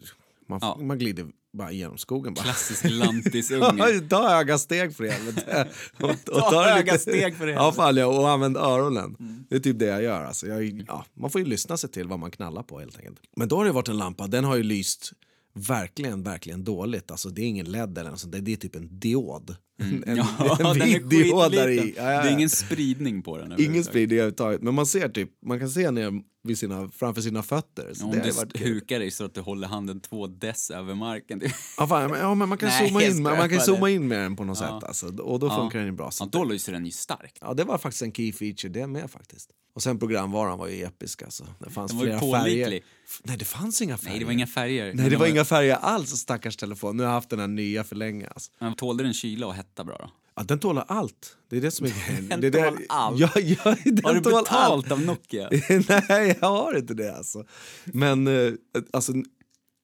man, 0.48 0.58
Ja. 0.62 0.78
man 0.80 0.98
glider 0.98 1.26
bara 1.52 1.72
genom 1.72 1.98
skogen 1.98 2.34
bara. 2.34 2.42
Klassisk 2.42 2.84
lantisunge. 2.90 4.00
Ta 4.10 4.28
höga 4.28 4.58
steg 4.58 4.96
för 4.96 5.04
helvete. 5.04 5.68
och, 6.00 6.10
och 6.10 6.16
Ta 6.24 6.50
ta 6.50 6.62
det 6.64 6.70
höga 6.70 6.98
steg 6.98 7.36
för 7.36 7.46
Ja, 7.46 7.54
helvete. 7.62 7.76
fan 7.76 7.96
ja, 7.96 8.06
och 8.06 8.30
använd 8.30 8.56
öronen. 8.56 9.16
Mm. 9.20 9.44
Det 9.48 9.56
är 9.56 9.60
typ 9.60 9.78
det 9.78 9.84
jag 9.86 10.02
gör. 10.02 10.24
Alltså. 10.24 10.46
Jag, 10.46 10.84
ja, 10.88 11.04
man 11.14 11.30
får 11.30 11.40
ju 11.40 11.46
lyssna 11.46 11.76
sig 11.76 11.90
till 11.90 12.08
vad 12.08 12.18
man 12.18 12.30
knallar 12.30 12.62
på 12.62 12.80
helt 12.80 12.96
enkelt. 12.98 13.20
Men 13.36 13.48
då 13.48 13.56
har 13.56 13.64
det 13.64 13.72
varit 13.72 13.88
en 13.88 13.96
lampa, 13.98 14.26
den 14.26 14.44
har 14.44 14.56
ju 14.56 14.62
lyst 14.62 15.12
verkligen, 15.54 16.22
verkligen 16.22 16.64
dåligt. 16.64 17.10
Alltså 17.10 17.28
det 17.28 17.42
är 17.42 17.46
ingen 17.46 17.66
LED 17.72 17.98
eller 17.98 18.10
något 18.10 18.20
sånt, 18.20 18.34
det 18.44 18.52
är 18.52 18.56
typ 18.56 18.76
en 18.76 18.98
diod. 18.98 19.56
En, 20.06 20.18
Mm. 20.18 20.18
Ja, 20.38 20.56
en 20.60 20.66
är 20.66 20.84
vit 20.84 21.10
diod 21.10 21.52
där 21.52 21.68
i. 21.68 21.76
Ja, 21.76 21.82
ja, 21.96 22.02
Det 22.02 22.10
är 22.10 22.24
ja. 22.26 22.30
ingen 22.30 22.50
spridning 22.50 23.22
på 23.22 23.38
den. 23.38 23.60
Ingen 23.60 23.84
spridning 23.84 24.18
överhuvudtaget. 24.18 24.62
Men 24.62 24.74
man 24.74 24.86
ser 24.86 25.08
typ, 25.08 25.30
man 25.46 25.58
kan 25.58 25.70
se 25.70 25.90
ner 25.90 26.12
vid 26.44 26.58
sina, 26.58 26.88
framför 26.88 27.20
sina 27.22 27.42
fötter. 27.42 27.90
Så 27.94 28.04
Om 28.04 28.10
du 28.10 28.30
varit 28.30 28.60
hukar 28.60 28.98
dig 28.98 29.10
så 29.10 29.24
att 29.24 29.34
du 29.34 29.40
håller 29.40 29.68
handen 29.68 30.00
två 30.00 30.26
dess 30.26 30.70
över 30.70 30.94
marken. 30.94 31.38
Det- 31.38 31.52
Ja, 31.78 31.86
fan, 31.86 32.10
men- 32.10 32.20
ja, 32.20 32.34
men 32.34 32.48
man 32.48 32.58
kan, 32.58 32.68
Nej, 32.68 32.88
zooma, 32.88 33.02
in, 33.02 33.22
man 33.22 33.48
kan 33.48 33.60
zooma 33.60 33.90
in 33.90 34.08
med 34.08 34.18
den 34.18 34.36
på 34.36 34.44
något 34.44 34.60
Ja. 34.60 34.66
sätt. 34.80 34.88
Alltså. 34.88 35.06
Och 35.22 35.38
då 35.38 35.46
Ja. 35.46 35.56
funkar 35.56 35.78
den 35.78 35.86
ju 35.88 35.92
bra. 35.92 36.10
Så 36.10 36.24
Ja, 36.24 36.28
då 36.32 36.44
lyser 36.44 36.72
den 36.72 36.84
ju 36.84 36.90
starkt. 36.90 37.38
Ja, 37.40 37.54
det 37.54 37.64
var 37.64 37.78
faktiskt 37.78 38.02
en 38.02 38.12
key 38.12 38.32
feature 38.32 38.72
det 38.72 38.86
med 38.86 39.10
faktiskt. 39.10 39.50
Och 39.74 39.82
sen 39.82 39.98
programvaran 39.98 40.58
var 40.58 40.68
ju 40.68 40.82
episk 40.84 41.22
alltså. 41.22 41.46
Det 41.58 41.70
fanns 41.70 41.90
Den 41.90 41.98
var 41.98 42.04
flera 42.04 42.42
färger. 42.42 42.80
Nej, 43.24 43.36
det 43.36 43.44
fanns 43.44 43.82
inga 43.82 43.98
färger. 43.98 44.10
Nej, 44.10 44.18
det 44.20 44.24
var 44.24 44.32
inga 44.32 44.46
färger. 44.46 44.84
Nej, 44.84 45.04
det 45.04 45.10
den 45.10 45.18
var 45.20 45.26
inga 45.26 45.44
färger 45.44 45.74
alls 45.74 46.10
stackars 46.10 46.56
telefon. 46.56 46.96
Nu 46.96 47.02
har 47.02 47.10
jag 47.10 47.14
haft 47.14 47.30
den 47.30 47.38
här 47.40 47.46
nya 47.46 47.84
för 47.84 47.96
länge 47.96 48.26
alltså. 48.26 48.50
Men 48.58 48.74
tålde 48.74 49.04
den 49.04 49.14
kyla 49.14 49.46
och 49.46 49.54
hetta 49.54 49.84
bra 49.84 49.96
då? 49.98 50.10
Ja, 50.36 50.42
den 50.42 50.58
tål 50.58 50.78
allt. 50.86 51.36
Det 51.50 51.56
är 51.56 51.60
det 51.60 51.70
som 51.70 51.86
är 51.86 51.90
grejen. 52.08 52.28
Den 52.28 52.40
det 52.40 52.46
är 52.46 52.50
det- 52.50 52.78
allt? 52.88 53.18
Ja, 53.20 53.30
ja, 53.34 53.76
den 53.84 54.04
Har 54.04 54.14
du 54.14 54.20
tål 54.20 54.34
allt. 54.34 54.44
betalt 54.44 54.92
av 54.92 55.00
Nokia? 55.00 55.48
Nej, 56.08 56.38
jag 56.40 56.48
har 56.48 56.78
inte 56.78 56.94
det 56.94 57.16
alltså. 57.16 57.44
Men 57.84 58.26
eh, 58.26 58.52
alltså, 58.92 59.12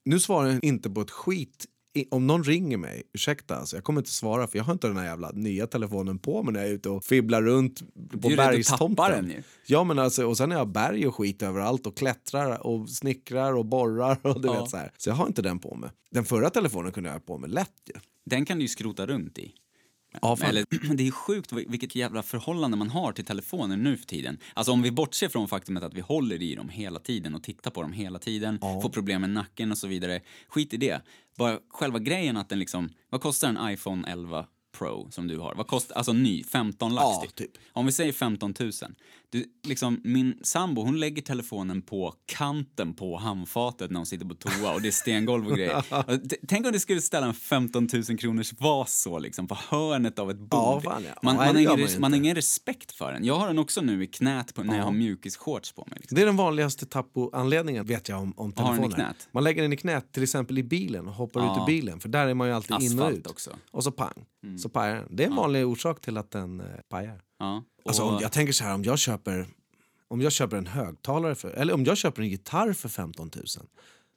nu 0.05 0.20
svarar 0.20 0.48
jag 0.51 0.64
inte 0.64 0.90
på 0.90 1.01
ett 1.01 1.11
skit. 1.11 1.64
Om 2.11 2.27
någon 2.27 2.44
ringer 2.44 2.77
mig, 2.77 3.03
ursäkta, 3.14 3.57
alltså, 3.57 3.77
jag 3.77 3.85
kommer 3.85 4.01
inte 4.01 4.11
svara 4.11 4.46
för 4.46 4.59
jag 4.59 4.64
har 4.64 4.72
inte 4.72 4.87
den 4.87 4.96
här 4.96 5.05
jävla 5.05 5.31
nya 5.31 5.66
telefonen 5.66 6.18
på 6.18 6.42
mig 6.42 6.53
när 6.53 6.61
jag 6.61 6.68
är 6.68 6.74
ute 6.74 6.88
och 6.88 7.05
fibblar 7.05 7.42
runt 7.42 7.83
på 8.22 8.31
är 8.31 8.37
bergstomten. 8.37 9.29
den. 9.29 9.42
Ja, 9.66 9.85
men 9.85 9.98
alltså, 9.98 10.27
och 10.27 10.37
sen 10.37 10.51
har 10.51 10.59
jag 10.59 10.68
berg 10.68 11.07
och 11.07 11.14
skit 11.14 11.42
överallt 11.42 11.87
och 11.87 11.96
klättrar 11.96 12.66
och 12.66 12.88
snickrar 12.90 13.53
och 13.55 13.66
borrar 13.66 14.18
och 14.22 14.40
du 14.40 14.48
Ja. 14.48 14.61
vet 14.61 14.70
så 14.70 14.77
här. 14.77 14.92
Så 14.96 15.11
jag 15.11 15.14
har 15.14 15.27
inte 15.27 15.42
den 15.42 15.59
på 15.59 15.74
mig. 15.74 15.90
Den 16.11 16.24
förra 16.24 16.51
telefonen 16.51 16.92
kunde 16.92 17.09
jag 17.09 17.14
ha 17.14 17.20
på 17.20 17.38
mig 17.38 17.51
lätt 17.51 17.72
ju. 17.94 18.01
Den 18.27 18.44
kan 18.44 18.57
du 18.59 18.62
ju 18.64 18.68
skrota 18.68 19.07
runt 19.07 19.38
i. 19.38 19.53
Ja. 20.23 20.38
Eller, 20.44 20.64
det 20.94 21.07
är 21.07 21.11
sjukt 21.11 21.53
vil- 21.53 21.71
vilket 21.71 21.94
jävla 21.94 22.23
förhållande 22.23 22.77
man 22.77 22.90
har 22.90 23.12
till 23.12 23.25
telefoner 23.25 23.77
nu 23.77 23.97
för 23.97 24.07
tiden. 24.07 24.38
Alltså 24.55 24.73
om 24.73 24.83
vi 24.83 24.90
bortser 24.90 25.29
från 25.29 25.49
faktumet 25.49 25.83
att 25.83 25.94
vi 25.94 26.01
håller 26.01 26.42
i 26.42 26.55
dem 26.55 26.68
hela 26.68 26.99
tiden 27.01 27.35
och 27.35 27.42
tittar 27.42 27.71
på 27.71 27.83
dem 27.83 27.92
hela 27.92 28.18
tiden, 28.18 28.59
får 28.61 28.88
problem 28.88 29.21
med 29.21 29.31
nacken 29.31 29.71
och 29.73 29.79
så 29.79 29.87
vidare. 29.87 30.21
Skit 30.49 30.75
i 30.75 30.77
det. 30.77 31.01
Bara 31.37 31.59
själva 31.71 31.99
grejen 31.99 32.37
att 32.37 32.49
den 32.49 32.59
liksom, 32.59 32.88
vad 33.11 33.21
kostar 33.21 33.49
en 33.49 33.71
iPhone 33.73 34.09
11 34.09 34.47
Pro 34.79 35.11
som 35.11 35.29
du 35.29 35.38
har? 35.38 35.55
Vad 35.55 35.66
kostar, 35.66 35.97
alltså 35.97 36.12
ny, 36.12 36.44
15 36.44 36.94
lax 36.94 37.05
Ja, 37.05 37.21
typ. 37.23 37.35
typ. 37.35 37.51
Om 37.73 37.87
vi 37.87 37.92
säger 37.92 38.12
15 38.12 38.55
000. 38.61 38.73
Du, 39.31 39.45
liksom, 39.67 40.01
min 40.05 40.38
sambo 40.43 40.83
hon 40.83 41.01
lägger 41.01 41.23
telefonen 41.23 41.83
på 41.83 42.14
kanten 42.27 42.95
på 42.95 43.17
handfatet 43.17 43.91
när 43.91 43.97
hon 43.99 44.07
sitter 44.07 44.27
på 44.27 44.35
toa 44.35 44.75
och 44.75 44.83
det 44.83 44.88
är 44.88 44.93
stengolv 44.93 45.47
och 45.47 45.57
grejer. 45.57 45.85
Tänk 46.49 46.67
om 46.67 46.73
du 46.73 46.81
skulle 46.81 47.01
ställa 47.01 47.27
en 47.27 47.35
15 47.35 47.88
000 48.09 48.19
kronors 48.19 48.53
vas 48.61 49.01
så 49.01 49.19
liksom 49.19 49.47
på 49.49 49.55
hörnet 49.69 50.19
av 50.19 50.31
ett 50.31 50.38
bord. 50.38 50.51
Ja, 50.53 50.81
fan, 50.85 51.03
ja. 51.05 51.11
Man, 51.23 51.35
Ja, 51.35 51.45
man, 51.45 51.55
det 51.55 51.64
har 51.64 51.77
ingen, 51.79 51.91
man 51.93 52.01
man 52.01 52.12
har 52.12 52.17
ingen 52.19 52.35
respekt 52.35 52.93
för 52.93 53.12
den. 53.12 53.25
Jag 53.25 53.35
har 53.38 53.47
den 53.47 53.59
också 53.59 53.81
nu 53.81 54.03
i 54.03 54.07
knät 54.07 54.55
på, 54.55 54.62
när 54.62 54.73
jag 54.75 54.81
Ja. 54.81 54.85
har 54.85 54.93
mjukisshorts 54.93 55.73
på 55.73 55.85
mig. 55.91 55.99
Liksom. 56.01 56.17
Det 56.17 56.23
är 56.23 56.27
den 56.27 56.37
vanligaste 56.37 56.87
tappo-anledningen 56.87 57.87
vet 57.87 58.09
jag 58.09 58.23
om, 58.23 58.33
om 58.37 58.53
Har 58.57 58.64
den 58.64 58.75
i 58.75 58.77
telefoner. 58.77 58.95
knät? 59.07 59.29
Man 59.33 59.45
lägger 59.45 59.62
den 59.62 59.73
i 59.73 59.77
knät 59.77 60.12
till 60.12 60.23
exempel 60.23 60.59
i 60.59 60.62
bilen 60.62 61.09
och 61.09 61.14
hoppar 61.14 61.41
ut 61.53 61.62
ur 61.62 61.67
bilen 61.67 62.01
för 62.01 62.09
där 62.09 62.27
är 62.27 62.35
man 62.35 62.49
ju 62.49 62.55
alltid 62.55 62.83
in 62.83 62.99
och 62.99 63.05
Asfalt 63.07 63.19
ut. 63.19 63.27
också. 63.27 63.51
Mm. 63.51 63.61
Och 63.71 63.85
så 63.85 63.91
pang, 63.93 64.25
så 64.62 64.69
pajar 64.69 64.95
den. 64.95 65.17
Det 65.17 65.23
är 65.25 65.29
en 65.29 65.37
vanlig 65.37 65.67
orsak 65.67 66.01
till 66.01 66.17
att 66.17 66.31
den 66.31 66.61
eh, 66.61 66.67
pajar. 66.88 67.21
Alltså, 67.88 68.03
om, 68.03 68.18
jag 68.22 68.33
tänker 68.33 68.53
så 68.53 68.64
här, 68.64 68.74
om 68.74 68.85
jag 68.85 68.98
köper 68.98 69.46
om 70.09 70.20
jag 70.20 70.33
köper 70.33 70.57
en 70.57 70.66
högtalare 70.66 71.35
för, 71.35 71.51
eller 71.51 71.74
om 71.74 71.85
jag 71.85 71.96
köper 71.96 72.22
en 72.22 72.29
gitarr 72.29 72.72
för 72.72 72.88
15 72.88 73.31
000 73.37 73.44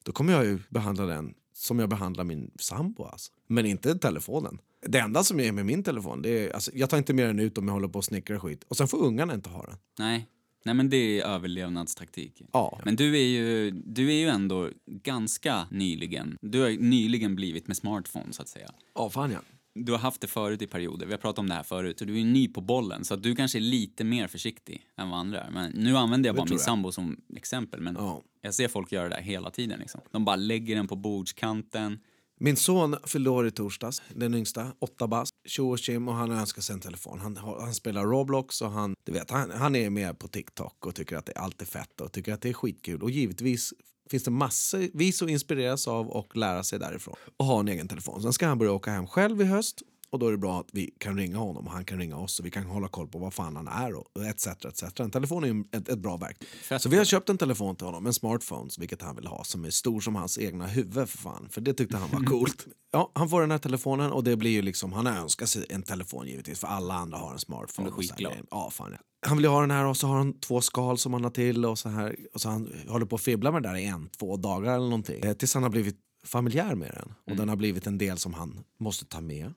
då 0.04 0.12
kommer 0.12 0.34
jag 0.34 0.46
ju 0.46 0.60
behandla 0.70 1.06
den 1.06 1.34
som 1.54 1.80
jag 1.80 1.90
behandlar 1.90 2.24
min 2.24 2.52
sambo. 2.60 3.04
Alltså. 3.04 3.32
Men 3.48 3.66
inte 3.66 3.96
telefonen. 3.96 4.60
Det 4.88 5.00
enda 5.00 5.24
som 5.24 5.40
jag 5.40 5.48
är 5.48 5.52
med 5.52 5.66
min 5.66 5.84
telefon, 5.84 6.22
det 6.22 6.30
är, 6.30 6.54
alltså, 6.54 6.72
jag 6.74 6.90
tar 6.90 6.98
inte 6.98 7.14
med 7.14 7.28
den 7.28 7.40
ut 7.40 7.58
om 7.58 7.68
jag 7.68 7.74
håller 7.74 7.88
på 7.88 7.98
och 7.98 8.06
snickrar 8.06 8.40
skit. 8.40 8.64
Och 8.68 8.78
sen 8.78 8.88
får 8.88 8.98
ungarna 8.98 9.34
inte 9.34 9.50
ha 9.50 9.66
den. 9.66 9.76
Nej. 10.00 10.28
Nej, 10.64 10.76
men 10.76 10.90
det 10.90 11.20
är 11.20 11.26
överlevnadstaktik. 11.26 12.42
Ja. 12.54 12.80
Men 12.86 12.96
du 12.96 13.16
är, 13.18 13.26
ju, 13.26 13.72
du 13.72 14.08
är 14.08 14.16
ju 14.16 14.28
ändå 14.28 14.70
ganska 14.86 15.68
nyligen, 15.72 16.38
du 16.42 16.62
har 16.62 16.70
nyligen 16.70 17.36
blivit 17.36 17.68
med 17.68 17.78
smartphone 17.78 18.34
så 18.34 18.42
att 18.42 18.48
säga. 18.48 18.70
Ja, 18.96 19.10
fan 19.10 19.32
ja. 19.32 19.40
Du 19.74 19.92
har 19.92 20.00
haft 20.00 20.22
det 20.22 20.28
förut 20.28 20.62
i 20.62 20.68
perioder, 20.68 21.06
vi 21.06 21.12
har 21.12 21.18
pratat 21.20 21.40
om 21.40 21.50
det 21.50 21.56
här 21.56 21.64
förut, 21.64 22.02
och 22.02 22.08
du 22.08 22.20
är 22.20 22.24
ny 22.26 22.48
på 22.48 22.62
bollen 22.62 23.06
så 23.06 23.14
att 23.14 23.24
du 23.24 23.36
kanske 23.36 23.58
är 23.58 23.62
lite 23.62 24.04
mer 24.04 24.28
försiktig 24.28 24.86
än 24.98 25.10
vad 25.10 25.20
andra 25.20 25.42
är. 25.42 25.52
Men 25.52 25.72
nu 25.72 25.98
använder 25.98 26.28
jag 26.30 26.36
bara 26.36 26.46
min 26.46 26.54
jag. 26.54 26.62
sambo 26.62 26.92
som 26.92 27.18
exempel, 27.36 27.82
men 27.82 27.96
Ja. 28.00 28.22
jag 28.42 28.54
ser 28.54 28.68
folk 28.68 28.92
göra 28.92 29.10
det 29.10 29.16
där 29.16 29.22
hela 29.22 29.52
tiden 29.52 29.80
liksom. 29.80 30.02
De 30.12 30.26
bara 30.26 30.36
lägger 30.36 30.76
den 30.76 30.88
på 30.88 30.96
bordskanten. 30.96 32.00
Min 32.40 32.56
son 32.58 32.96
fyllde 33.06 33.30
år 33.30 33.48
i 33.48 33.52
torsdags, 33.52 34.02
den 34.16 34.34
yngsta, 34.34 34.74
åtta 34.80 35.08
bast, 35.08 35.36
tjo 35.46 35.70
och 35.70 35.80
tjim 35.80 36.08
och 36.08 36.16
han 36.16 36.32
önskar 36.32 36.62
sig 36.62 36.74
en 36.74 36.80
telefon. 36.80 37.20
Han, 37.20 37.38
han 37.38 37.74
spelar 37.74 38.04
Roblox 38.06 38.62
och 38.62 38.72
han, 38.72 38.96
du 39.04 39.12
vet, 39.12 39.32
han, 39.32 39.52
han 39.52 39.76
är 39.76 39.90
med 39.90 40.20
på 40.20 40.28
TikTok 40.28 40.86
och 40.86 40.96
tycker 40.96 41.18
att 41.18 41.26
det, 41.26 41.34
allt 41.36 41.62
är 41.62 41.66
fett 41.66 42.02
och 42.02 42.12
tycker 42.12 42.34
att 42.34 42.42
det 42.42 42.50
är 42.50 42.54
skitkul. 42.54 43.02
Och 43.04 43.12
givetvis 43.12 43.74
finns 44.12 44.24
det 44.24 44.32
massvis 44.32 45.22
att 45.22 45.30
inspireras 45.30 45.88
av 45.88 46.10
och 46.10 46.36
lära 46.36 46.64
sig 46.64 46.80
därifrån. 46.80 47.16
Och 47.38 47.46
ha 47.46 47.60
en 47.60 47.68
egen 47.68 47.88
telefon. 47.88 48.22
Sen 48.22 48.34
ska 48.34 48.48
han 48.48 48.58
börja 48.58 48.72
åka 48.72 48.92
hem 48.92 49.08
själv 49.08 49.42
i 49.42 49.46
höst 49.46 49.82
och 50.12 50.20
då 50.20 50.28
är 50.28 50.32
det 50.32 50.38
bra 50.38 50.60
att 50.60 50.70
vi 50.72 50.92
kan 50.98 51.18
ringa 51.18 51.38
honom 51.38 51.68
och 51.68 51.74
han 51.74 51.86
kan 51.86 52.00
ringa 52.00 52.18
oss 52.18 52.40
och 52.40 52.46
vi 52.46 52.52
kan 52.52 52.64
hålla 52.64 52.88
koll 52.88 53.08
på 53.08 53.20
vad 53.20 53.34
fan 53.34 53.56
han 53.56 53.68
är 53.68 53.94
och 53.96 54.26
etc. 54.26 54.48
etc. 54.48 55.00
En 55.00 55.12
telefon 55.12 55.44
är 55.44 55.78
ett, 55.78 55.90
ett 55.90 56.00
bra 56.00 56.18
verktyg. 56.18 56.50
Så 56.82 56.90
vi 56.90 56.98
har 56.98 57.06
köpt 57.06 57.30
en 57.30 57.38
telefon 57.38 57.76
till 57.76 57.86
honom, 57.86 58.06
en 58.06 58.14
smartphone, 58.14 58.70
vilket 58.78 59.02
han 59.02 59.16
vill 59.16 59.28
ha, 59.28 59.44
som 59.44 59.66
är 59.66 59.70
stor 59.70 60.00
som 60.00 60.16
hans 60.16 60.40
egna 60.40 60.68
huvud 60.68 61.10
för 61.10 61.18
fan. 61.18 61.50
För 61.50 61.62
det 61.62 61.74
tyckte 61.74 61.98
han 61.98 62.10
var 62.10 62.26
coolt. 62.30 62.68
Ja, 62.92 63.12
han 63.16 63.30
får 63.30 63.42
den 63.42 63.52
här 63.52 63.58
telefonen 63.58 64.12
och 64.12 64.24
det 64.24 64.36
blir 64.36 64.52
ju 64.52 64.62
liksom, 64.62 64.94
han 64.94 65.08
önskar 65.08 65.46
sig 65.46 65.66
en 65.70 65.84
telefon 65.84 66.28
givetvis, 66.28 66.60
för 66.60 66.68
alla 66.68 66.94
andra 66.94 67.18
har 67.18 67.32
en 67.32 67.40
smartphone. 67.40 67.90
Han 67.90 67.94
här 67.94 68.02
skitglad. 68.02 68.34
Ja, 68.52 68.70
fan. 68.72 68.98
Han 69.28 69.38
vill 69.38 69.46
ha 69.46 69.62
den 69.62 69.72
här 69.72 69.86
och 69.86 69.98
så 69.98 70.08
har 70.08 70.18
han 70.18 70.40
två 70.40 70.62
skal 70.62 70.98
som 70.98 71.14
han 71.14 71.24
har 71.24 71.32
till 71.32 71.66
och 71.66 71.80
så 71.80 71.90
här. 71.90 72.16
Och 72.34 72.42
så 72.42 72.50
han 72.50 72.74
håller 72.88 73.06
på 73.06 73.16
att 73.16 73.22
fibbla 73.22 73.52
med 73.52 73.64
det 73.64 73.70
där 73.70 73.76
i 73.76 73.86
en, 73.86 74.10
två 74.20 74.38
dagar 74.38 74.76
eller 74.76 74.86
någonting. 74.86 75.24
Eh, 75.24 75.34
Tills 75.34 75.54
han 75.54 75.64
har 75.64 75.70
blivit 75.70 75.98
familjär 76.26 76.76
med 76.76 76.92
den. 76.94 77.14
Och 77.32 77.36
den 77.36 77.50
har 77.50 77.56
blivit 77.56 77.88
en 77.88 77.98
del 77.98 78.18
som 78.18 78.34
han 78.34 78.64
måste 78.80 79.06
ta 79.06 79.22
med. 79.22 79.54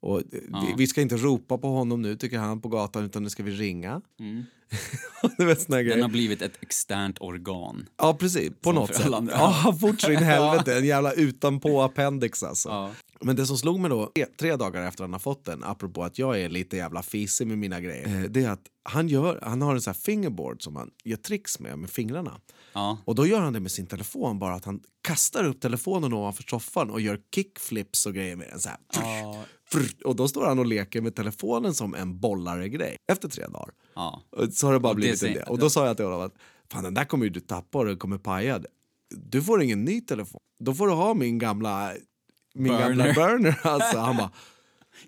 Och 0.00 0.18
eh, 0.18 0.24
vi, 0.32 0.74
vi 0.76 0.86
ska 0.86 1.00
inte 1.00 1.16
ropa 1.16 1.58
på 1.58 1.68
honom 1.68 2.02
nu 2.02 2.16
tycker 2.16 2.38
han 2.38 2.60
på 2.60 2.68
gatan 2.68 3.04
utan 3.04 3.22
nu 3.22 3.30
ska 3.30 3.42
vi 3.42 3.50
ringa. 3.50 4.00
här 5.38 5.84
Den 5.84 6.02
har 6.02 6.08
blivit 6.08 6.42
ett 6.42 6.62
externt 6.62 7.20
organ. 7.20 7.86
Ja 7.98 8.14
precis, 8.14 8.52
på 8.60 8.72
något 8.72 8.94
sätt. 8.94 9.06
Ja, 9.30 9.76
fort 9.80 10.00
så 10.00 10.12
in 10.12 10.18
i 10.18 10.24
helvete. 10.24 10.78
En 10.78 10.86
jävla 10.86 11.12
utanpå 11.12 11.82
appendix 11.82 12.42
alltså. 12.42 12.68
Ja. 12.68 12.90
Men 13.24 13.36
det 13.36 13.46
som 13.46 13.58
slog 13.58 13.80
mig 13.80 13.90
då, 13.90 14.12
tre- 14.38 14.56
dagar 14.56 14.82
efter 14.82 15.04
han 15.04 15.12
har 15.12 15.20
fått 15.20 15.44
den, 15.44 15.64
apropå 15.64 16.04
att 16.04 16.18
jag 16.18 16.40
är 16.40 16.48
lite 16.48 16.76
jävla 16.76 17.02
fisig 17.02 17.46
med 17.46 17.58
mina 17.58 17.80
grejer, 17.80 18.22
eh, 18.24 18.30
det 18.30 18.44
är 18.44 18.50
att 18.50 18.66
han, 18.84 19.08
gör, 19.08 19.38
han 19.42 19.62
har 19.62 19.74
en 19.74 19.80
sån 19.80 19.90
här 19.90 20.00
fingerboard 20.00 20.62
som 20.62 20.76
han 20.76 20.90
gör 21.04 21.16
tricks 21.16 21.60
med, 21.60 21.78
med 21.78 21.90
fingrarna. 21.90 22.40
Ja. 22.72 22.98
Och 23.04 23.14
då 23.14 23.26
gör 23.26 23.40
han 23.40 23.52
det 23.52 23.60
med 23.60 23.72
sin 23.72 23.86
telefon, 23.86 24.38
bara 24.38 24.54
att 24.54 24.64
han 24.64 24.80
kastar 25.02 25.44
upp 25.44 25.60
telefonen 25.60 26.12
ovanför 26.12 26.42
soffan 26.42 26.90
och 26.90 27.00
gör 27.00 27.20
kickflips 27.34 28.06
och 28.06 28.14
grejer 28.14 28.36
med 28.36 28.48
den 28.48 28.60
så 28.60 28.68
här. 28.68 28.78
Ja. 28.94 29.44
Och 30.04 30.16
då 30.16 30.28
står 30.28 30.46
han 30.46 30.58
och 30.58 30.66
leker 30.66 31.00
med 31.00 31.14
telefonen 31.16 31.74
som 31.74 31.94
en 31.94 32.20
bollare-grej 32.20 32.96
efter 33.12 33.28
tre 33.28 33.46
dagar. 33.46 33.74
Ja. 33.94 34.22
Så 34.52 34.66
har 34.66 34.72
det 34.72 34.80
bara 34.80 34.88
Och 34.88 34.96
det 34.96 35.00
blivit 35.00 35.22
en 35.22 35.32
del. 35.34 35.48
Och 35.48 35.58
då 35.58 35.70
sa 35.70 35.86
jag 35.86 35.96
till 35.96 36.06
honom 36.06 36.20
att 36.20 36.34
fan 36.72 36.84
den 36.84 36.94
där 36.94 37.04
kommer 37.04 37.28
du 37.28 37.40
tappa 37.40 37.78
och 37.78 37.84
den 37.86 37.96
kommer 37.96 38.18
paja. 38.18 38.60
du 39.10 39.42
får 39.42 39.62
ingen 39.62 39.84
ny 39.84 40.00
telefon. 40.00 40.40
Då 40.60 40.74
får 40.74 40.86
du 40.86 40.92
ha 40.92 41.14
min 41.14 41.38
gamla, 41.38 41.92
min 42.54 42.72
Burner. 42.72 42.88
gamla 42.88 43.12
burner. 43.12 43.60
Alltså, 43.66 43.98
han 43.98 44.16
bara, 44.16 44.30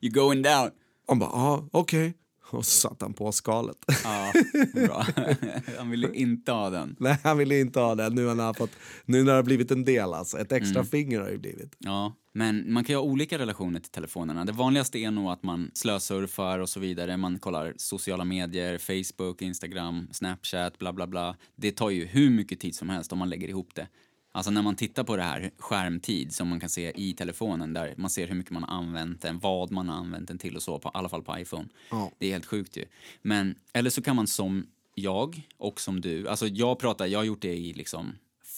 You 0.00 0.12
going 0.12 0.42
down. 0.42 0.70
han 1.09 1.18
bara, 1.18 1.30
ja 1.30 1.68
okej. 1.72 2.14
Och 2.50 2.66
så 2.66 2.88
satte 2.88 3.04
han 3.04 3.14
på 3.14 3.33
skalet. 3.33 3.76
Ja, 4.04 4.33
bra. 4.74 5.07
Han 5.78 5.90
ville 5.90 6.14
inte 6.14 6.52
ha 6.52 6.70
den. 6.70 6.96
Nej, 7.00 7.16
han 7.22 7.38
ville 7.38 7.61
inte 7.61 7.80
ha 7.80 7.94
det. 7.94 8.11
Nu, 8.11 8.26
har 8.26 8.37
han 8.37 8.54
fått, 8.54 8.70
nu 9.04 9.18
när 9.18 9.24
det 9.33 9.37
har 9.38 9.42
blivit 9.42 9.70
en 9.70 9.85
del 9.85 10.14
alltså. 10.14 10.38
Ett 10.38 10.52
extra 10.52 10.80
Mm. 10.80 10.87
finger 10.90 11.20
har 11.20 11.30
det 11.30 11.38
blivit. 11.38 11.76
Ja, 11.78 12.14
men 12.33 12.72
man 12.72 12.85
kan 12.85 12.92
ju 12.92 12.96
ha 12.96 13.02
olika 13.04 13.38
relationer 13.38 13.80
till 13.80 13.90
telefonerna. 13.90 14.44
Det 14.44 14.52
vanligaste 14.52 14.98
är 14.98 15.11
nog 15.11 15.30
att 15.30 15.42
man 15.42 15.70
slösurfar 15.74 16.59
och 16.59 16.68
så 16.68 16.80
vidare. 16.80 17.16
Man 17.16 17.38
kollar 17.38 17.74
sociala 17.76 18.24
medier, 18.24 18.78
Facebook, 18.78 19.42
Instagram, 19.42 20.09
Snapchat, 20.12 20.78
bla 20.78 20.92
bla 20.92 21.07
bla. 21.07 21.37
Det 21.57 21.70
tar 21.72 21.90
ju 21.90 22.04
hur 22.04 22.30
mycket 22.30 22.61
tid 22.61 22.74
som 22.74 22.88
helst 22.90 23.12
om 23.12 23.18
man 23.18 23.28
lägger 23.30 23.48
ihop 23.48 23.74
det. 23.74 23.88
Alltså 24.37 24.51
när 24.51 24.62
man 24.62 24.77
tittar 24.77 25.05
på 25.05 25.16
det 25.16 25.23
här 25.23 25.51
skärmtid 25.59 26.35
som 26.35 26.49
man 26.49 26.61
kan 26.61 26.68
se 26.68 26.92
i 26.97 27.12
telefonen 27.12 27.73
där 27.73 27.94
man 27.97 28.11
ser 28.11 28.27
hur 28.27 28.35
mycket 28.35 28.53
man 28.53 28.62
har 28.62 28.77
använt 28.77 29.23
den, 29.23 29.38
vad 29.38 29.70
man 29.70 29.88
har 29.88 29.97
använt 29.97 30.29
den 30.29 30.38
till 30.38 30.57
och 30.57 30.62
så, 30.62 30.79
på, 30.79 30.88
i 30.88 30.90
alla 30.94 31.09
fall 31.09 31.23
på 31.23 31.38
iPhone. 31.38 31.68
Ja. 31.90 32.11
Det 32.18 32.27
är 32.27 32.33
helt 32.33 32.47
sjukt 32.47 32.77
ju. 32.77 32.85
Men, 33.23 33.55
eller 33.73 33.90
så 33.90 34.03
kan 34.03 34.16
man 34.16 34.27
som 34.27 34.66
jag 34.94 35.49
och 35.57 35.81
som 35.81 36.01
du, 36.01 36.29
alltså 36.29 36.47
jag 36.47 36.79
pratar, 36.79 37.07
jag 37.07 37.18
har 37.18 37.25
gjort 37.25 37.42
det 37.42 37.55
i 37.55 37.73
liksom 37.73 38.12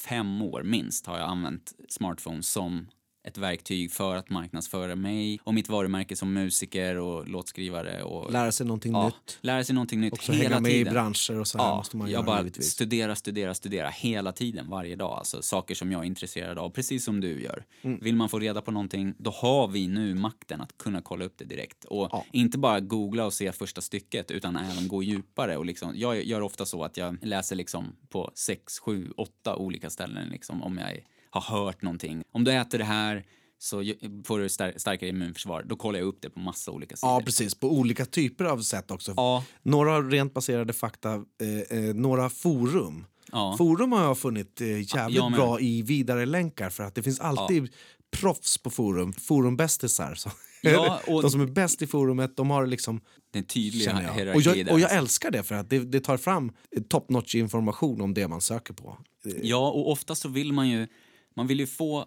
fem 0.09 0.43
år 0.43 0.63
minst 0.63 1.07
har 1.07 1.19
jag 1.19 1.29
använt 1.29 1.73
smartphone 1.89 2.43
som 2.43 2.87
ett 3.27 3.39
verktyg 3.39 3.93
för 3.93 4.17
att 4.17 4.31
marknadsföra 4.31 4.97
mig 4.97 5.39
och 5.45 5.55
mitt 5.55 5.69
varumärke 5.69 6.17
som 6.17 6.33
musiker 6.33 6.97
och 6.99 7.29
låtskrivare 7.29 8.03
och 8.03 8.33
Lära 8.33 8.53
sig 8.53 8.67
någonting 8.67 8.93
ja, 8.93 9.05
nytt. 9.07 9.39
lära 9.41 9.65
sig 9.65 9.75
någonting 9.75 10.01
nytt 10.01 10.13
Också 10.13 10.33
hela 10.33 10.49
hänga 10.49 10.61
med 10.61 10.71
tiden. 10.71 10.87
i 10.89 10.91
branscher 10.91 11.41
och 11.41 11.47
så 11.47 11.59
här 11.59 11.65
Ja, 11.65 11.77
måste 11.77 11.97
man 11.97 12.07
jag 12.07 12.13
göra 12.13 12.23
bara 12.27 12.39
givetvis. 12.39 12.71
studera, 12.71 13.17
studera, 13.17 13.55
studera 13.55 13.89
hela 13.91 14.33
tiden, 14.33 14.71
varje 14.71 14.97
dag. 14.97 15.19
Alltså 15.19 15.43
saker 15.43 15.75
som 15.75 15.93
jag 15.93 16.01
är 16.03 16.07
intresserad 16.07 16.59
av, 16.59 16.71
precis 16.71 17.05
som 17.05 17.21
du 17.21 17.43
gör. 17.43 17.65
Mm. 17.83 17.99
Vill 18.03 18.17
man 18.17 18.29
få 18.29 18.39
reda 18.39 18.63
på 18.63 18.71
någonting, 18.71 19.15
då 19.19 19.31
har 19.31 19.69
vi 19.69 19.87
nu 19.89 20.15
makten 20.15 20.61
att 20.61 20.79
kunna 20.79 21.03
kolla 21.03 21.25
upp 21.25 21.35
det 21.39 21.45
direkt. 21.45 21.85
Och 21.85 22.09
Ja. 22.13 22.25
inte 22.33 22.59
bara 22.59 22.81
googla 22.81 23.25
och 23.27 23.33
se 23.33 23.53
första 23.53 23.81
stycket, 23.81 24.31
utan 24.31 24.57
även 24.57 24.89
gå 24.89 25.03
djupare. 25.03 25.57
Och 25.57 25.67
liksom, 25.67 25.93
jag 25.97 26.25
gör 26.25 26.41
ofta 26.41 26.67
så 26.67 26.85
att 26.85 26.97
jag 26.97 27.17
läser 27.25 27.57
liksom 27.57 27.97
på 28.09 28.31
sex, 28.35 28.79
sju, 28.79 29.11
åtta 29.17 29.57
olika 29.57 29.91
ställen 29.91 30.29
liksom, 30.29 30.63
om 30.63 30.79
jag 30.79 31.01
har 31.41 31.65
hört 31.65 31.83
någonting. 31.83 32.23
Om 32.33 32.45
du 32.45 32.53
äter 32.53 32.79
det 32.79 32.85
här 32.85 33.25
så 33.59 33.77
får 34.25 34.39
du 34.39 34.47
star- 34.49 34.79
starkare 34.79 35.11
immunförsvar. 35.11 35.63
Då 35.67 35.77
kollar 35.77 35.99
jag 35.99 36.07
upp 36.09 36.19
det 36.23 36.31
på 36.31 36.41
massa 36.41 36.71
olika 36.71 36.97
sidor. 36.97 37.13
Ja, 37.13 37.21
precis. 37.25 37.55
På 37.55 37.73
olika 37.73 38.05
typer 38.05 38.45
av 38.45 38.59
sätt 38.63 38.91
också. 38.91 39.13
Ja. 39.17 39.45
Några 39.63 40.01
rent 40.03 40.35
baserade 40.35 40.73
fakta, 40.73 41.15
eh, 41.15 41.79
eh, 41.79 41.95
några 41.95 42.31
forum. 42.31 43.05
Ja. 43.33 43.55
Forum 43.59 43.93
har 43.93 44.03
jag 44.03 44.19
funnit 44.19 44.61
eh, 44.61 44.67
jävligt 44.69 45.17
jag 45.17 45.31
med. 45.31 45.41
bra 45.41 45.61
i 45.61 45.83
vidare 45.83 46.27
länkar 46.27 46.71
för 46.71 46.85
att 46.85 46.95
det 46.95 47.03
finns 47.03 47.21
alltid 47.21 47.69
proffs 48.11 48.59
på 48.59 48.71
forum. 48.71 49.13
Forumbästisar. 49.13 50.19
Ja, 50.63 51.01
och- 51.07 51.23
De 51.23 51.31
som 51.31 51.41
är 51.41 51.47
bäst 51.47 51.83
i 51.83 51.87
forumet, 51.87 52.37
de 52.37 52.51
har 52.51 52.67
liksom... 52.67 53.01
Den 53.31 53.45
tydliga 53.45 54.03
jag. 54.17 54.37
Och, 54.37 54.43
jag, 54.43 54.73
och 54.73 54.81
jag 54.81 54.93
älskar 54.95 55.31
det 55.31 55.43
för 55.43 55.55
att 55.55 55.71
det, 55.71 55.79
det 55.79 56.01
tar 56.01 56.17
fram 56.17 56.53
top 56.89 57.11
notch 57.11 57.35
information 57.35 58.01
om 58.01 58.15
det 58.15 58.29
man 58.29 58.41
söker 58.41 58.75
på. 58.75 58.99
Ja, 59.43 59.71
och 59.71 59.91
ofta 59.93 60.15
så 60.15 60.29
vill 60.29 60.53
man 60.53 60.69
ju, 60.69 60.87
man 61.37 61.47
vill 61.47 61.61
ju 61.61 61.67
få 61.67 62.07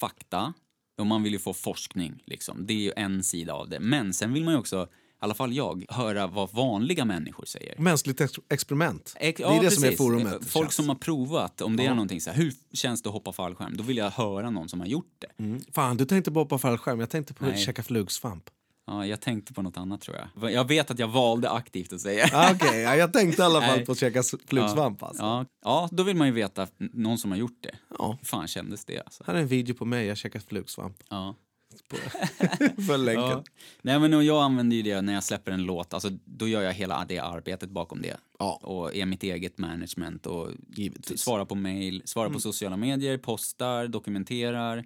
fakta 0.00 0.52
och 0.98 1.06
man 1.06 1.22
vill 1.22 1.32
ju 1.32 1.38
få 1.38 1.52
forskning. 1.52 2.22
Liksom. 2.26 2.66
Det 2.66 2.72
är 2.72 2.78
ju 2.78 2.92
en 2.96 3.24
sida 3.24 3.54
av 3.54 3.68
det. 3.68 3.80
Men 3.80 4.14
sen 4.14 4.32
vill 4.32 4.44
man 4.44 4.54
ju 4.54 4.60
också, 4.60 4.82
i 4.82 4.86
alla 5.18 5.34
fall 5.34 5.52
jag, 5.52 5.84
höra 5.88 6.26
vad 6.26 6.52
vanliga 6.52 7.04
människor 7.04 7.44
säger. 7.44 7.78
Mänskligt 7.78 8.20
ex 8.20 8.32
experiment. 8.48 9.14
Ex- 9.20 9.38
det 9.38 9.44
är 9.44 9.54
ja, 9.54 9.62
det 9.62 9.70
som 9.70 9.84
är 9.84 9.88
precis. 9.88 9.98
forumet. 9.98 10.44
Folk 10.46 10.66
känns. 10.66 10.74
som 10.74 10.88
har 10.88 10.96
provat, 10.96 11.60
om 11.60 11.76
det 11.76 11.82
är 11.82 11.84
Ja. 11.84 11.94
någonting 11.94 12.20
så 12.20 12.30
här, 12.30 12.36
hur 12.36 12.54
känns 12.72 13.02
det 13.02 13.08
att 13.08 13.12
hoppa 13.12 13.32
fallskärm? 13.32 13.76
Då 13.76 13.82
vill 13.82 13.96
jag 13.96 14.10
höra 14.10 14.50
någon 14.50 14.68
som 14.68 14.80
har 14.80 14.86
gjort 14.86 15.14
det. 15.18 15.42
Mm. 15.44 15.60
Fan, 15.72 15.96
du 15.96 16.04
tänkte 16.04 16.32
på 16.32 16.58
fallskärm. 16.58 17.00
Jag 17.00 17.10
tänkte 17.10 17.34
på 17.34 17.44
att 17.44 17.50
Nej. 17.54 17.64
käka 17.64 17.82
flugsvamp. 17.82 18.50
Ja, 18.86 19.06
jag 19.06 19.20
tänkte 19.20 19.52
på 19.52 19.62
något 19.62 19.76
annat 19.76 20.00
tror 20.00 20.16
jag. 20.16 20.52
Jag 20.52 20.68
vet 20.68 20.90
att 20.90 20.98
jag 20.98 21.08
valde 21.08 21.50
aktivt 21.50 21.92
att 21.92 22.00
säga. 22.00 22.28
Ah, 22.32 22.52
Okej, 22.54 22.80
ja, 22.80 22.96
jag 22.96 23.12
tänkte 23.12 23.42
i 23.42 23.44
alla 23.44 23.62
fall 23.62 23.80
på 23.80 23.92
att 23.92 23.98
käka 23.98 24.22
flugsvamp. 24.46 25.02
Alltså. 25.02 25.22
Ja, 25.22 25.46
ja, 25.64 25.88
då 25.92 26.02
vill 26.02 26.16
man 26.16 26.26
ju 26.26 26.32
veta 26.32 26.66
någon 26.78 27.18
som 27.18 27.30
har 27.30 27.38
gjort 27.38 27.58
det. 27.60 27.74
Ja. 27.98 28.16
Hur 28.20 28.26
fan 28.26 28.48
kändes 28.48 28.84
det 28.84 29.00
alltså? 29.00 29.24
Här 29.26 29.34
är 29.34 29.38
en 29.38 29.46
video 29.46 29.74
på 29.74 29.84
mig, 29.84 30.06
jag 30.06 30.16
käkar 30.16 30.40
flugsvamp. 30.40 30.96
Ja. 31.08 31.34
För 32.86 32.98
länken. 32.98 33.24
Ja. 33.24 33.44
Nej, 33.82 33.98
men 33.98 34.26
jag 34.26 34.42
använder 34.42 34.76
ju 34.76 34.82
det 34.82 35.02
när 35.02 35.14
jag 35.14 35.24
släpper 35.24 35.52
en 35.52 35.62
låt. 35.62 35.94
Alltså, 35.94 36.10
då 36.24 36.48
gör 36.48 36.62
jag 36.62 36.72
hela 36.72 37.04
det 37.08 37.18
arbetet 37.18 37.70
bakom 37.70 38.02
det. 38.02 38.16
Ja. 38.38 38.60
Och 38.62 38.96
är 38.96 39.06
mitt 39.06 39.22
eget 39.22 39.58
management 39.58 40.26
och 40.26 40.50
Givetvis. 40.76 41.20
svarar 41.20 41.44
på 41.44 41.54
mail, 41.54 42.02
svarar 42.04 42.30
på 42.30 42.40
sociala 42.40 42.76
medier, 42.76 43.18
postar, 43.18 43.86
dokumenterar, 43.86 44.84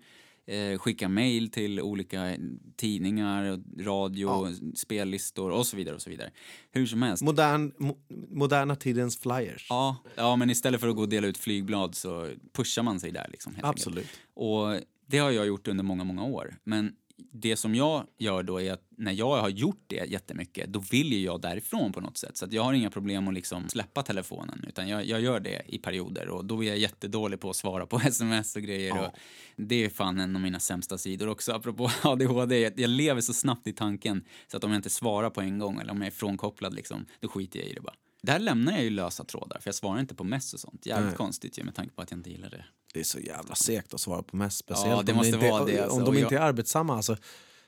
eh, 0.48 0.78
skickar 0.78 1.08
mail 1.08 1.50
till 1.50 1.80
olika 1.80 2.36
tidningar, 2.76 3.60
radio, 3.84 4.52
spellistor 4.74 5.50
och 5.50 5.66
så 5.66 5.76
vidare 5.76 5.94
och 5.94 6.02
så 6.02 6.10
vidare. 6.10 6.30
Hur 6.70 6.86
som 6.86 7.02
helst. 7.02 7.22
Modern, 7.22 7.72
mo, 7.78 7.98
moderna 8.30 8.76
tidens 8.76 9.18
flyers. 9.18 9.66
Ja, 9.68 9.96
ja, 10.14 10.36
men 10.36 10.50
istället 10.50 10.80
för 10.80 10.88
att 10.88 10.96
gå 10.96 11.02
och 11.02 11.08
dela 11.08 11.26
ut 11.26 11.38
flygblad 11.38 11.94
så 11.94 12.30
pushar 12.52 12.82
man 12.82 13.00
sig 13.00 13.10
där 13.10 13.26
liksom. 13.30 13.54
helt 13.54 13.64
enkelt. 13.64 13.86
Absolut. 13.86 14.08
Och 14.34 14.80
det 15.06 15.18
har 15.18 15.30
jag 15.30 15.46
gjort 15.46 15.68
under 15.68 15.84
många, 15.84 16.04
många 16.04 16.24
år. 16.24 16.56
Men 16.64 16.92
det 17.30 17.56
som 17.56 17.74
jag 17.74 18.06
gör 18.18 18.42
då 18.42 18.60
är 18.60 18.72
att 18.72 18.82
när 18.96 19.12
jag 19.12 19.40
har 19.40 19.48
gjort 19.48 19.84
det 19.86 20.10
jättemycket, 20.10 20.72
då 20.72 20.78
vill 20.90 21.12
ju 21.12 21.20
jag 21.20 21.40
därifrån 21.40 21.92
på 21.92 22.00
något 22.00 22.18
sätt. 22.18 22.36
Så 22.36 22.46
jag 22.50 22.62
har 22.62 22.72
inga 22.72 22.90
problem 22.90 23.28
att 23.28 23.34
liksom 23.34 23.68
släppa 23.68 24.02
telefonen, 24.02 24.64
utan 24.68 24.88
jag, 24.88 25.04
jag 25.04 25.20
gör 25.20 25.40
det 25.40 25.62
i 25.66 25.78
perioder 25.78 26.28
och 26.28 26.44
då 26.44 26.64
är 26.64 26.68
jag 26.68 26.78
jättedålig 26.78 27.40
på 27.40 27.50
att 27.50 27.56
svara 27.56 27.86
på 27.86 27.96
sms 28.04 28.56
och 28.56 28.62
grejer. 28.62 28.96
Ja. 28.96 29.06
Och 29.06 29.14
det 29.56 29.84
är 29.84 29.88
fan 29.88 30.20
en 30.20 30.36
av 30.36 30.42
mina 30.42 30.60
sämsta 30.60 30.98
sidor 30.98 31.28
också, 31.28 31.52
apropå 31.52 31.90
ADHD. 32.02 32.58
Jag, 32.58 32.80
jag 32.80 32.90
lever 32.90 33.20
så 33.20 33.32
snabbt 33.32 33.66
i 33.66 33.72
tanken 33.72 34.24
så 34.46 34.56
att 34.56 34.64
om 34.64 34.70
jag 34.70 34.78
inte 34.78 34.90
svarar 34.90 35.30
på 35.30 35.40
en 35.40 35.58
gång 35.58 35.80
eller 35.80 35.92
om 35.92 35.98
jag 35.98 36.06
är 36.06 36.10
frånkopplad 36.10 36.74
liksom, 36.74 37.06
då 37.20 37.28
skiter 37.28 37.58
jag 37.58 37.68
i 37.68 37.72
det 37.72 37.80
bara. 37.80 37.94
Där 38.22 38.38
lämnar 38.38 38.72
jag 38.72 38.82
ju 38.82 38.90
lösa 38.90 39.24
trådar, 39.24 39.60
för 39.60 39.68
jag 39.68 39.74
svarar 39.74 40.00
inte 40.00 40.14
på 40.14 40.24
mess 40.24 40.54
och 40.54 40.60
sånt. 40.60 40.86
Jävligt 40.86 41.08
Nej. 41.08 41.16
konstigt 41.16 41.58
ju 41.58 41.64
med 41.64 41.74
tanke 41.74 41.94
på 41.94 42.02
att 42.02 42.10
jag 42.10 42.18
inte 42.18 42.30
gillar 42.30 42.50
det. 42.50 42.64
Det 42.94 43.00
är 43.00 43.04
så 43.04 43.18
jävla 43.18 43.54
segt 43.54 43.94
att 43.94 44.00
svara 44.00 44.22
på 44.22 44.36
mest. 44.36 44.58
Speciellt 44.58 44.90
Ja, 44.90 45.02
det 45.02 45.12
om 45.12 45.18
måste 45.18 45.34
inte, 45.34 45.50
vara 45.50 45.64
det, 45.64 45.78
alltså. 45.80 45.98
Om 45.98 46.04
de 46.04 46.18
inte 46.18 46.36
är 46.36 46.40
arbetsamma. 46.40 46.96
Alltså, 46.96 47.16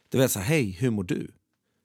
du 0.08 0.18
vet 0.18 0.30
så 0.30 0.38
här, 0.38 0.46
hej, 0.46 0.70
hur 0.70 0.90
mår 0.90 1.04
du? 1.04 1.30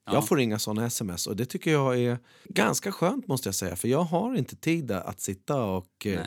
Ja. 0.06 0.14
Jag 0.14 0.28
får 0.28 0.40
inga 0.40 0.60
såna 0.60 0.86
sms 0.86 1.28
och 1.28 1.36
det 1.36 1.46
tycker 1.46 1.72
jag 1.72 2.00
är 2.00 2.20
ganska 2.44 2.92
skönt 2.92 3.28
måste 3.28 3.48
jag 3.48 3.56
säga. 3.56 3.76
För 3.76 3.88
jag 3.88 4.04
har 4.04 4.36
inte 4.36 4.56
tid 4.56 4.92
att 4.92 5.22
sitta 5.22 5.64
och, 5.64 6.06
eh, 6.06 6.22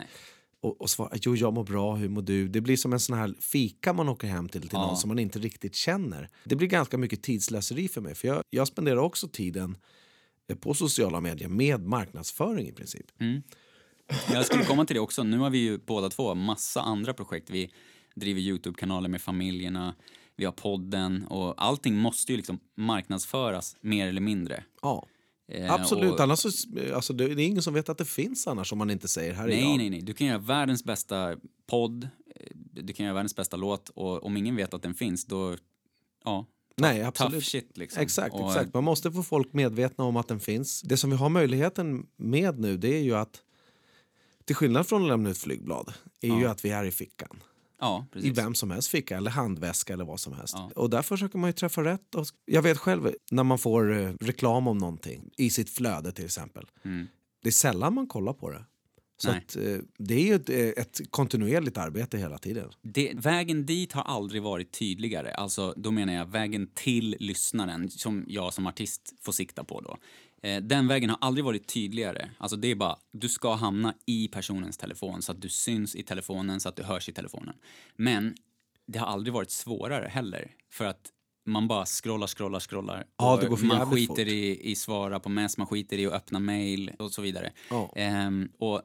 och, 0.60 0.80
och 0.80 0.90
svara 0.90 1.10
jo 1.22 1.36
jag 1.36 1.52
mår 1.54 1.64
bra, 1.64 1.94
hur 1.94 2.08
mår 2.08 2.22
du? 2.22 2.48
Det 2.48 2.60
blir 2.60 2.76
som 2.76 2.92
en 2.92 3.00
sån 3.00 3.18
här 3.18 3.34
fika 3.40 3.92
man 3.92 4.08
åker 4.08 4.28
hem 4.28 4.48
till, 4.48 4.60
till 4.60 4.70
Ja. 4.72 4.86
någon 4.86 4.96
som 4.96 5.08
man 5.08 5.18
inte 5.18 5.38
riktigt 5.38 5.74
känner. 5.74 6.28
Det 6.44 6.56
blir 6.56 6.68
ganska 6.68 6.98
mycket 6.98 7.22
tidslöseri 7.22 7.88
för 7.88 8.00
mig. 8.00 8.14
För 8.14 8.28
jag, 8.28 8.42
jag 8.50 8.68
spenderar 8.68 8.96
också 8.96 9.28
tiden 9.28 9.76
på 10.54 10.74
sociala 10.74 11.20
medier 11.20 11.48
med 11.48 11.86
marknadsföring 11.86 12.68
i 12.68 12.72
princip. 12.72 13.06
Mm. 13.20 13.42
Jag 14.32 14.46
skulle 14.46 14.64
komma 14.64 14.84
till 14.84 14.94
det 14.94 15.00
också. 15.00 15.22
Nu 15.22 15.38
har 15.38 15.50
vi 15.50 15.58
ju 15.58 15.78
båda 15.78 16.08
två 16.10 16.34
massa 16.34 16.80
andra 16.80 17.14
projekt. 17.14 17.50
Vi 17.50 17.70
driver 18.14 18.40
Youtube-kanaler 18.40 19.08
med 19.08 19.20
familjerna, 19.22 19.94
vi 20.36 20.44
har 20.44 20.52
podden 20.52 21.26
och 21.26 21.54
allting 21.64 21.96
måste 21.96 22.32
ju 22.32 22.36
liksom 22.36 22.60
marknadsföras 22.76 23.76
mer 23.80 24.08
eller 24.08 24.20
mindre. 24.20 24.64
Ja. 24.82 25.06
Eh, 25.52 25.72
Absolut, 25.72 26.12
och- 26.12 26.20
annars 26.20 26.38
så, 26.38 26.48
alltså, 26.94 27.12
det 27.12 27.24
är 27.24 27.38
ingen 27.38 27.62
som 27.62 27.74
vet 27.74 27.88
att 27.88 27.98
det 27.98 28.04
finns 28.04 28.46
annars 28.46 28.72
om 28.72 28.78
man 28.78 28.90
inte 28.90 29.08
säger 29.08 29.32
här 29.34 29.44
är 29.44 29.48
Nej, 29.48 29.62
jag. 29.64 29.76
nej, 29.78 29.90
nej. 29.90 30.00
Du 30.00 30.14
kan 30.14 30.26
göra 30.26 30.38
världens 30.38 30.84
bästa 30.84 31.36
podd, 31.66 32.08
eh, 32.36 32.46
du 32.54 32.92
kan 32.92 33.06
göra 33.06 33.14
världens 33.14 33.36
bästa 33.36 33.56
låt 33.56 33.88
och 33.88 34.24
om 34.24 34.36
ingen 34.36 34.56
vet 34.56 34.74
att 34.74 34.82
den 34.82 34.94
finns 34.94 35.24
då, 35.24 35.56
ja, 36.24 36.46
Nej, 36.78 36.96
tough 36.98 37.08
absolut. 37.08 37.44
shit 37.44 37.78
liksom. 37.78 38.02
Exakt, 38.02 38.34
och, 38.34 38.48
exakt. 38.50 38.74
Man 38.74 38.84
måste 38.84 39.12
få 39.12 39.22
folk 39.22 39.52
medvetna 39.52 40.04
om 40.04 40.16
att 40.16 40.28
den 40.28 40.40
finns. 40.40 40.82
Det 40.82 40.96
som 40.96 41.10
vi 41.10 41.16
har 41.16 41.28
möjligheten 41.28 42.06
med 42.16 42.58
nu 42.58 42.76
det 42.76 42.94
är 42.94 43.02
ju 43.02 43.14
att 43.14 43.40
till 44.44 44.56
skillnad 44.56 44.86
från 44.86 45.02
att 45.02 45.08
lämna 45.08 45.30
ut 45.30 45.38
flygblad 45.38 45.92
är 46.20 46.28
ju 46.28 46.42
Ja. 46.42 46.50
att 46.50 46.64
vi 46.64 46.70
är 46.70 46.84
i 46.84 46.90
fickan. 46.90 47.42
Ja, 47.80 48.06
I 48.14 48.30
vem 48.30 48.54
som 48.54 48.70
helst 48.70 48.88
ficka 48.88 49.16
eller 49.16 49.30
handväska 49.30 49.92
eller 49.92 50.04
vad 50.04 50.20
som 50.20 50.32
helst. 50.32 50.54
Ja. 50.56 50.70
Och 50.76 50.90
där 50.90 51.02
försöker 51.02 51.38
man 51.38 51.48
ju 51.48 51.52
träffa 51.52 51.84
rätt. 51.84 52.14
Och 52.14 52.26
jag 52.44 52.62
vet 52.62 52.78
själv 52.78 53.14
när 53.30 53.42
man 53.44 53.58
får 53.58 53.98
eh, 53.98 54.12
reklam 54.20 54.68
om 54.68 54.78
någonting 54.78 55.30
i 55.36 55.50
sitt 55.50 55.70
flöde 55.70 56.12
till 56.12 56.24
exempel. 56.24 56.66
Mm. 56.84 57.06
Det 57.42 57.48
är 57.48 57.52
sällan 57.52 57.94
man 57.94 58.06
kollar 58.06 58.32
på 58.32 58.50
det. 58.50 58.64
Så 59.22 59.30
att, 59.30 59.56
eh, 59.56 59.78
det 59.98 60.14
är 60.14 60.24
ju 60.24 60.34
ett, 60.34 60.48
eh, 60.50 60.82
ett 60.82 61.00
kontinuerligt 61.10 61.76
arbete 61.76 62.18
hela 62.18 62.38
tiden. 62.38 62.70
Det, 62.82 63.12
vägen 63.14 63.66
dit 63.66 63.92
har 63.92 64.02
aldrig 64.02 64.42
varit 64.42 64.72
tydligare. 64.72 65.30
Alltså, 65.32 65.74
då 65.76 65.90
menar 65.90 66.12
jag 66.12 66.26
vägen 66.26 66.70
till 66.74 67.16
lyssnaren, 67.20 67.90
som 67.90 68.24
jag 68.28 68.54
som 68.54 68.66
artist 68.66 69.14
får 69.20 69.32
sikta 69.32 69.64
på 69.64 69.80
då. 69.80 69.98
Eh, 70.42 70.62
den 70.62 70.88
vägen 70.88 71.10
har 71.10 71.18
aldrig 71.20 71.44
varit 71.44 71.66
tydligare. 71.66 72.30
Alltså, 72.38 72.56
det 72.56 72.70
är 72.70 72.74
bara, 72.74 72.96
du 73.12 73.28
ska 73.28 73.54
hamna 73.54 73.94
i 74.06 74.28
personens 74.28 74.76
telefon 74.76 75.22
så 75.22 75.32
att 75.32 75.42
du 75.42 75.48
syns 75.48 75.96
i 75.96 76.02
telefonen, 76.02 76.60
så 76.60 76.68
att 76.68 76.76
du 76.76 76.82
hörs 76.82 77.08
i 77.08 77.12
telefonen. 77.12 77.54
Men 77.96 78.34
det 78.86 78.98
har 78.98 79.06
aldrig 79.06 79.34
varit 79.34 79.50
svårare 79.50 80.08
heller. 80.08 80.50
För 80.70 80.84
att 80.84 81.12
man 81.46 81.68
bara 81.68 81.86
scrollar, 81.86 82.26
scrollar, 82.26 82.60
scrollar. 82.60 83.06
Ja, 83.16 83.42
man 83.62 83.90
skiter 83.90 84.14
fort. 84.14 84.18
i, 84.18 84.70
i 84.70 84.74
svara 84.74 85.20
på 85.20 85.28
mess, 85.28 85.58
man 85.58 85.66
skiter 85.66 85.98
i 85.98 86.06
att 86.06 86.12
öppna 86.12 86.40
mail 86.40 86.92
och 86.98 87.12
så 87.12 87.22
vidare. 87.22 87.52
Ja. 87.70 87.92
Ehm, 87.96 88.48
och 88.58 88.82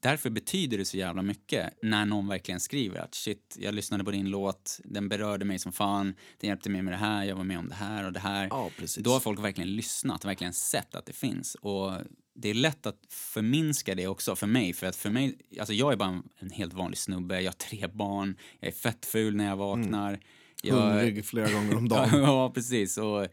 därför 0.00 0.30
betyder 0.30 0.78
det 0.78 0.84
så 0.84 0.96
jävla 0.96 1.22
mycket 1.22 1.78
när 1.82 2.04
någon 2.04 2.28
verkligen 2.28 2.60
skriver 2.60 2.98
att 2.98 3.14
shit, 3.14 3.56
jag 3.60 3.74
lyssnade 3.74 4.04
på 4.04 4.10
din 4.10 4.30
låt, 4.30 4.80
den 4.84 5.08
berörde 5.08 5.44
mig 5.44 5.58
som 5.58 5.72
fan, 5.72 6.14
den 6.40 6.48
hjälpte 6.48 6.70
mig 6.70 6.82
med 6.82 6.92
det 6.92 6.98
här, 6.98 7.24
jag 7.24 7.36
var 7.36 7.44
med 7.44 7.58
om 7.58 7.68
det 7.68 7.74
här 7.74 8.06
och 8.06 8.12
det 8.12 8.20
här. 8.20 8.48
Ja. 8.50 8.70
Då 8.98 9.10
har 9.10 9.20
folk 9.20 9.40
verkligen 9.40 9.76
lyssnat, 9.76 10.24
verkligen 10.24 10.52
sett 10.52 10.94
att 10.94 11.06
det 11.06 11.12
finns. 11.12 11.54
Och 11.54 11.92
det 12.34 12.50
är 12.50 12.54
lätt 12.54 12.86
att 12.86 13.00
förminska 13.08 13.94
det 13.94 14.06
också 14.06 14.36
för 14.36 14.46
mig, 14.46 14.72
för 14.72 14.86
att 14.86 14.96
för 14.96 15.10
mig, 15.10 15.38
alltså 15.58 15.74
jag 15.74 15.92
är 15.92 15.96
bara 15.96 16.08
en, 16.08 16.22
en 16.38 16.50
helt 16.50 16.72
vanlig 16.72 16.98
snubbe, 16.98 17.40
jag 17.40 17.50
har 17.50 17.56
tre 17.56 17.86
barn, 17.86 18.36
jag 18.60 18.68
är 18.68 18.72
fett 18.72 19.06
ful 19.06 19.36
när 19.36 19.46
jag 19.46 19.56
vaknar. 19.56 20.08
Mm. 20.08 20.20
Jag, 20.62 20.74
Hungrig 20.74 21.24
flera 21.24 21.52
gånger 21.52 21.76
om 21.76 21.88
dagen. 21.88 22.20
ja, 22.20 22.50
precis. 22.54 22.98
Och 22.98 23.22
eh, 23.22 23.28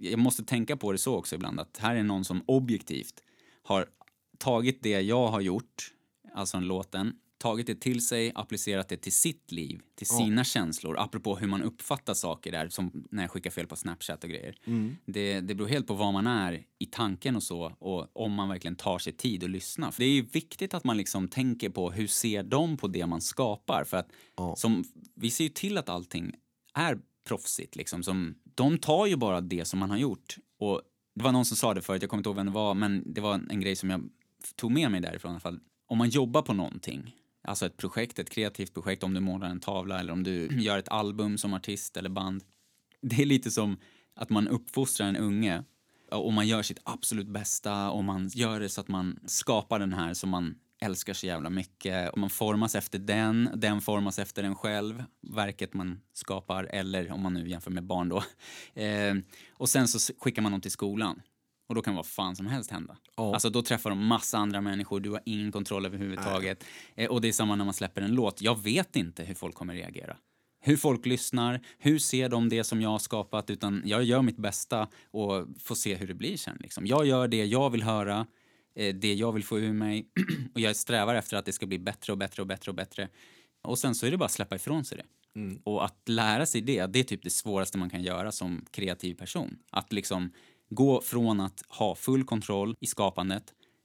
jag 0.00 0.18
måste 0.18 0.44
tänka 0.44 0.76
på 0.76 0.92
det 0.92 0.98
så 0.98 1.16
också 1.16 1.34
ibland, 1.34 1.60
att 1.60 1.78
här 1.78 1.96
är 1.96 2.02
någon 2.02 2.24
som 2.24 2.42
objektivt 2.46 3.22
har 3.62 3.86
tagit 4.42 4.82
det 4.82 5.00
jag 5.00 5.28
har 5.28 5.40
gjort, 5.40 5.92
alltså 6.34 6.56
en 6.56 6.64
låten, 6.66 7.12
tagit 7.38 7.66
det 7.66 7.74
till 7.80 8.06
sig, 8.06 8.32
applicerat 8.34 8.88
det 8.88 8.96
till 8.96 9.12
sitt 9.12 9.52
liv, 9.52 9.80
till 9.94 10.06
sina 10.06 10.44
känslor, 10.44 10.96
apropå 10.98 11.36
hur 11.36 11.46
man 11.46 11.62
uppfattar 11.62 12.14
saker 12.14 12.52
där, 12.52 12.68
som 12.68 13.06
när 13.10 13.22
jag 13.22 13.30
skickar 13.30 13.50
fel 13.50 13.66
på 13.66 13.76
Snapchat 13.76 14.24
och 14.24 14.30
grejer. 14.30 14.56
Det, 15.06 15.40
det 15.40 15.54
beror 15.54 15.68
helt 15.68 15.86
på 15.86 15.94
vad 15.94 16.12
man 16.12 16.26
är 16.26 16.64
i 16.78 16.86
tanken 16.86 17.36
och 17.36 17.42
så, 17.42 17.76
och 17.78 18.16
om 18.16 18.32
man 18.32 18.48
verkligen 18.48 18.76
tar 18.76 18.98
sig 18.98 19.12
tid 19.12 19.44
att 19.44 19.50
lyssna. 19.50 19.92
För 19.92 20.00
det 20.02 20.18
är 20.18 20.22
viktigt 20.22 20.74
att 20.74 20.84
man 20.84 20.96
liksom 20.96 21.28
tänker 21.28 21.70
på 21.70 21.90
hur 21.90 22.06
ser 22.06 22.42
de 22.42 22.76
på 22.76 22.88
det 22.88 23.06
man 23.06 23.20
skapar, 23.20 23.84
för 23.84 23.96
att 23.96 24.10
som, 24.58 24.84
vi 25.14 25.30
ser 25.30 25.44
ju 25.44 25.50
till 25.50 25.78
att 25.78 25.88
allting 25.88 26.34
är 26.74 26.98
proffsigt 27.28 27.76
liksom. 27.76 28.02
Som, 28.02 28.34
de 28.54 28.78
tar 28.78 29.06
ju 29.06 29.16
bara 29.16 29.40
det 29.40 29.64
som 29.64 29.78
man 29.78 29.90
har 29.90 29.98
gjort. 29.98 30.36
Och 30.58 30.82
det 31.14 31.24
var 31.24 31.32
någon 31.32 31.44
som 31.44 31.56
sa 31.56 31.74
det 31.74 31.82
förut, 31.82 32.02
jag 32.02 32.10
kommer 32.10 32.20
inte 32.20 32.28
ihåg 32.28 32.36
vem 32.36 32.46
det 32.46 32.52
var, 32.52 32.74
men 32.74 33.12
det 33.14 33.20
var 33.20 33.34
en 33.50 33.60
grej 33.60 33.76
som 33.76 33.90
jag 33.90 34.10
tog 34.56 34.70
med 34.70 34.90
mig 34.90 35.00
därifrån 35.00 35.30
i 35.30 35.32
alla 35.32 35.40
fall. 35.40 35.60
Om 35.86 35.98
man 35.98 36.08
jobbar 36.08 36.42
på 36.42 36.52
någonting, 36.54 37.16
alltså 37.42 37.66
ett 37.66 37.76
projekt, 37.76 38.18
ett 38.18 38.30
kreativt 38.30 38.74
projekt, 38.74 39.02
om 39.02 39.14
du 39.14 39.20
målar 39.20 39.48
en 39.48 39.60
tavla 39.60 40.00
eller 40.00 40.12
om 40.12 40.22
du 40.22 40.46
gör 40.46 40.78
ett 40.78 40.88
album 40.88 41.38
som 41.38 41.54
artist 41.54 41.96
eller 41.96 42.10
band. 42.10 42.44
Det 43.02 43.22
är 43.22 43.26
lite 43.26 43.50
som 43.50 43.76
att 44.14 44.30
man 44.30 44.48
uppfostrar 44.48 45.06
en 45.06 45.16
unge 45.16 45.64
och 46.10 46.32
man 46.32 46.48
gör 46.48 46.62
sitt 46.62 46.80
absolut 46.84 47.28
bästa 47.28 47.90
och 47.90 48.04
man 48.04 48.28
gör 48.28 48.60
det 48.60 48.68
så 48.68 48.80
att 48.80 48.88
man 48.88 49.18
skapar 49.26 49.78
den 49.78 49.92
här 49.92 50.14
som 50.14 50.30
man 50.30 50.54
älskar 50.82 51.14
så 51.14 51.26
jävla 51.26 51.50
mycket. 51.50 52.12
Och 52.12 52.18
man 52.18 52.30
formas 52.30 52.74
efter 52.74 52.98
den, 52.98 53.50
den 53.54 53.80
formas 53.80 54.18
efter 54.18 54.44
en 54.44 54.54
själv, 54.54 55.04
verket 55.20 55.74
man 55.74 56.00
skapar, 56.12 56.64
eller 56.64 57.12
om 57.12 57.22
man 57.22 57.34
nu 57.34 57.48
jämför 57.48 57.70
med 57.70 57.84
barn 57.84 58.08
då. 58.08 58.24
Eh, 58.74 59.14
och 59.52 59.68
sen 59.68 59.88
så 59.88 60.12
skickar 60.18 60.42
man 60.42 60.52
dem 60.52 60.60
till 60.60 60.70
skolan. 60.70 61.22
Och 61.72 61.76
då 61.76 61.82
kan 61.82 61.94
vad 61.94 62.06
fan 62.06 62.36
som 62.36 62.46
helst 62.46 62.70
hända. 62.70 62.96
Ja. 63.16 63.34
Alltså 63.34 63.50
då 63.50 63.62
träffar 63.62 63.90
de 63.90 64.06
massa 64.06 64.38
andra 64.38 64.60
människor, 64.60 65.00
du 65.00 65.10
har 65.10 65.20
ingen 65.26 65.52
kontroll 65.52 65.86
överhuvudtaget. 65.86 66.64
Eh, 66.94 67.10
och 67.10 67.20
det 67.20 67.28
är 67.28 67.32
samma 67.32 67.56
när 67.56 67.64
man 67.64 67.74
släpper 67.74 68.02
en 68.02 68.14
låt. 68.14 68.42
Jag 68.42 68.62
vet 68.62 68.96
inte 68.96 69.24
hur 69.24 69.34
folk 69.34 69.54
kommer 69.54 69.74
reagera. 69.74 70.16
Hur 70.60 70.76
folk 70.76 71.06
lyssnar, 71.06 71.60
hur 71.78 71.98
ser 71.98 72.28
de 72.28 72.48
det 72.48 72.64
som 72.64 72.82
jag 72.82 72.88
har 72.88 72.98
skapat, 72.98 73.50
utan 73.50 73.82
jag 73.84 74.04
gör 74.04 74.22
mitt 74.22 74.36
bästa 74.36 74.88
och 75.10 75.46
får 75.60 75.74
se 75.74 75.94
hur 75.94 76.06
det 76.06 76.14
blir 76.14 76.36
sen. 76.36 76.56
Liksom. 76.60 76.86
Jag 76.86 77.06
gör 77.06 77.28
det 77.28 77.44
jag 77.44 77.70
vill 77.70 77.82
höra, 77.82 78.26
eh, 78.76 78.94
det 78.94 79.14
jag 79.14 79.32
vill 79.32 79.44
få 79.44 79.58
ur 79.58 79.72
mig 79.72 80.06
och 80.54 80.60
jag 80.60 80.76
strävar 80.76 81.14
efter 81.14 81.36
att 81.36 81.44
det 81.44 81.52
ska 81.52 81.66
bli 81.66 81.78
bättre 81.78 82.12
och 82.12 82.18
bättre 82.18 82.42
och 82.42 82.46
bättre 82.46 82.70
och 82.70 82.76
bättre. 82.76 83.08
Och 83.62 83.78
sen 83.78 83.94
så 83.94 84.06
är 84.06 84.10
det 84.10 84.16
bara 84.16 84.24
att 84.24 84.32
släppa 84.32 84.56
ifrån 84.56 84.84
sig 84.84 84.98
det. 84.98 85.04
Och 85.64 85.84
att 85.84 86.08
lära 86.08 86.46
sig 86.46 86.60
det, 86.60 86.86
det 86.86 86.98
är 86.98 87.04
typ 87.04 87.22
det 87.22 87.30
svåraste 87.30 87.78
man 87.78 87.90
kan 87.90 88.02
göra 88.02 88.32
som 88.32 88.64
kreativ 88.70 89.14
person. 89.14 89.58
Att 89.70 89.92
liksom 89.92 90.32
gå 90.74 91.00
från 91.00 91.40
att 91.40 91.62
ha 91.68 91.94
full 91.94 92.24
kontroll 92.24 92.76
i 92.80 92.86
skapandet 92.86 93.44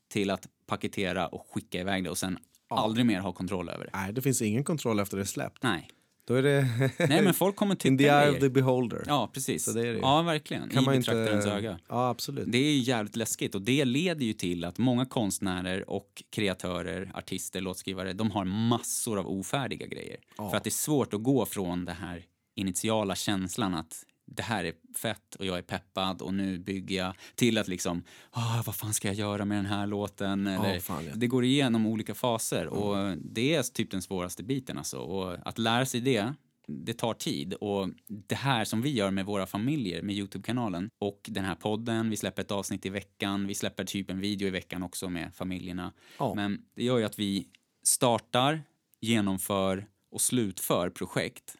till 0.10 0.30
att 0.30 0.48
paketera 0.68 1.28
och 1.28 1.48
skicka 1.54 1.80
iväg 1.80 2.04
det 2.04 2.10
och 2.10 2.18
sen 2.18 2.38
aldrig 2.70 3.06
mer 3.06 3.20
ha 3.20 3.34
kontroll 3.34 3.70
över 3.70 3.86
det. 3.86 3.92
Nej, 3.94 4.14
det 4.14 4.22
finns 4.22 4.42
ingen 4.42 4.64
kontroll 4.64 5.00
efter 5.00 5.18
det 5.18 5.24
är 5.24 5.26
släppt. 5.26 5.64
Nej. 5.64 5.90
Då 6.28 6.34
är 6.34 6.44
det 6.44 6.62
Nej, 7.10 7.24
men 7.24 7.34
folk 7.34 7.56
kommer 7.56 7.76
tycka 7.76 7.88
in 7.88 7.98
the 7.98 8.04
eye 8.04 8.32
of 8.32 8.40
the 8.40 8.50
beholder. 8.50 9.04
Ja, 9.08 9.30
precis. 9.34 9.64
Så 9.64 9.72
det 9.72 9.88
är 9.88 9.94
det. 9.94 10.00
Ja, 10.00 10.22
verkligen. 10.22 10.70
kan 10.70 10.84
I 10.84 10.86
man 10.86 10.96
inte... 10.96 11.12
betraktarens 11.12 11.46
öga. 11.46 11.80
Ja, 11.90 12.10
absolut. 12.10 12.52
Det 12.52 12.58
är 12.58 12.72
ju 12.72 12.78
jävligt 12.80 13.16
läskigt 13.16 13.56
och 13.56 13.62
det 13.62 13.86
leder 13.86 14.26
ju 14.26 14.34
till 14.34 14.66
att 14.66 14.78
många 14.78 15.06
konstnärer 15.06 15.90
och 15.90 16.24
kreatörer, 16.30 17.12
artister, 17.14 17.62
låtskrivare, 17.62 18.14
de 18.14 18.32
har 18.32 18.46
massor 18.46 19.20
av 19.20 19.28
ofärdiga 19.28 19.88
grejer. 19.88 20.18
För 20.36 20.56
att 20.58 20.64
det 20.64 20.70
är 20.70 20.72
svårt 20.72 21.14
att 21.14 21.24
gå 21.24 21.46
från 21.46 21.86
den 21.86 21.96
här 21.96 22.26
initiala 22.56 23.16
känslan 23.16 23.76
att 23.76 24.04
det 24.28 24.44
här 24.44 24.64
är 24.64 24.74
fett 24.96 25.36
och 25.36 25.46
jag 25.46 25.58
är 25.58 25.62
peppad 25.62 26.22
och 26.22 26.34
nu 26.34 26.60
bygger 26.60 26.98
jag 26.98 27.14
till 27.36 27.58
att 27.58 27.68
liksom, 27.68 28.04
ah, 28.32 28.62
vad 28.66 28.76
fan 28.76 28.94
ska 28.94 29.08
jag 29.08 29.16
göra 29.16 29.46
med 29.46 29.58
den 29.58 29.66
här 29.66 29.88
låten? 29.88 30.48
Eller, 30.48 30.80
fan, 30.80 31.06
ja. 31.06 31.12
Det 31.16 31.28
går 31.28 31.46
igenom 31.46 31.86
olika 31.86 32.14
faser 32.16 32.68
och 32.68 33.18
det 33.18 33.56
är 33.56 33.64
typ 33.64 33.92
den 33.92 34.02
svåraste 34.02 34.44
biten 34.44 34.78
alltså. 34.78 34.98
Och 34.98 35.38
att 35.48 35.58
lära 35.58 35.86
sig 35.86 36.02
det, 36.02 36.34
det 36.68 36.94
tar 36.94 37.14
tid 37.14 37.54
och 37.54 37.90
det 38.08 38.36
här 38.36 38.66
som 38.66 38.82
vi 38.82 38.90
gör 38.90 39.12
med 39.12 39.26
våra 39.26 39.46
familjer 39.46 40.02
med 40.02 40.16
Youtube-kanalen 40.16 40.90
och 41.00 41.22
den 41.30 41.46
här 41.46 41.56
podden, 41.56 42.10
vi 42.10 42.18
släpper 42.18 42.42
ett 42.42 42.52
avsnitt 42.52 42.86
i 42.86 42.90
veckan, 42.90 43.48
vi 43.48 43.56
släpper 43.56 43.84
typ 43.84 44.12
en 44.12 44.20
video 44.20 44.48
i 44.48 44.52
veckan 44.52 44.84
också 44.84 45.10
med 45.10 45.36
familjerna. 45.36 45.94
Ja. 46.20 46.34
Men 46.36 46.62
det 46.76 46.84
gör 46.84 46.98
ju 46.98 47.04
att 47.04 47.20
vi 47.20 47.48
startar, 47.84 48.64
genomför 49.02 49.88
och 50.12 50.22
slutför 50.22 50.90
projekt 50.90 51.56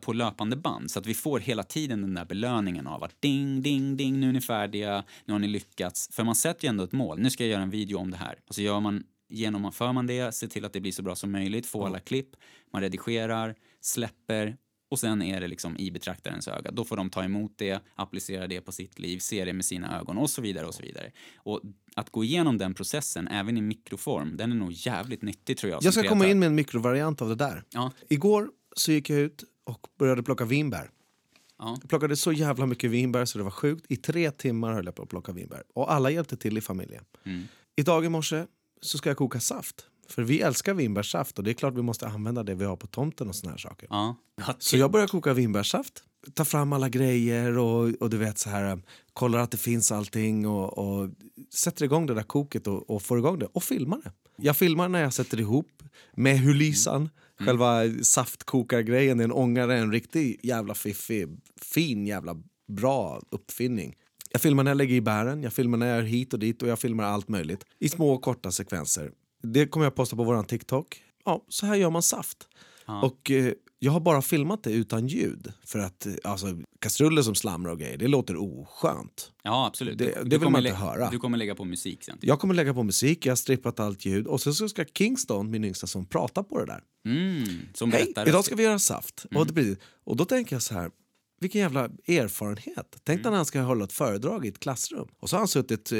på 0.00 0.12
löpande 0.12 0.56
band 0.56 0.90
så 0.90 0.98
att 0.98 1.06
vi 1.06 1.14
får 1.14 1.40
hela 1.40 1.62
tiden 1.62 2.00
den 2.00 2.14
där 2.14 2.24
belöningen 2.24 2.86
av 2.86 3.04
att 3.04 3.22
ding, 3.22 3.62
ding, 3.62 3.96
ding, 3.96 4.20
nu 4.20 4.28
är 4.28 4.32
ni 4.32 4.40
färdiga, 4.40 5.04
nu 5.24 5.32
har 5.32 5.38
ni 5.38 5.48
lyckats. 5.48 6.08
För 6.12 6.24
man 6.24 6.34
sätter 6.34 6.64
ju 6.64 6.68
ändå 6.68 6.84
ett 6.84 6.92
mål, 6.92 7.18
nu 7.18 7.30
ska 7.30 7.44
jag 7.44 7.50
göra 7.50 7.62
en 7.62 7.70
video 7.70 7.98
om 7.98 8.10
det 8.10 8.16
här. 8.16 8.38
Och 8.48 8.54
så 8.54 8.62
gör 8.62 8.80
man, 8.80 9.04
genomför 9.28 9.92
man 9.92 10.06
det, 10.06 10.32
ser 10.34 10.46
till 10.46 10.64
att 10.64 10.72
det 10.72 10.80
blir 10.80 10.92
så 10.92 11.02
bra 11.02 11.14
som 11.14 11.32
möjligt, 11.32 11.66
får 11.66 11.86
alla 11.86 12.00
klipp, 12.00 12.28
man 12.72 12.82
redigerar, 12.82 13.54
släpper 13.80 14.56
och 14.94 15.00
sen 15.00 15.22
är 15.22 15.40
det 15.40 15.48
liksom 15.48 15.76
i 15.76 15.90
betraktarens 15.90 16.48
öga. 16.48 16.70
Då 16.70 16.84
får 16.84 16.96
de 16.96 17.10
ta 17.10 17.24
emot 17.24 17.52
det, 17.56 17.82
applicera 17.94 18.46
det 18.46 18.60
på 18.60 18.72
sitt 18.72 18.98
liv, 18.98 19.18
se 19.18 19.44
det 19.44 19.52
med 19.52 19.64
sina 19.64 19.98
ögon 20.00 20.18
och 20.18 20.30
så 20.30 20.42
vidare 20.42 20.66
och 20.66 20.74
så 20.74 20.82
vidare. 20.82 21.12
Och 21.36 21.60
att 21.96 22.10
gå 22.10 22.24
igenom 22.24 22.58
den 22.58 22.74
processen, 22.74 23.28
även 23.28 23.56
i 23.56 23.62
mikroform, 23.62 24.36
den 24.36 24.52
är 24.52 24.56
nog 24.56 24.72
jävligt 24.72 25.22
nyttig 25.22 25.58
tror 25.58 25.72
jag. 25.72 25.82
Jag 25.82 25.94
ska 25.94 26.08
komma 26.08 26.26
in 26.26 26.38
med 26.38 26.46
en 26.46 26.54
mikrovariant 26.54 27.22
av 27.22 27.28
det 27.28 27.34
där. 27.34 27.64
Ja, 27.70 27.92
Igår 28.08 28.50
så 28.76 28.92
gick 28.92 29.10
jag 29.10 29.18
ut 29.18 29.44
och 29.64 29.86
började 29.98 30.22
plocka 30.22 30.44
vinbär. 30.44 30.90
ja. 31.58 31.76
Jag 31.80 31.88
plockade 31.88 32.16
så 32.16 32.32
jävla 32.32 32.66
mycket 32.66 32.90
vinbär 32.90 33.24
så 33.24 33.38
det 33.38 33.44
var 33.44 33.50
sjukt. 33.50 33.86
I 33.88 33.96
tre 33.96 34.30
timmar 34.30 34.72
höll 34.72 34.84
jag 34.84 34.94
på 34.94 35.02
att 35.02 35.08
plocka 35.08 35.32
vinbär. 35.32 35.62
Och 35.74 35.92
alla 35.92 36.10
hjälpte 36.10 36.36
till 36.36 36.58
i 36.58 36.60
familjen. 36.60 37.04
Mm. 37.24 37.42
Idag 37.76 38.04
i 38.04 38.08
morse 38.08 38.44
så 38.82 38.98
ska 38.98 39.10
jag 39.10 39.16
koka 39.16 39.40
saft. 39.40 39.86
För 40.08 40.22
vi 40.22 40.40
älskar 40.40 40.74
vinbärssaft 40.74 41.38
och 41.38 41.44
det 41.44 41.50
är 41.50 41.54
klart 41.54 41.74
vi 41.74 41.82
måste 41.82 42.06
använda 42.08 42.42
det 42.42 42.54
vi 42.54 42.64
har 42.64 42.76
på 42.76 42.86
tomten 42.86 43.28
och 43.28 43.34
såna 43.34 43.50
här 43.50 43.58
saker. 43.58 43.88
ja. 43.90 44.16
Så 44.58 44.76
jag 44.76 44.90
börjar 44.90 45.06
koka 45.06 45.32
vinbärssaft. 45.32 46.04
Tar 46.34 46.44
fram 46.44 46.72
alla 46.72 46.88
grejer 46.88 47.58
och, 47.58 47.94
och 48.00 48.10
du 48.10 48.16
vet 48.16 48.38
så 48.38 48.50
här 48.50 48.82
kollar 49.12 49.38
att 49.38 49.50
det 49.50 49.56
finns 49.56 49.92
allting 49.92 50.46
och, 50.46 50.78
och 50.78 51.10
sätter 51.54 51.84
igång 51.84 52.06
det 52.06 52.14
där 52.14 52.22
koket 52.22 52.66
och, 52.66 52.90
och 52.90 53.02
får 53.02 53.18
igång 53.18 53.38
det 53.38 53.46
och 53.46 53.62
filmar 53.62 54.00
det. 54.04 54.12
Jag 54.36 54.56
filmar 54.56 54.88
när 54.88 55.02
jag 55.02 55.12
sätter 55.12 55.40
ihop 55.40 55.82
med 56.16 56.38
hulisan. 56.38 57.08
Själva 57.38 57.82
saftkokargrejen, 58.02 59.20
en 59.20 59.32
ångare, 59.32 59.78
en 59.78 59.92
riktig 59.92 60.40
jävla 60.42 60.74
fiffig, 60.74 61.28
fin 61.56 62.06
jävla 62.06 62.36
bra 62.68 63.20
uppfinning. 63.30 63.94
Jag 64.30 64.40
filmar 64.40 64.64
när 64.64 64.70
jag 64.70 64.78
lägger 64.78 64.94
i 64.94 65.00
bären, 65.00 65.42
jag 65.42 65.52
filmar 65.52 65.78
när 65.78 65.86
jag 65.86 65.98
är 65.98 66.02
hit 66.02 66.32
och 66.32 66.38
dit 66.38 66.62
och 66.62 66.68
jag 66.68 66.78
filmar 66.78 67.04
allt 67.04 67.28
möjligt. 67.28 67.64
I 67.78 67.88
små 67.88 68.18
korta 68.18 68.50
sekvenser. 68.50 69.10
Det 69.42 69.66
kommer 69.66 69.86
jag 69.86 69.94
posta 69.94 70.16
på 70.16 70.24
våran 70.24 70.44
TikTok. 70.44 71.02
Ja, 71.24 71.44
så 71.48 71.66
här 71.66 71.74
gör 71.74 71.90
man 71.90 72.02
saft. 72.02 72.48
Och 73.02 73.30
eh, 73.30 73.52
jag 73.84 73.92
har 73.92 74.00
bara 74.00 74.22
filmat 74.22 74.62
det 74.62 74.70
utan 74.72 75.06
ljud. 75.08 75.52
För 75.66 75.78
att 75.78 76.06
alltså, 76.24 76.46
kastruller 76.80 77.22
som 77.22 77.34
slamrar 77.34 77.72
och 77.72 77.78
grejer, 77.78 77.96
det 77.98 78.08
låter 78.08 78.36
oskönt. 78.36 79.32
Ja, 79.42 79.66
absolut. 79.66 79.98
Det- 79.98 80.22
det 80.24 80.38
vill 80.38 80.48
man 80.48 80.66
inte 80.66 80.76
höra. 80.78 81.10
Du 81.10 81.18
kommer 81.18 81.38
lägga 81.38 81.54
på 81.54 81.64
musik 81.64 82.04
sen. 82.04 82.18
Jag 82.20 82.40
kommer 82.40 82.54
lägga 82.54 82.74
på 82.74 82.82
musik, 82.82 83.26
jag 83.26 83.30
har 83.30 83.36
strippat 83.36 83.80
allt 83.80 84.04
ljud 84.06 84.26
och 84.26 84.40
sen 84.40 84.54
så 84.54 84.68
ska 84.68 84.84
Kingston, 84.84 85.50
min 85.50 85.64
yngsta 85.64 85.86
son, 85.86 86.06
prata 86.06 86.42
på 86.42 86.58
det 86.58 86.66
där. 86.66 86.80
Mm, 87.06 87.44
som 87.74 87.92
Hej, 87.92 88.02
berättar. 88.04 88.28
idag 88.28 88.44
ska 88.44 88.54
vi 88.56 88.62
göra 88.62 88.78
saft. 88.78 89.26
Och, 89.34 89.46
det 89.46 89.52
blir, 89.52 89.76
och 90.04 90.16
då 90.16 90.24
tänker 90.24 90.54
jag 90.56 90.62
så 90.62 90.74
här, 90.74 90.90
vilken 91.40 91.60
jävla 91.60 91.84
erfarenhet. 92.06 92.96
Tänk 93.04 93.20
Mm. 93.20 93.30
när 93.30 93.36
han 93.36 93.46
ska 93.46 93.60
hålla 93.60 93.84
ett 93.84 93.92
föredrag 93.92 94.46
i 94.46 94.48
ett 94.48 94.58
klassrum. 94.58 95.08
Och 95.20 95.30
så 95.30 95.36
har 95.36 95.38
han 95.40 95.48
suttit 95.48 95.92
eh, 95.92 95.98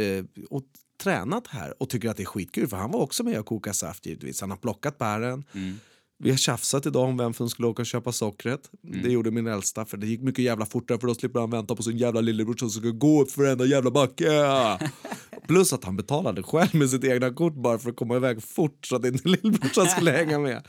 och 0.51 0.62
tränat 1.03 1.47
här 1.47 1.82
och 1.82 1.89
tycker 1.91 2.09
att 2.09 2.16
det 2.16 2.22
är 2.22 2.26
skitkul 2.26 2.68
för 2.68 2.76
han 2.76 2.91
var 2.91 3.01
också 3.01 3.24
med 3.24 3.39
och 3.41 3.47
kokade 3.47 3.74
saft 3.74 4.07
givetvis. 4.07 4.41
Han 4.41 4.51
har 4.51 4.57
plockat 4.59 4.99
bären. 4.99 5.45
Mm. 5.55 5.78
Vi 6.25 6.31
har 6.31 6.37
tjafsat 6.37 6.87
idag 6.87 7.09
om 7.09 7.16
vem 7.16 7.35
som 7.35 7.51
skulle 7.51 7.68
åka 7.68 7.83
och 7.83 7.87
köpa 7.87 8.12
sockret. 8.12 8.70
Mm. 8.89 9.03
Det 9.03 9.09
gjorde 9.09 9.31
min 9.31 9.47
äldsta 9.47 9.85
för 9.85 9.97
det 9.97 10.07
gick 10.07 10.20
mycket 10.20 10.45
jävla 10.45 10.66
fortare 10.66 10.99
för 10.99 11.07
då 11.07 11.14
slipper 11.14 11.41
han 11.41 11.51
vänta 11.51 11.77
på 11.77 11.83
sin 11.83 11.99
jävla 11.99 12.20
lillebror 12.20 12.57
som 12.57 12.70
ska 12.70 12.89
gå 12.89 13.22
upp 13.22 13.31
för 13.31 13.43
varenda 13.43 13.64
jävla 13.64 13.91
backe. 13.91 14.29
Plus 15.49 15.72
att 15.72 15.85
han 15.85 15.97
betalade 15.97 16.43
själv 16.43 16.75
med 16.75 16.91
sitt 16.91 17.05
egna 17.05 17.31
kort 17.31 17.55
bara 17.55 17.79
för 17.79 17.91
att 17.91 17.97
komma 17.97 18.16
iväg 18.16 18.43
fort 18.43 18.87
så 18.87 18.97
att 18.97 19.05
inte 19.05 19.29
lillebrorsan 19.29 19.87
skulle 19.87 20.11
hänga 20.11 20.39
med. 20.39 20.66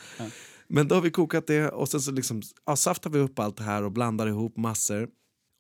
Men 0.68 0.88
då 0.88 0.96
har 0.96 1.02
vi 1.02 1.12
kokat 1.12 1.48
det 1.48 1.70
och 1.70 1.90
sen 1.90 2.02
så 2.02 2.12
liksom, 2.12 2.42
ja, 2.66 2.76
saftar 2.76 3.10
vi 3.10 3.20
upp 3.20 3.40
allt 3.40 3.58
det 3.58 3.64
här 3.64 3.84
och 3.84 3.92
blandar 3.92 4.28
ihop 4.28 4.58
massor. 4.58 5.10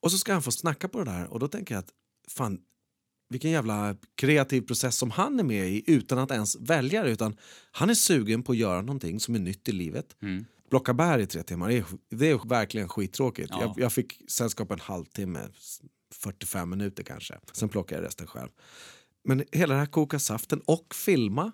Och 0.01 0.11
så 0.11 0.17
ska 0.17 0.33
han 0.33 0.41
få 0.41 0.51
snacka 0.51 0.87
på 0.87 0.97
det 0.97 1.11
där 1.11 1.33
och 1.33 1.39
då 1.39 1.47
tänker 1.47 1.75
jag 1.75 1.79
att 1.79 1.91
fan, 2.37 2.59
vilken 3.35 3.51
jävla 3.51 3.95
kreativ 4.15 4.61
process 4.61 4.97
som 4.97 5.11
han 5.11 5.39
är 5.39 5.43
med 5.43 5.69
i 5.69 5.83
utan 5.87 6.17
att 6.19 6.31
ens 6.31 6.55
välja 6.55 7.03
det. 7.03 7.09
Utan 7.11 7.37
han 7.71 7.89
är 7.89 7.93
sugen 7.93 8.43
på 8.43 8.51
att 8.51 8.57
göra 8.57 8.81
någonting 8.81 9.19
som 9.19 9.35
är 9.35 9.39
nytt 9.39 9.69
i 9.69 9.71
livet. 9.71 10.15
Mm. 10.21 10.45
Plocka 10.69 10.93
bär 10.93 11.19
i 11.19 11.25
tre 11.27 11.43
timmar, 11.43 11.69
det 11.69 11.77
är, 11.77 11.85
det 12.09 12.29
är 12.29 12.47
verkligen 12.49 12.89
skittråkigt. 12.89 13.49
Ja. 13.51 13.61
Jag, 13.61 13.73
jag 13.77 13.93
fick 13.93 14.21
sällskap 14.31 14.71
en 14.71 14.79
halvtimme, 14.79 15.39
45 16.13 16.69
minuter 16.69 17.03
kanske. 17.03 17.39
Sen 17.53 17.69
plockade 17.69 18.01
jag 18.01 18.07
resten 18.07 18.27
själv. 18.27 18.49
Men 19.23 19.43
hela 19.51 19.73
det 19.73 19.79
här 19.79 19.85
koka 19.87 20.19
saften 20.19 20.59
och 20.65 20.95
filma. 20.95 21.51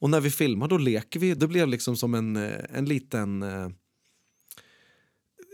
Och 0.00 0.10
när 0.10 0.20
vi 0.20 0.30
filmar 0.30 0.68
då 0.68 0.78
leker 0.78 1.20
vi. 1.20 1.34
Det 1.34 1.46
blev 1.48 1.68
liksom 1.68 1.96
som 1.96 2.14
en, 2.14 2.36
eh, 2.36 2.64
en 2.74 2.84
liten... 2.84 3.42
eh, 3.42 3.68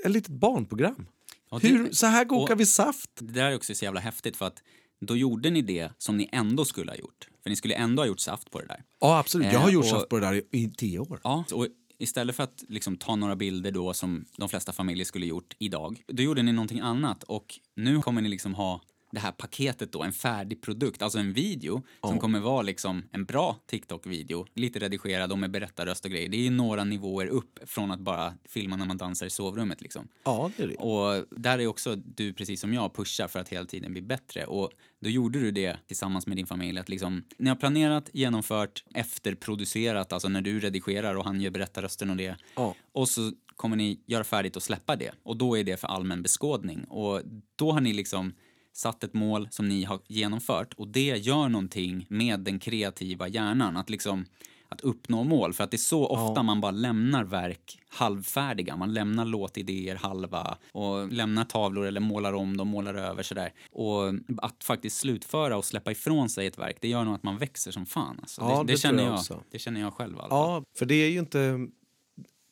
En 0.04 0.12
litet 0.12 0.32
barnprogram. 0.40 1.06
Ja, 1.50 1.58
det- 1.62 1.68
Hur, 1.68 1.92
så 1.92 2.06
här 2.06 2.24
kokar 2.24 2.56
vi 2.56 2.66
saft. 2.66 3.10
Det 3.18 3.32
där 3.32 3.50
är 3.50 3.56
också 3.56 3.74
så 3.74 3.84
jävla 3.84 4.00
häftigt 4.00 4.36
för 4.36 4.46
att 4.46 4.62
då 5.06 5.16
gjorde 5.16 5.50
ni 5.50 5.62
det 5.62 5.90
som 5.98 6.16
ni 6.16 6.28
ändå 6.32 6.64
skulle 6.64 6.90
ha 6.92 6.96
gjort. 6.96 7.28
För 7.42 7.50
ni 7.50 7.56
skulle 7.56 7.74
ändå 7.74 8.02
ha 8.02 8.06
gjort 8.06 8.20
saft 8.20 8.50
på 8.50 8.60
det 8.60 8.66
där. 8.66 8.82
Ja, 9.00 9.18
absolut. 9.18 9.52
Jag 9.52 9.60
har 9.60 9.68
Eh, 9.68 9.74
gjort 9.74 9.84
och- 9.84 9.90
saft 9.90 10.08
på 10.08 10.18
det 10.18 10.26
där 10.26 10.34
i, 10.34 10.42
i 10.50 10.70
tio 10.76 10.98
år. 10.98 11.20
Ja, 11.24 11.44
och 11.52 11.66
istället 11.98 12.36
för 12.36 12.42
att 12.42 12.64
liksom 12.68 12.96
ta 12.96 13.16
några 13.16 13.36
bilder 13.36 13.70
då 13.70 13.94
som 13.94 14.24
de 14.36 14.48
flesta 14.48 14.72
familjer 14.72 15.04
skulle 15.04 15.26
gjort 15.26 15.54
idag, 15.58 16.02
då 16.08 16.22
gjorde 16.22 16.42
ni 16.42 16.52
någonting 16.52 16.80
annat 16.80 17.22
och 17.22 17.54
nu 17.76 18.00
kommer 18.02 18.22
ni 18.22 18.28
liksom 18.28 18.54
ha 18.54 18.80
det 19.14 19.20
här 19.20 19.32
paketet 19.32 19.92
då, 19.92 20.02
en 20.02 20.12
färdig 20.12 20.62
produkt, 20.62 21.02
alltså 21.02 21.18
en 21.18 21.32
video 21.32 21.82
som 22.00 22.18
kommer 22.18 22.40
vara 22.40 22.62
liksom 22.62 23.02
en 23.12 23.24
bra 23.24 23.58
TikTok-video, 23.66 24.46
lite 24.54 24.78
redigerad 24.78 25.32
och 25.32 25.38
med 25.38 25.50
berättarröst 25.50 26.04
och 26.04 26.10
grejer. 26.10 26.28
Det 26.28 26.36
är 26.36 26.42
ju 26.42 26.50
några 26.50 26.84
nivåer 26.84 27.26
upp 27.26 27.58
från 27.66 27.90
att 27.90 28.00
bara 28.00 28.34
filma 28.48 28.76
när 28.76 28.86
man 28.86 28.96
dansar 28.96 29.26
i 29.26 29.30
sovrummet 29.30 29.80
liksom. 29.80 30.08
Ja, 30.24 30.50
det 30.56 30.62
är 30.62 30.68
det. 30.68 30.74
Och 30.74 31.26
där 31.30 31.58
är 31.58 31.66
också 31.66 31.96
du, 31.96 32.32
precis 32.32 32.60
som 32.60 32.74
jag, 32.74 32.94
pushar 32.94 33.28
för 33.28 33.40
att 33.40 33.48
hela 33.48 33.66
tiden 33.66 33.92
bli 33.92 34.02
bättre. 34.02 34.46
Och 34.46 34.70
då 35.00 35.10
gjorde 35.10 35.40
du 35.40 35.50
det 35.50 35.76
tillsammans 35.86 36.26
med 36.26 36.36
din 36.36 36.46
familj. 36.46 36.78
Att 36.78 36.88
liksom, 36.88 37.24
ni 37.38 37.48
har 37.48 37.56
planerat, 37.56 38.10
genomfört, 38.12 38.84
efterproducerat, 38.94 40.12
alltså 40.12 40.28
när 40.28 40.40
du 40.40 40.60
redigerar 40.60 41.14
och 41.14 41.24
han 41.24 41.40
gör 41.40 41.50
berättarrösten 41.50 42.10
och 42.10 42.16
det. 42.16 42.36
Ja. 42.56 42.74
Och 42.92 43.08
så 43.08 43.32
kommer 43.56 43.76
ni 43.76 44.00
göra 44.06 44.24
färdigt 44.24 44.56
och 44.56 44.62
släppa 44.62 44.96
det. 44.96 45.10
Och 45.22 45.36
då 45.36 45.58
är 45.58 45.64
det 45.64 45.80
för 45.80 45.88
allmän 45.88 46.22
beskådning. 46.22 46.84
Och 46.84 47.22
då 47.56 47.72
har 47.72 47.80
ni 47.80 47.92
liksom 47.92 48.32
satt 48.76 49.04
ett 49.04 49.14
mål 49.14 49.48
som 49.50 49.68
ni 49.68 49.84
har 49.84 50.00
genomfört 50.06 50.74
och 50.74 50.88
det 50.88 51.16
gör 51.16 51.48
någonting 51.48 52.06
med 52.10 52.40
den 52.40 52.58
kreativa 52.58 53.28
hjärnan. 53.28 53.76
Att 53.76 53.90
liksom 53.90 54.26
att 54.74 54.80
uppnå 54.80 55.24
mål. 55.24 55.52
För 55.52 55.64
att 55.64 55.70
det 55.70 55.76
är 55.76 55.78
så 55.78 56.06
ofta 56.06 56.42
man 56.42 56.60
bara 56.60 56.72
lämnar 56.72 57.24
verk 57.24 57.78
halvfärdiga. 57.88 58.76
Man 58.76 58.94
lämnar 58.94 59.24
låtidéer 59.24 59.96
halva 59.96 60.58
och 60.72 61.12
lämnar 61.12 61.44
tavlor 61.44 61.86
eller 61.86 62.00
målar 62.00 62.32
om 62.32 62.56
dem, 62.56 62.68
målar 62.68 62.94
över 62.94 63.22
sådär. 63.22 63.52
Och 63.72 64.14
att 64.36 64.64
faktiskt 64.64 64.96
slutföra 64.96 65.56
och 65.56 65.64
släppa 65.64 65.92
ifrån 65.92 66.28
sig 66.28 66.46
ett 66.46 66.58
verk, 66.58 66.76
det 66.80 66.88
gör 66.88 67.04
nog 67.04 67.14
att 67.14 67.22
man 67.22 67.38
växer 67.38 67.70
som 67.70 67.86
fan. 67.86 68.18
Alltså. 68.20 68.40
Ja, 68.40 68.48
det, 68.48 68.64
det 68.64 68.72
det, 68.72 68.78
känner 68.78 69.04
jag 69.04 69.20
jag, 69.30 69.42
det 69.50 69.58
känner 69.58 69.80
jag 69.80 69.94
själv 69.94 70.16
fall. 70.16 70.28
Ja, 70.30 70.64
för 70.78 70.86
det 70.86 70.94
är 70.94 71.10
ju 71.10 71.18
inte, 71.18 71.68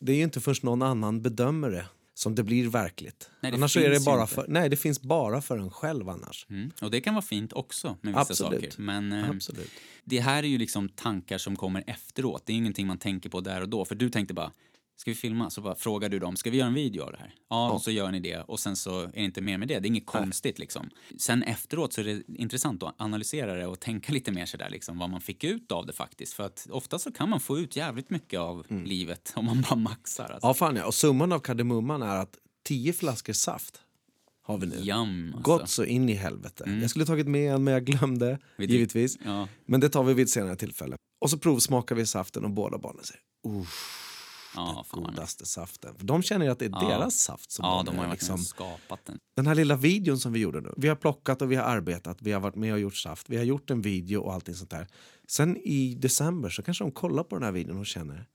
det 0.01 0.13
är 0.13 0.17
ju 0.17 0.23
inte 0.23 0.41
först 0.41 0.63
någon 0.63 0.83
annan 0.83 1.23
bedömer 1.23 1.71
det 1.71 1.87
som 2.23 2.35
det 2.35 2.43
blir 2.43 2.69
verkligt. 2.69 3.31
Nej, 3.41 3.53
det 3.53 3.57
annars 3.57 3.77
är 3.77 3.91
det 3.91 4.05
bara 4.05 4.27
för, 4.27 4.45
nej, 4.49 4.69
det 4.69 4.77
finns 4.77 5.03
bara 5.03 5.43
för 5.43 5.59
en 5.59 5.71
själv 5.71 6.09
annars. 6.09 6.47
Mm. 6.51 6.71
Och 6.81 6.91
det 6.91 7.01
kan 7.01 7.15
vara 7.15 7.23
fint 7.23 7.53
också 7.53 7.97
med 8.01 8.13
vissa 8.13 8.21
Absolut. 8.21 8.73
saker. 8.73 8.83
Men 8.83 9.13
eh, 9.13 9.31
Absolut. 9.31 9.71
det 10.05 10.21
här 10.21 10.43
är 10.43 10.47
ju 10.47 10.59
liksom 10.59 10.89
tankar 10.89 11.39
som 11.39 11.57
kommer 11.57 11.85
efteråt. 11.87 12.43
Det 12.47 12.53
är 12.53 12.57
ingenting 12.57 12.87
man 12.87 12.99
tänker 12.99 13.29
på 13.29 13.41
där 13.41 13.61
och 13.61 13.69
då. 13.69 13.85
För 13.85 13.95
du 13.95 14.11
tänkte 14.11 14.35
bara, 14.35 14.53
ska 15.03 15.11
vi 15.11 15.15
filma? 15.15 15.51
Så 15.51 15.61
bara 15.61 15.75
frågar 15.75 16.09
du 16.09 16.19
dem, 16.19 16.37
ska 16.37 16.51
vi 16.51 16.57
göra 16.57 16.69
en 16.69 16.75
video 16.75 17.03
av 17.03 17.13
det 17.13 17.19
här? 17.19 17.35
Ja, 17.51 17.71
och 17.73 17.83
så 17.83 17.91
gör 17.91 18.11
ni 18.11 18.21
det 18.21 18.37
och 18.41 18.61
sen 18.61 18.77
så 18.77 19.01
är 19.03 19.07
det 19.13 19.21
inte 19.25 19.41
mer 19.41 19.59
med 19.59 19.69
det. 19.69 19.79
Det 19.81 19.87
är 19.87 19.89
inget 19.89 20.07
konstigt 20.07 20.59
liksom. 20.59 20.91
Sen 21.19 21.43
efteråt 21.43 21.93
så 21.93 22.01
är 22.01 22.05
det 22.05 22.23
intressant 22.29 22.83
att 22.83 22.95
analysera 22.99 23.55
det 23.55 23.67
och 23.67 23.81
tänka 23.81 24.13
lite 24.13 24.33
mer 24.33 24.47
sådär 24.47 24.71
liksom 24.71 24.99
vad 24.99 25.11
man 25.11 25.21
fick 25.21 25.45
ut 25.45 25.73
av 25.73 25.87
det 25.87 25.93
faktiskt. 25.93 26.33
För 26.35 26.43
att 26.45 26.67
ofta 26.71 26.99
så 26.99 27.13
kan 27.13 27.29
man 27.29 27.41
få 27.41 27.59
ut 27.59 27.77
jävligt 27.77 28.11
mycket 28.11 28.41
av 28.41 28.67
Mm. 28.71 28.85
livet 28.85 29.33
om 29.37 29.45
man 29.45 29.61
bara 29.71 29.77
maxar. 29.77 30.25
Alltså. 30.25 30.47
Ja, 30.49 30.55
fan 30.55 30.77
ja. 30.77 30.87
Och 30.87 30.95
summan 30.95 31.33
av 31.33 31.39
kardemumman 31.41 32.03
är 32.03 32.17
att 32.17 32.39
10 32.65 32.93
flaskor 32.93 33.33
saft 33.33 33.81
har 34.43 34.59
vi 34.59 34.67
nu. 34.67 34.77
Jam 34.83 35.33
alltså. 35.37 35.43
Gott 35.53 35.69
så 35.71 35.85
in 35.85 36.09
i 36.09 36.15
helvete. 36.15 36.79
Jag 36.83 36.91
skulle 36.91 37.07
tagit 37.07 37.27
med 37.29 37.55
en 37.55 37.65
men 37.65 37.75
jag 37.75 37.85
glömde, 37.85 38.39
Vi 38.57 38.67
drick- 38.67 38.73
givetvis. 38.73 39.19
Ja. 39.25 39.49
Men 39.67 39.81
det 39.81 39.89
tar 39.89 40.03
vi 40.05 40.15
vid 40.15 40.23
ett 40.23 40.31
senare 40.31 40.57
tillfälle. 40.57 40.97
Och 41.21 41.31
så 41.31 41.39
provsmakar 41.39 41.95
vi 41.95 42.07
saften 42.07 42.45
och 42.45 42.51
båda 42.51 42.79
barnen 42.79 43.05
säger 43.05 43.23
Ja, 44.57 44.79
nice. 44.95 44.97
godaste 44.97 45.47
saften. 45.47 45.95
För 45.99 46.05
de 46.05 46.23
känner 46.23 46.51
att 46.51 46.59
det 46.59 46.65
är 46.65 46.71
Ja. 46.71 46.89
deras 46.89 47.15
saft 47.15 47.51
som 47.53 47.65
Ja, 47.65 47.83
de, 47.87 47.99
har 47.99 48.11
liksom 48.11 48.39
skapat 48.39 49.01
den. 49.07 49.19
Den 49.37 49.47
här 49.47 49.55
lilla 49.55 49.77
videon 49.77 50.19
som 50.19 50.33
vi 50.33 50.41
gjorde 50.41 50.61
nu. 50.61 50.75
Vi 50.77 50.89
har 50.89 50.97
plockat 50.97 51.43
och 51.43 51.53
vi 51.53 51.57
har 51.57 51.65
arbetat, 51.65 52.17
vi 52.23 52.33
har 52.33 52.41
varit 52.41 52.55
med 52.57 52.73
och 52.73 52.81
gjort 52.81 52.97
saft. 52.97 53.31
Vi 53.31 53.37
har 53.37 53.45
gjort 53.45 53.71
en 53.71 53.83
video 53.83 54.21
och 54.21 54.33
allting 54.35 54.55
sånt 54.55 54.71
där. 54.71 54.87
Sen 55.29 55.57
i 55.57 55.95
december 55.95 56.49
så 56.49 56.63
kanske 56.63 56.85
de 56.85 56.93
kollar 56.93 57.23
på 57.25 57.37
den 57.37 57.45
här 57.45 57.53
videon 57.53 57.79
och 57.79 57.87
känner 57.87 58.27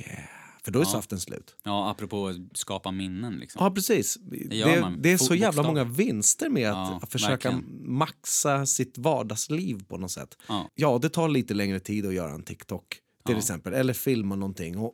yeah. 0.00 0.24
För 0.64 0.72
då 0.72 0.78
är 0.78 0.84
Ja. 0.84 0.88
saften 0.90 1.20
slut. 1.20 1.56
Ja, 1.64 1.90
apropå 1.90 2.26
att 2.28 2.36
skapa 2.58 2.90
minnen 2.90 3.34
liksom. 3.34 3.64
Ja, 3.64 3.70
precis. 3.70 4.18
Det, 4.50 4.80
man. 4.80 5.02
det 5.02 5.12
är 5.12 5.16
så 5.18 5.34
jävla 5.34 5.62
många 5.62 5.84
vinster 5.84 6.48
med 6.50 6.70
att, 6.70 6.98
Ja, 7.02 7.06
försöka 7.06 7.50
verkligen. 7.50 7.88
maxa 7.96 8.66
sitt 8.66 8.98
vardagsliv 8.98 9.84
på 9.84 9.96
något 9.98 10.10
sätt. 10.10 10.38
Ja. 10.48 10.70
Ja, 10.74 10.98
det 11.02 11.08
tar 11.08 11.28
lite 11.28 11.54
längre 11.54 11.80
tid 11.80 12.06
att 12.06 12.14
göra 12.14 12.32
en 12.32 12.42
TikTok 12.42 12.84
till 13.26 13.36
exempel. 13.36 13.74
Eller 13.74 13.92
filma 13.92 14.36
någonting. 14.36 14.78
Och 14.78 14.92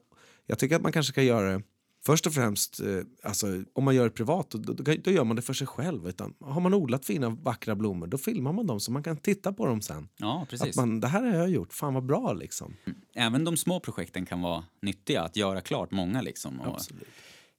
jag 0.50 0.58
tycker 0.58 0.76
att 0.76 0.82
man 0.82 0.92
kanske 0.92 1.12
ska 1.12 1.22
göra 1.22 1.52
det 1.52 1.62
Först 2.02 2.26
och 2.26 2.34
främst, 2.34 2.80
eh, 2.80 3.02
alltså, 3.22 3.46
om 3.72 3.84
man 3.84 3.94
gör 3.94 4.04
det 4.04 4.10
privat, 4.10 4.50
då, 4.50 4.58
då, 4.72 4.94
då 5.04 5.10
gör 5.10 5.24
man 5.24 5.36
det 5.36 5.42
för 5.42 5.52
sig 5.52 5.66
själv. 5.66 6.08
Utan 6.08 6.34
har 6.40 6.60
man 6.60 6.74
odlat 6.74 7.04
fina 7.04 7.28
vackra 7.28 7.74
blommor, 7.74 8.06
då 8.06 8.18
filmar 8.18 8.52
man 8.52 8.66
dem 8.66 8.80
så 8.80 8.92
man 8.92 9.02
kan 9.02 9.16
titta 9.16 9.52
på 9.52 9.66
dem 9.66 9.82
sen. 9.82 10.08
Ja, 10.16 10.42
Att 10.42 10.48
precis. 10.48 10.76
man, 10.76 11.00
det 11.00 11.08
här 11.08 11.22
har 11.22 11.36
jag 11.36 11.50
gjort, 11.50 11.72
fan 11.72 11.94
vad 11.94 12.04
bra 12.04 12.32
liksom. 12.32 12.76
Även 13.14 13.44
de 13.44 13.56
små 13.56 13.80
projekten 13.80 14.26
kan 14.26 14.40
vara 14.40 14.64
nyttiga, 14.82 15.22
att 15.22 15.36
göra 15.36 15.60
klart 15.60 15.90
många 15.90 16.22
liksom. 16.22 16.60
Och 16.60 16.74
Absolut. 16.74 17.08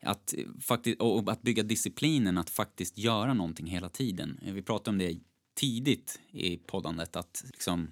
att, 0.01 0.33
faktiskt, 0.61 1.01
och 1.01 1.31
att 1.31 1.41
bygga 1.41 1.63
disciplinen 1.63 2.37
att 2.37 2.49
faktiskt 2.49 2.97
göra 2.97 3.33
någonting 3.33 3.67
hela 3.67 3.89
tiden. 3.89 4.39
Vi 4.41 4.61
pratade 4.61 4.89
om 4.89 4.97
det 4.97 5.17
tidigt 5.53 6.19
i 6.31 6.57
poddandet, 6.57 7.15
att 7.15 7.43
liksom 7.47 7.87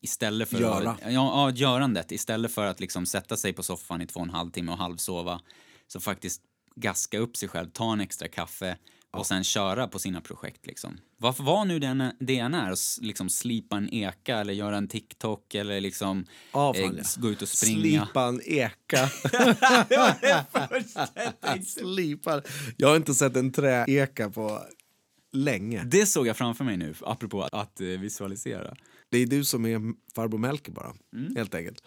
istället 0.00 0.48
för 0.48 0.60
Göra. 0.60 0.90
Att, 0.90 1.00
ja, 1.02 1.10
ja, 1.10 1.50
görandet. 1.50 2.12
Istället 2.12 2.52
för 2.52 2.66
att 2.66 2.80
liksom 2.80 3.06
sätta 3.06 3.36
sig 3.36 3.52
på 3.52 3.62
soffan 3.62 4.02
i 4.02 4.06
två 4.06 4.20
och 4.20 4.26
en 4.26 4.32
halv 4.32 4.50
timme 4.50 4.72
och 4.72 4.78
halvsova, 4.78 5.40
så 5.86 6.00
faktiskt 6.00 6.42
gaska 6.74 7.18
upp 7.18 7.36
sig 7.36 7.48
själv, 7.48 7.70
ta 7.70 7.92
en 7.92 8.00
extra 8.00 8.28
kaffe 8.28 8.76
och 9.12 9.26
sen 9.26 9.44
köra 9.44 9.88
på 9.88 9.98
sina 9.98 10.20
projekt. 10.20 10.66
Liksom. 10.66 10.98
Varför 11.16 11.44
var 11.44 11.64
nu 11.64 11.78
det 11.78 11.86
än, 11.86 12.12
det 12.20 12.38
än 12.38 12.54
är, 12.54 13.02
liksom 13.02 13.30
slipa 13.30 13.76
en 13.76 13.94
eka 13.94 14.36
eller 14.36 14.52
göra 14.52 14.76
en 14.76 14.88
TikTok 14.88 15.54
eller 15.54 15.80
liksom 15.80 16.26
Ja, 16.52 16.74
fan, 16.74 16.84
eh, 16.84 16.90
ja. 16.96 17.04
gå 17.16 17.30
ut 17.30 17.42
och 17.42 17.48
springa. 17.48 17.80
Slipa 17.80 18.22
en 18.22 18.40
eka. 18.44 19.10
Slipa. 21.66 22.42
Jag 22.76 22.88
har 22.88 22.96
inte 22.96 23.14
sett 23.14 23.36
en 23.36 23.52
träeka 23.52 24.30
på 24.30 24.62
länge. 25.32 25.82
Det 25.84 26.06
såg 26.06 26.26
jag 26.26 26.36
framför 26.36 26.64
mig 26.64 26.76
nu, 26.76 26.94
apropå 27.00 27.42
att, 27.42 27.54
att 27.54 27.80
eh, 27.80 27.86
visualisera. 27.86 28.74
Det 29.10 29.18
är 29.18 29.26
du 29.26 29.44
som 29.44 29.66
är 29.66 29.80
farbror 30.14 30.38
Melker 30.38 30.72
bara, 30.72 30.94
Mm. 31.14 31.36
helt 31.36 31.54
enkelt. 31.54 31.82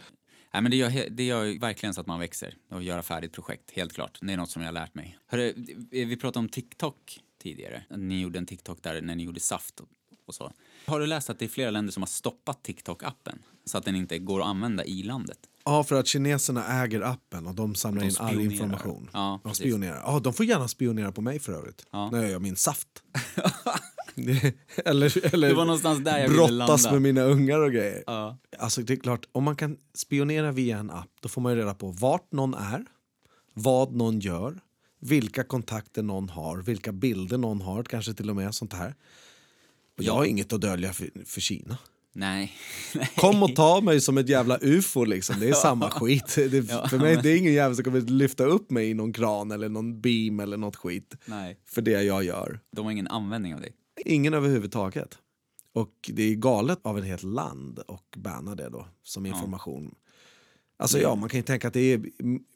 Nej, 0.53 0.61
men 0.61 0.71
det, 0.71 0.77
gör, 0.77 1.09
det 1.09 1.23
gör 1.23 1.59
verkligen 1.59 1.93
så 1.93 2.01
att 2.01 2.07
man 2.07 2.19
växer 2.19 2.55
och 2.69 2.83
göra 2.83 3.03
färdigt 3.03 3.31
projekt, 3.33 3.71
helt 3.71 3.93
klart. 3.93 4.17
Det 4.21 4.33
är 4.33 4.37
något 4.37 4.49
som 4.49 4.61
jag 4.61 4.67
har 4.67 4.73
lärt 4.73 4.95
mig. 4.95 5.17
Hörru, 5.27 5.53
vi 5.91 6.17
pratade 6.17 6.39
om 6.39 6.49
TikTok 6.49 7.19
tidigare. 7.41 7.83
Ni 7.97 8.21
gjorde 8.21 8.39
en 8.39 8.45
TikTok 8.45 8.83
där 8.83 9.01
när 9.01 9.15
ni 9.15 9.23
gjorde 9.23 9.39
saft 9.39 9.79
och, 10.25 10.35
så. 10.35 10.51
Har 10.85 10.99
du 10.99 11.05
läst 11.05 11.29
att 11.29 11.39
det 11.39 11.45
är 11.45 11.49
flera 11.49 11.71
länder 11.71 11.91
som 11.93 12.03
har 12.03 12.07
stoppat 12.07 12.67
TikTok-appen 12.67 13.37
så 13.65 13.77
att 13.77 13.85
den 13.85 13.95
inte 13.95 14.19
går 14.19 14.39
att 14.41 14.45
använda 14.47 14.85
i 14.85 15.03
landet? 15.03 15.37
Ja, 15.65 15.83
för 15.83 15.95
att 15.99 16.07
kineserna 16.07 16.83
äger 16.83 17.01
appen 17.01 17.47
och 17.47 17.55
de 17.55 17.75
samlar 17.75 18.01
De 18.01 18.07
in 18.07 18.15
all 18.19 18.41
information. 18.41 19.09
Ja, 19.13 19.39
de 19.43 19.53
spionerar. 19.55 20.01
Ja, 20.05 20.19
de 20.19 20.33
får 20.33 20.45
gärna 20.45 20.67
spionera 20.67 21.11
på 21.11 21.21
mig 21.21 21.39
för 21.39 21.53
övrigt. 21.53 21.85
Ja. 21.91 22.09
När 22.11 22.21
jag 22.21 22.31
gör 22.31 22.39
min 22.39 22.55
saft. 22.55 23.03
Eller 24.85 25.33
eller 25.33 25.47
Det 25.47 25.53
var 25.53 25.65
någonstans 25.65 25.99
där 25.99 26.19
jag 26.19 26.31
brottas 26.31 26.91
med 26.91 27.01
mina 27.01 27.21
ungar 27.21 27.59
och 27.59 27.71
grejer. 27.71 28.03
Ja. 28.07 28.37
Alltså 28.59 28.81
det 28.81 28.93
är 28.93 28.97
klart, 28.97 29.25
om 29.31 29.43
man 29.43 29.55
kan 29.55 29.77
spionera 29.93 30.51
via 30.51 30.77
en 30.77 30.91
app 30.91 31.09
då 31.21 31.29
får 31.29 31.41
man 31.41 31.51
ju 31.51 31.59
reda 31.59 31.73
på 31.73 31.87
vart 31.91 32.31
någon 32.31 32.53
är, 32.53 32.85
vad 33.53 33.95
någon 33.95 34.19
gör, 34.19 34.59
vilka 34.99 35.43
kontakter 35.43 36.03
någon 36.03 36.29
har, 36.29 36.57
vilka 36.57 36.91
bilder 36.91 37.37
någon 37.37 37.61
har, 37.61 37.83
kanske 37.83 38.13
till 38.13 38.29
och 38.29 38.35
med 38.35 38.55
sånt 38.55 38.73
här. 38.73 38.95
Och 39.97 40.03
jag 40.03 40.13
har 40.13 40.25
inget 40.25 40.53
att 40.53 40.61
dölja 40.61 40.93
för, 40.93 41.09
för 41.25 41.41
Kina. 41.41 41.77
Nej. 42.15 42.53
Nej. 42.95 43.09
Kom 43.17 43.43
och 43.43 43.55
ta 43.55 43.81
mig 43.81 44.01
som 44.01 44.17
ett 44.17 44.29
jävla 44.29 44.57
ufo 44.61 45.03
liksom, 45.05 45.39
det 45.39 45.49
är 45.49 45.53
samma 45.53 45.89
skit. 45.89 46.35
Det, 46.35 46.69
Ja, 46.69 46.87
för 46.87 46.97
mig 46.97 47.19
det 47.23 47.29
är 47.29 47.37
ingen 47.37 47.53
jävel 47.53 47.75
som 47.75 47.83
kommer 47.83 48.01
lyfta 48.01 48.43
upp 48.45 48.71
mig 48.71 48.89
i 48.89 48.93
någon 48.93 49.13
kran 49.13 49.51
eller 49.51 49.69
någon 49.69 50.01
beam 50.01 50.39
eller 50.39 50.57
något 50.57 50.75
skit. 50.75 51.15
Nej. 51.25 51.57
För 51.65 51.81
det 51.81 52.03
jag 52.03 52.23
gör. 52.23 52.59
De 52.75 52.85
har 52.85 52.91
ingen 52.91 53.07
användning 53.07 53.55
av 53.55 53.61
dig. 53.61 53.73
Ingen 54.05 54.33
överhuvudtaget. 54.33 55.17
Och 55.73 56.09
det 56.13 56.23
är 56.23 56.35
galet 56.35 56.79
av 56.83 56.97
ett 56.99 57.05
helt 57.05 57.23
land 57.23 57.79
och 57.79 58.15
banna 58.17 58.55
det 58.55 58.69
då 58.69 58.87
som 59.03 59.25
information. 59.25 59.95
Alltså 60.77 60.99
ja, 60.99 61.15
man 61.15 61.29
kan 61.29 61.37
ju 61.39 61.43
tänka 61.43 61.67
att 61.67 61.73
det 61.73 61.93
är 61.93 62.01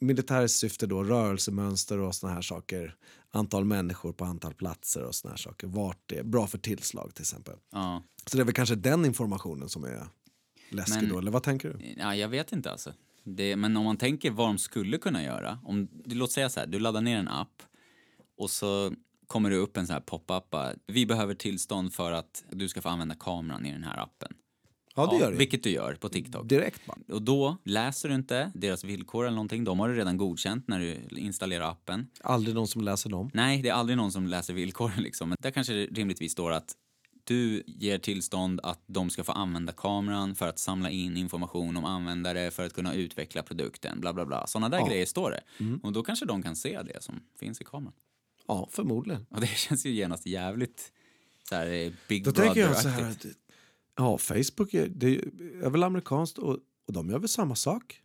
militärt 0.04 0.50
syfte 0.50 0.86
då, 0.86 1.04
rörelsemönster 1.04 1.98
och 1.98 2.14
såna 2.14 2.32
här 2.32 2.42
saker. 2.42 2.94
Antal 3.30 3.64
människor 3.64 4.12
på 4.12 4.24
antal 4.24 4.54
platser 4.54 5.04
och 5.04 5.14
såna 5.14 5.32
här 5.32 5.38
saker. 5.38 5.66
Vart 5.66 5.98
det 6.06 6.18
är 6.18 6.22
bra 6.22 6.46
för 6.46 6.58
tillslag 6.58 7.14
till 7.14 7.22
exempel. 7.22 7.56
Ja. 7.72 8.02
Så 8.26 8.36
det 8.36 8.42
är 8.42 8.44
väl 8.44 8.54
kanske 8.54 8.74
den 8.74 9.04
informationen 9.04 9.68
som 9.68 9.84
är 9.84 10.06
läskig 10.70 11.02
Men- 11.02 11.08
då, 11.08 11.18
eller 11.18 11.30
vad 11.30 11.42
tänker 11.42 11.68
du? 11.68 11.94
Ja, 11.96 12.14
jag 12.14 12.28
vet 12.28 12.52
inte 12.52 12.70
alltså. 12.70 12.92
Det, 13.24 13.56
men 13.56 13.76
om 13.76 13.84
man 13.84 13.96
tänker 13.96 14.30
vad 14.30 14.48
de 14.48 14.58
skulle 14.58 14.98
kunna 14.98 15.22
göra. 15.22 15.58
Om, 15.64 15.88
låt 16.04 16.32
säga 16.32 16.48
så 16.48 16.60
här, 16.60 16.66
du 16.66 16.78
laddar 16.78 17.00
ner 17.00 17.18
en 17.18 17.28
app 17.28 17.62
och 18.36 18.50
så 18.50 18.92
kommer 19.28 19.50
det 19.50 19.56
upp 19.56 19.76
en 19.76 19.86
sån 19.86 19.94
här 19.94 20.00
pop-up. 20.00 20.54
Vi 20.86 21.06
behöver 21.06 21.34
tillstånd 21.34 21.92
för 21.92 22.12
att 22.12 22.44
du 22.50 22.68
ska 22.68 22.82
få 22.82 22.88
använda 22.88 23.14
kameran 23.14 23.66
i 23.66 23.72
den 23.72 23.84
här 23.84 24.02
appen. 24.02 24.32
Ja, 24.98 25.06
det 25.06 25.16
gör 25.16 25.30
det. 25.32 25.38
Vilket 25.38 25.62
du 25.62 25.70
gör 25.70 25.94
på 25.94 26.08
TikTok. 26.08 26.48
Direkt 26.48 26.86
bara. 26.86 26.98
Och 27.14 27.22
då 27.22 27.56
läser 27.64 28.08
du 28.08 28.14
inte 28.14 28.52
deras 28.54 28.84
villkor 28.84 29.24
eller 29.26 29.34
någonting. 29.34 29.64
De 29.64 29.80
har 29.80 29.88
du 29.88 29.94
redan 29.94 30.16
godkänt 30.16 30.68
när 30.68 30.78
du 30.78 31.18
installerar 31.18 31.70
appen. 31.70 32.06
Aldrig 32.20 32.54
någon 32.54 32.68
som 32.68 32.82
läser 32.82 33.10
dem. 33.10 33.30
Nej, 33.34 33.62
det 33.62 33.68
är 33.68 33.72
aldrig 33.72 33.96
någon 33.96 34.12
som 34.12 34.26
läser 34.26 34.54
villkoren 34.54 35.02
liksom. 35.02 35.28
Men 35.28 35.36
där 35.40 35.50
kanske 35.50 35.72
det 35.72 35.84
rimligtvis 35.84 36.32
står 36.32 36.52
att 36.52 36.74
du 37.24 37.62
ger 37.66 37.98
tillstånd 37.98 38.60
att 38.62 38.82
de 38.86 39.10
ska 39.10 39.24
få 39.24 39.32
använda 39.32 39.72
kameran 39.72 40.34
för 40.34 40.48
att 40.48 40.58
samla 40.58 40.90
in 40.90 41.16
information 41.16 41.76
om 41.76 41.84
användare 41.84 42.50
för 42.50 42.66
att 42.66 42.72
kunna 42.72 42.94
utveckla 42.94 43.42
produkten, 43.42 44.00
bla 44.00 44.12
bla 44.12 44.26
bla. 44.26 44.46
Sådana 44.46 44.68
där 44.68 44.86
grejer 44.88 45.06
står 45.06 45.30
det. 45.30 45.64
Mm. 45.64 45.80
Och 45.82 45.92
då 45.92 46.02
kanske 46.02 46.26
de 46.26 46.42
kan 46.42 46.56
se 46.56 46.82
det 46.82 47.02
som 47.02 47.20
finns 47.38 47.60
i 47.60 47.64
kameran. 47.64 47.92
Ja, 48.48 48.68
förmodligen. 48.72 49.26
Och 49.30 49.40
det 49.40 49.46
känns 49.46 49.86
ju 49.86 49.90
genast 49.90 50.26
jävligt 50.26 50.92
så 51.48 51.54
här 51.54 51.66
eh, 51.66 51.92
Big 52.08 52.24
Då 52.24 52.32
tänker 52.32 52.60
jag 52.60 52.76
så 52.76 52.88
här 52.88 53.10
att 53.10 53.26
ja, 53.96 54.18
Facebook 54.18 54.74
är, 54.74 54.88
det 54.88 55.16
är 55.62 55.70
väl 55.70 55.82
amerikanskt 55.82 56.38
och, 56.38 56.58
och 56.86 56.92
de 56.92 57.10
gör 57.10 57.18
väl 57.18 57.28
samma 57.28 57.54
sak. 57.54 58.00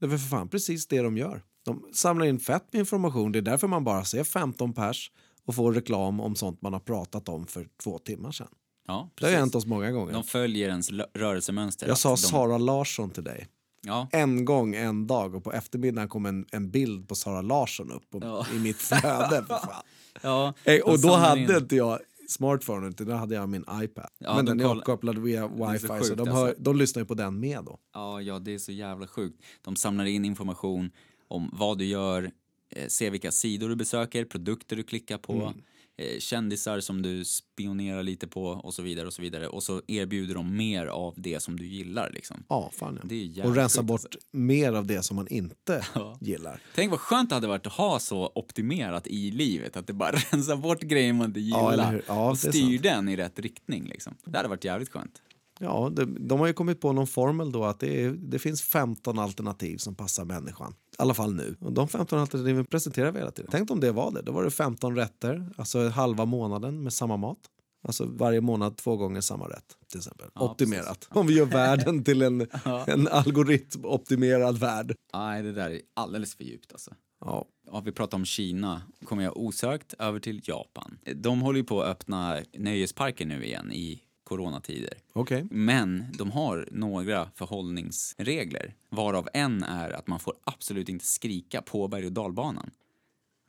Det 0.00 0.06
är 0.06 0.10
väl 0.10 0.18
för 0.18 0.28
fan 0.28 0.48
precis 0.48 0.86
det 0.86 1.02
de 1.02 1.16
gör. 1.16 1.42
De 1.64 1.88
samlar 1.92 2.26
in 2.26 2.40
fett 2.40 2.72
med 2.72 2.80
information. 2.80 3.32
Det 3.32 3.38
är 3.38 3.42
därför 3.42 3.68
man 3.68 3.84
bara 3.84 4.04
ser 4.04 4.24
15 4.24 4.72
pers 4.72 5.10
och 5.44 5.54
får 5.54 5.72
reklam 5.72 6.20
om 6.20 6.36
sånt 6.36 6.62
man 6.62 6.72
har 6.72 6.80
pratat 6.80 7.28
om 7.28 7.46
för 7.46 7.68
två 7.82 7.98
timmar 7.98 8.32
sedan. 8.32 8.48
Ja, 8.86 9.10
Det 9.14 9.26
har 9.26 9.32
hänt 9.32 9.54
oss 9.54 9.66
många 9.66 9.90
gånger. 9.90 10.12
De 10.12 10.24
följer 10.24 10.68
ens 10.68 10.90
rörelsemönster. 11.14 11.88
jag 11.88 11.98
sa 11.98 12.10
de, 12.10 12.16
Sara 12.16 12.58
Larsson 12.58 13.10
till 13.10 13.24
dig. 13.24 13.48
Ja, 13.86 14.08
En 14.12 14.44
gång 14.44 14.74
en 14.74 15.06
dag 15.06 15.34
och 15.34 15.44
på 15.44 15.52
eftermiddagen 15.52 16.08
kom 16.08 16.26
en, 16.26 16.46
en 16.52 16.70
bild 16.70 17.08
på 17.08 17.14
Sara 17.14 17.42
Larsson 17.42 17.90
upp 17.92 18.10
på, 18.10 18.18
Ja. 18.22 18.46
i 18.54 18.58
mitt 18.58 18.76
flöde. 18.76 19.44
Ja, 20.22 20.54
och 20.84 21.00
då 21.00 21.12
hade 21.14 21.40
in- 21.40 21.56
inte 21.56 21.76
jag 21.76 21.98
smartphone, 22.28 22.88
utan 22.88 23.06
då 23.06 23.14
hade 23.14 23.34
jag 23.34 23.48
min 23.48 23.64
iPad. 23.82 24.08
Ja, 24.18 24.34
Men 24.36 24.44
de 24.44 24.58
den 24.58 24.66
är 24.70 24.76
uppkopplad 24.76 25.18
via 25.18 25.48
wifi 25.48 25.86
så, 25.86 25.94
sjukt, 25.94 26.16
de, 26.16 26.28
hör, 26.28 26.48
alltså. 26.48 26.62
de 26.62 26.76
lyssnar 26.76 27.02
ju 27.02 27.06
på 27.06 27.14
den 27.14 27.40
med 27.40 27.64
då. 27.64 27.78
Ja, 27.94 28.20
ja, 28.20 28.38
det 28.38 28.54
är 28.54 28.58
så 28.58 28.72
jävla 28.72 29.06
sjukt. 29.06 29.42
De 29.62 29.76
samlar 29.76 30.04
in 30.04 30.24
information 30.24 30.90
om 31.28 31.50
vad 31.52 31.78
du 31.78 31.84
gör, 31.84 32.30
eh, 32.76 32.86
ser 32.88 33.10
vilka 33.10 33.30
sidor 33.32 33.68
du 33.68 33.76
besöker, 33.76 34.24
produkter 34.24 34.76
du 34.76 34.82
klickar 34.82 35.18
på, 35.18 35.32
Mm. 35.32 35.54
Eh, 35.98 36.18
kändisar 36.18 36.80
som 36.80 37.02
du 37.02 37.24
spionerar 37.24 38.02
lite 38.02 38.28
på 38.28 38.44
och 38.46 38.74
så 38.74 38.82
vidare 38.82 39.06
och 39.06 39.12
så 39.12 39.22
vidare. 39.22 39.48
Och 39.48 39.62
så 39.62 39.82
erbjuder 39.86 40.34
de 40.34 40.56
mer 40.56 40.86
av 40.86 41.14
det 41.16 41.40
som 41.40 41.56
du 41.58 41.66
gillar 41.66 42.10
liksom. 42.14 42.44
Ja, 42.48 42.70
fan 42.74 42.98
ja. 43.02 43.08
Det 43.08 43.40
är 43.40 43.46
Och 43.46 43.54
rensa 43.54 43.82
bort 43.82 44.00
alltså. 44.04 44.18
mer 44.30 44.72
av 44.72 44.86
det 44.86 45.02
som 45.02 45.16
man 45.16 45.28
inte 45.28 45.84
Ja. 45.94 46.18
gillar. 46.20 46.60
Tänk 46.74 46.90
vad 46.90 47.00
skönt 47.00 47.28
det 47.28 47.34
hade 47.34 47.46
varit 47.48 47.66
att 47.66 47.72
ha 47.72 47.98
så 47.98 48.32
optimerat 48.34 49.06
i 49.06 49.30
livet, 49.30 49.76
att 49.76 49.86
det 49.86 49.92
bara 49.92 50.10
rensar 50.30 50.56
bort 50.56 50.80
grejer 50.80 51.12
man 51.12 51.26
inte 51.26 51.40
gillar? 51.40 52.02
Ja, 52.06 52.30
och 52.30 52.38
styr 52.38 52.78
den 52.78 53.08
i 53.08 53.16
rätt 53.16 53.38
riktning 53.38 53.84
liksom. 53.84 54.14
Det 54.24 54.36
hade 54.36 54.48
varit 54.48 54.64
jävligt 54.64 54.88
skönt. 54.88 55.22
Ja, 55.60 55.90
de, 55.92 56.28
de 56.28 56.40
har 56.40 56.46
ju 56.46 56.52
kommit 56.52 56.80
på 56.80 56.92
någon 56.92 57.06
formel 57.06 57.52
då 57.52 57.64
att 57.64 57.80
det, 57.80 58.02
är, 58.04 58.10
det 58.10 58.38
finns 58.38 58.62
15 58.62 59.18
alternativ 59.18 59.76
som 59.76 59.94
passar 59.94 60.24
människan. 60.24 60.74
I 60.98 61.02
alla 61.02 61.14
fall 61.14 61.34
nu. 61.34 61.56
Och 61.60 61.72
de 61.72 61.88
15 61.88 62.18
alternativen 62.18 62.64
presenterar 62.64 63.12
vi 63.12 63.18
hela 63.18 63.30
tiden. 63.30 63.50
Tänk 63.50 63.70
om 63.70 63.80
det 63.80 63.92
var 63.92 64.10
det. 64.10 64.22
Då 64.22 64.32
var 64.32 64.44
det 64.44 64.50
15 64.50 64.96
rätter, 64.96 65.48
alltså 65.56 65.88
halva 65.88 66.24
månaden 66.24 66.82
med 66.82 66.92
samma 66.92 67.16
mat. 67.16 67.38
Alltså 67.84 68.04
varje 68.06 68.40
månad 68.40 68.76
två 68.76 68.96
gånger 68.96 69.20
samma 69.20 69.48
rätt 69.48 69.76
till 69.90 69.98
exempel. 69.98 70.26
Ja, 70.34 70.50
Optimerat. 70.50 71.08
Om 71.10 71.26
vi 71.26 71.34
gör 71.34 71.46
världen 71.46 72.04
till 72.04 72.22
en, 72.22 72.40
en 72.86 73.08
algoritmoptimerad 73.08 74.58
värld. 74.58 74.94
Nej, 75.14 75.42
det 75.42 75.52
där 75.52 75.70
är 75.70 75.80
alldeles 75.94 76.34
för 76.34 76.44
djupt 76.44 76.72
alltså. 76.72 76.90
Ja, 77.20 77.46
Ja, 77.66 77.80
vi 77.80 77.92
pratar 77.92 78.18
om 78.18 78.24
Kina, 78.24 78.82
kommer 79.04 79.24
jag 79.24 79.36
osökt 79.36 79.94
över 79.98 80.20
till 80.20 80.40
Japan. 80.44 80.98
De 81.14 81.40
håller 81.40 81.58
ju 81.58 81.64
på 81.64 81.82
att 81.82 81.88
öppna 81.88 82.38
nöjesparker 82.58 83.26
nu 83.26 83.44
igen 83.44 83.72
i 83.72 84.02
coronatider. 84.32 84.94
okej. 85.12 85.46
Men 85.50 86.04
de 86.18 86.30
har 86.30 86.68
några 86.72 87.30
förhållningsregler, 87.34 88.74
varav 88.88 89.28
en 89.34 89.62
är 89.62 89.90
att 89.90 90.06
man 90.06 90.20
får 90.20 90.34
absolut 90.44 90.88
inte 90.88 91.04
skrika 91.04 91.62
på 91.62 91.88
berg 91.88 92.06
och 92.06 92.12
dalbanan. 92.12 92.70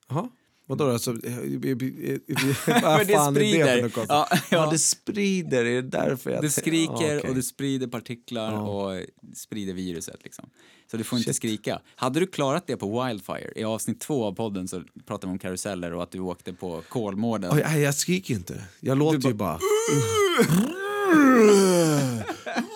Jaha. 0.10 0.30
Vadå 0.66 0.86
då? 0.86 0.91
Alltså, 0.91 1.11
eh, 1.26 1.38
eh, 1.38 1.43
eh, 1.43 1.47
vad 2.84 3.07
det 3.07 3.14
fan 3.14 3.36
är 3.36 3.39
det 3.39 3.49
sprider. 3.49 3.89
för 3.89 3.99
något? 3.99 4.09
Ja, 4.09 4.28
Ja, 4.32 4.38
ja. 4.51 4.70
det 4.72 4.80
sprider. 4.80 5.66
Är 5.66 5.82
det 5.82 5.89
därför 5.89 6.32
jag... 6.32 6.41
Det 6.41 6.49
skriker 6.49 6.93
Ja, 6.93 7.18
okej. 7.18 7.30
och 7.30 7.36
det 7.36 7.43
sprider 7.43 7.88
partiklar 7.88 8.51
Ja. 8.53 8.59
och 8.61 9.01
sprider 9.36 9.74
viruset. 9.74 10.20
Liksom. 10.24 10.49
Så 10.91 10.97
du 10.97 11.03
får 11.03 11.18
inte 11.18 11.28
Shit. 11.30 11.36
skrika. 11.38 11.80
Hade 11.95 12.20
du 12.20 12.28
klarat 12.28 12.68
det 12.68 12.78
på 12.78 13.05
Wildfire? 13.05 13.51
I 13.55 13.64
avsnitt 13.64 13.99
två 14.01 14.26
av 14.26 14.32
podden 14.32 14.68
så 14.68 14.84
pratade 15.05 15.28
vi 15.28 15.32
om 15.34 15.39
karuseller 15.39 15.93
och 15.93 16.03
att 16.03 16.11
du 16.11 16.20
åkte 16.20 16.53
på 16.53 16.82
Kolmården. 16.89 17.51
Oj, 17.53 17.64
nej, 17.66 17.82
jag 17.82 17.95
skriker 17.95 18.34
inte. 18.34 18.64
Jag 18.80 18.97
låter 18.97 19.28
ju 19.28 19.34
bara... 19.34 19.59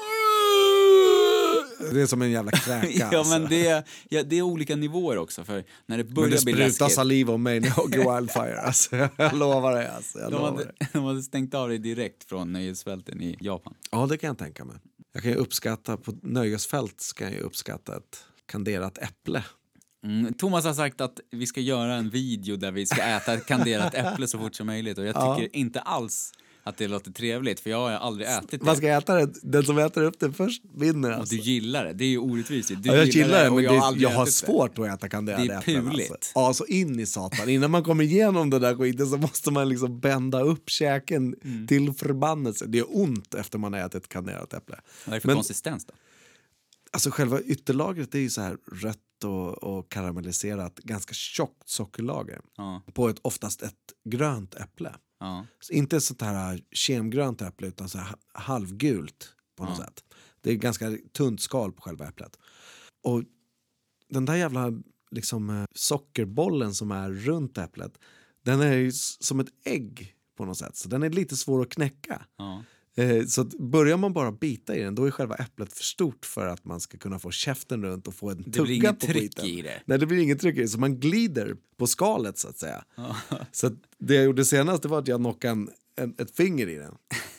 Det 1.94 2.02
är 2.02 2.06
som 2.06 2.22
en 2.22 2.32
jävla 2.32 2.52
kräka. 2.52 2.88
Ja, 3.12 3.24
men 3.24 3.42
alltså. 3.42 3.48
det, 3.50 3.84
ja, 4.10 4.24
det 4.24 4.38
är 4.38 4.42
olika 4.42 4.76
nivåer 4.76 5.18
också. 5.18 5.44
För 5.44 5.64
när 5.86 5.98
det 5.98 6.04
Men 6.04 6.14
börjar 6.14 6.30
det 6.30 6.44
bli 6.46 6.54
sprutar 6.54 6.90
saliv 6.90 7.30
om 7.30 7.44
mig 7.44 7.60
när 7.60 7.68
jag 7.68 7.80
åker 7.80 8.16
Wildfire. 8.16 8.62
Alltså, 8.62 8.96
jag 9.18 9.34
lovar 9.38 9.76
det. 9.76 9.92
Alltså, 9.92 10.20
jag 10.20 10.32
De 10.32 10.36
lovar 10.36 10.52
hade, 10.52 10.64
det. 10.64 10.88
de 10.94 11.04
hade 11.04 11.24
stängt 11.24 11.54
av 11.54 11.70
dig 11.70 11.78
direkt 11.78 12.24
från 12.24 12.54
nöjesfälten 12.54 13.22
i 13.22 13.38
Japan. 13.40 13.74
Ja, 13.92 14.06
det 14.06 14.18
kan 14.18 14.28
jag 14.28 14.38
tänka 14.38 14.66
mig. 14.66 14.76
Jag 15.14 15.22
kan 15.24 15.32
ju 15.32 15.38
uppskatta, 15.38 15.98
på 15.98 16.14
nöjesfält 16.22 17.02
så 17.02 17.16
kan 17.16 17.32
jag 17.32 17.42
uppskatta 17.42 17.98
ett 17.98 18.24
kanderat 18.46 18.98
äpple. 18.98 19.44
Mm, 20.06 20.34
Thomas 20.34 20.66
har 20.66 20.74
sagt 20.74 21.02
att 21.02 21.20
vi 21.32 21.46
ska 21.48 21.62
göra 21.62 21.94
en 21.96 22.10
video 22.10 22.56
där 22.56 22.72
vi 22.72 22.86
ska 22.86 23.02
äta 23.02 23.34
ett 23.34 23.46
kanderat 23.46 23.94
äpple 23.96 24.28
så 24.28 24.38
fort 24.40 24.56
som 24.56 24.68
möjligt. 24.68 24.98
Och 24.98 25.06
jag 25.06 25.16
Ja. 25.16 25.36
tycker 25.36 25.56
inte 25.56 25.80
alls 25.82 26.32
att 26.68 26.78
det 26.78 26.88
låter 26.88 27.12
trevligt, 27.12 27.60
för 27.60 27.70
jag 27.70 27.78
har 27.78 27.92
aldrig 27.92 28.28
ätit 28.28 28.62
Man 28.62 28.74
det. 28.74 28.78
ska 28.78 28.88
äta 28.88 29.16
det. 29.16 29.34
Den 29.42 29.64
som 29.64 29.78
äter 29.78 30.04
upp 30.04 30.20
det 30.20 30.34
först 30.34 30.62
vinner. 30.76 31.12
Och 31.12 31.16
Alltså. 31.18 31.36
du 31.36 31.42
gillar 31.42 31.86
det. 31.86 31.94
Det 31.94 32.04
är 32.04 32.10
ju 32.10 32.18
orättvist. 32.18 32.70
Du 32.78 32.90
Ja, 32.90 32.96
jag 32.96 33.06
gillar 33.08 33.44
det, 33.44 33.50
och 33.50 33.56
men 33.56 33.64
jag 33.64 33.74
det, 33.74 33.80
har 33.80 33.96
jag 33.98 34.10
har 34.10 34.24
ätit 34.24 34.42
det. 34.42 34.46
svårt 34.48 34.78
att 34.80 34.86
äta 34.88 35.10
kanderade 35.10 35.44
Det 35.48 35.54
är 35.54 35.60
äpplen. 35.60 35.90
puligt. 35.90 36.12
Alltså. 36.12 36.32
Ja, 36.36 36.54
så 36.54 36.66
in 36.66 37.00
i 37.00 37.06
satan. 37.06 37.50
Innan 37.50 37.72
man 37.72 37.84
kommer 37.84 38.04
igenom 38.04 38.50
den 38.50 38.62
där 38.62 38.76
skiten 38.76 39.08
så 39.08 39.18
måste 39.18 39.52
man 39.52 39.70
liksom 39.70 40.00
bända 40.00 40.42
upp 40.42 40.70
käken 40.70 41.36
Mm. 41.44 41.68
till 41.68 41.94
förbannelse. 41.94 42.66
Det 42.68 42.80
är 42.80 42.86
ont 42.98 43.34
efter 43.34 43.58
man 43.58 43.74
har 43.74 43.80
ätit 43.80 43.96
ett 43.96 44.10
kanderat 44.10 44.54
äpple. 44.54 44.76
Vad 45.06 45.14
är 45.14 45.18
det 45.18 45.22
för 45.22 45.28
Men- 45.28 45.36
konsistens 45.36 45.86
då? 45.86 45.94
Alltså 46.92 47.12
själva 47.12 47.42
ytterlagret 47.42 48.16
är 48.16 48.20
ju 48.20 48.30
så 48.30 48.42
här 48.42 48.58
rött 48.72 48.98
och, 49.24 49.64
och 49.64 49.92
karamelliserat, 49.92 50.76
ganska 50.80 51.14
tjockt 51.14 51.70
sockerlager 51.70 52.40
Ja, 52.58 52.82
på 52.94 53.10
ett, 53.10 53.20
oftast 53.22 53.62
ett 53.62 53.74
grönt 54.10 54.56
äpple. 54.56 54.92
Ja. 55.20 55.46
Så 55.60 55.74
inte 55.74 56.02
sånt 56.02 56.22
här 56.22 56.62
kemgrönt 56.72 57.42
äpple 57.42 57.68
utan 57.68 57.90
så 57.90 58.00
halvgult 58.34 59.34
på 59.56 59.64
något 59.66 59.80
Ja. 59.80 59.86
sätt. 59.86 60.04
Det 60.42 60.52
är 60.52 60.56
ganska 60.56 60.98
tunt 61.14 61.42
skal 61.42 61.72
på 61.72 61.82
själva 61.82 62.08
äpplet. 62.08 62.40
Och 63.04 63.24
den 64.10 64.26
där 64.26 64.36
jävla 64.36 64.72
liksom, 65.12 65.50
eh, 65.50 65.66
sockerbollen 65.76 66.74
som 66.76 66.92
är 66.92 67.12
runt 67.12 67.58
äpplet, 67.58 67.98
den 68.44 68.62
är 68.62 68.74
ju 68.74 68.92
som 69.20 69.40
ett 69.40 69.50
ägg 69.64 70.16
på 70.38 70.46
något 70.46 70.58
sätt. 70.58 70.76
Så 70.76 70.90
den 70.90 71.04
är 71.04 71.10
lite 71.10 71.38
svår 71.38 71.62
att 71.62 71.70
knäcka. 71.70 72.26
ja. 72.38 72.64
Eh, 72.98 73.26
Så 73.26 73.44
börjar 73.44 73.98
man 73.98 74.14
bara 74.14 74.32
bita 74.32 74.76
i 74.76 74.82
den 74.82 74.96
då 74.96 75.06
är 75.06 75.12
själva 75.12 75.36
äpplet 75.36 75.74
för 75.74 75.84
stort 75.84 76.26
för 76.26 76.48
att 76.48 76.66
man 76.66 76.80
ska 76.80 76.98
kunna 76.98 77.20
få 77.20 77.32
käften 77.32 77.84
runt 77.84 78.08
och 78.08 78.14
få 78.14 78.30
en 78.30 78.52
tugga 78.52 78.94
på 78.94 79.00
tryck 79.06 79.16
skiten. 79.18 79.46
i 79.46 79.62
det. 79.62 79.82
Nej, 79.86 80.00
det 80.00 80.06
blir 80.06 80.18
inget 80.18 80.40
tryck 80.42 80.58
i 80.58 80.62
det. 80.62 80.68
Så 80.68 80.80
man 80.80 81.00
glider 81.00 81.56
på 81.78 81.88
skalet 81.88 82.38
så 82.38 82.48
att 82.48 82.58
säga. 82.58 82.84
Så 83.52 83.68
att 83.68 83.74
det 84.00 84.16
jag 84.16 84.24
gjorde 84.26 84.46
senast 84.46 84.84
det 84.84 84.90
var 84.90 85.00
att 85.00 85.08
jag 85.08 85.20
knockade 85.20 85.52
en, 85.52 85.70
en, 85.96 86.16
ett 86.18 86.36
finger 86.36 86.70
i 86.70 86.76
den. 86.76 86.96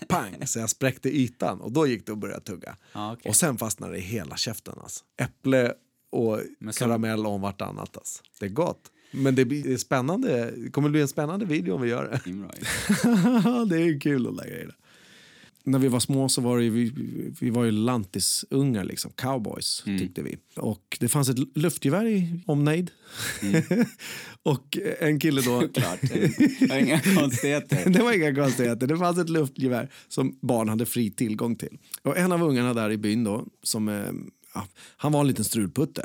Pang! 0.09 0.47
Så 0.47 0.59
jag 0.59 0.71
spräckte 0.71 1.09
ytan 1.19 1.61
och 1.61 1.73
då 1.73 1.87
gick 1.87 2.07
det 2.07 2.13
att 2.13 2.19
börja 2.19 2.41
tugga. 2.41 2.77
Okej. 2.95 3.29
Och 3.31 3.37
sen 3.37 3.59
fastnade 3.59 3.93
det 3.93 3.99
i 3.99 4.03
hela 4.03 4.37
käften. 4.37 4.75
Alltså. 4.83 5.05
Äpple 5.23 5.73
och 6.11 6.41
Men 6.61 6.73
så- 6.75 6.79
karamell 6.79 7.27
om 7.27 7.41
vartannat. 7.41 7.97
Alltså. 7.97 8.23
Det 8.41 8.47
är 8.47 8.51
gott. 8.51 8.91
Men 9.11 9.35
det 9.35 9.45
blir 9.45 9.63
det 9.65 9.73
är 9.73 9.77
spännande. 9.77 10.51
Det 10.57 10.71
kommer 10.71 10.89
bli 10.91 11.01
en 11.01 11.09
spännande 11.09 11.47
video 11.47 11.75
om 11.75 11.83
vi 11.83 11.89
gör 11.89 12.05
det. 12.25 12.31
Det 13.77 13.83
är 13.83 14.01
kul 14.01 14.23
de 14.23 14.37
där 14.37 14.45
grejerna. 14.45 14.75
När 15.69 15.79
vi 15.79 15.89
var 15.89 16.01
små 16.01 16.29
så 16.29 16.41
var 16.41 16.59
det, 16.59 16.71
vi, 16.71 16.93
vi 17.41 17.51
var 17.51 17.65
ju 17.65 17.71
lantisungar, 17.71 18.85
liksom. 18.85 19.13
cowboys 19.15 19.83
tyckte 19.85 20.23
vi. 20.23 20.37
Och 20.57 20.97
det 21.01 21.09
fanns 21.09 21.29
ett 21.29 21.57
luftgevär 21.57 22.07
i 22.07 22.41
omnejd. 22.47 22.91
och 24.43 24.79
en 25.01 25.21
kille 25.21 25.41
då... 25.41 25.69
Klart. 25.69 26.01
Det 26.61 26.71
är 26.71 26.79
inga 26.79 27.01
konstigheter. 27.01 27.91
det 27.91 28.03
var 28.03 28.13
inga 28.13 28.35
konstigheter. 28.35 28.87
Det 28.87 28.99
fanns 28.99 29.19
ett 29.19 29.31
luftgevär 29.31 29.93
som 30.09 30.39
barn 30.43 30.69
hade 30.69 30.87
fri 30.87 31.11
tillgång 31.11 31.57
till. 31.57 31.79
Och 32.03 32.19
en 32.19 32.33
av 32.33 32.43
ungarna 32.43 32.75
där 32.75 32.91
i 32.91 32.97
byn 32.97 33.25
då, 33.25 33.47
som 33.63 33.89
eh, 33.89 33.95
ja, 34.55 34.67
han 34.97 35.13
var 35.13 35.21
en 35.21 35.27
liten 35.27 35.45
strulputte. 35.45 36.05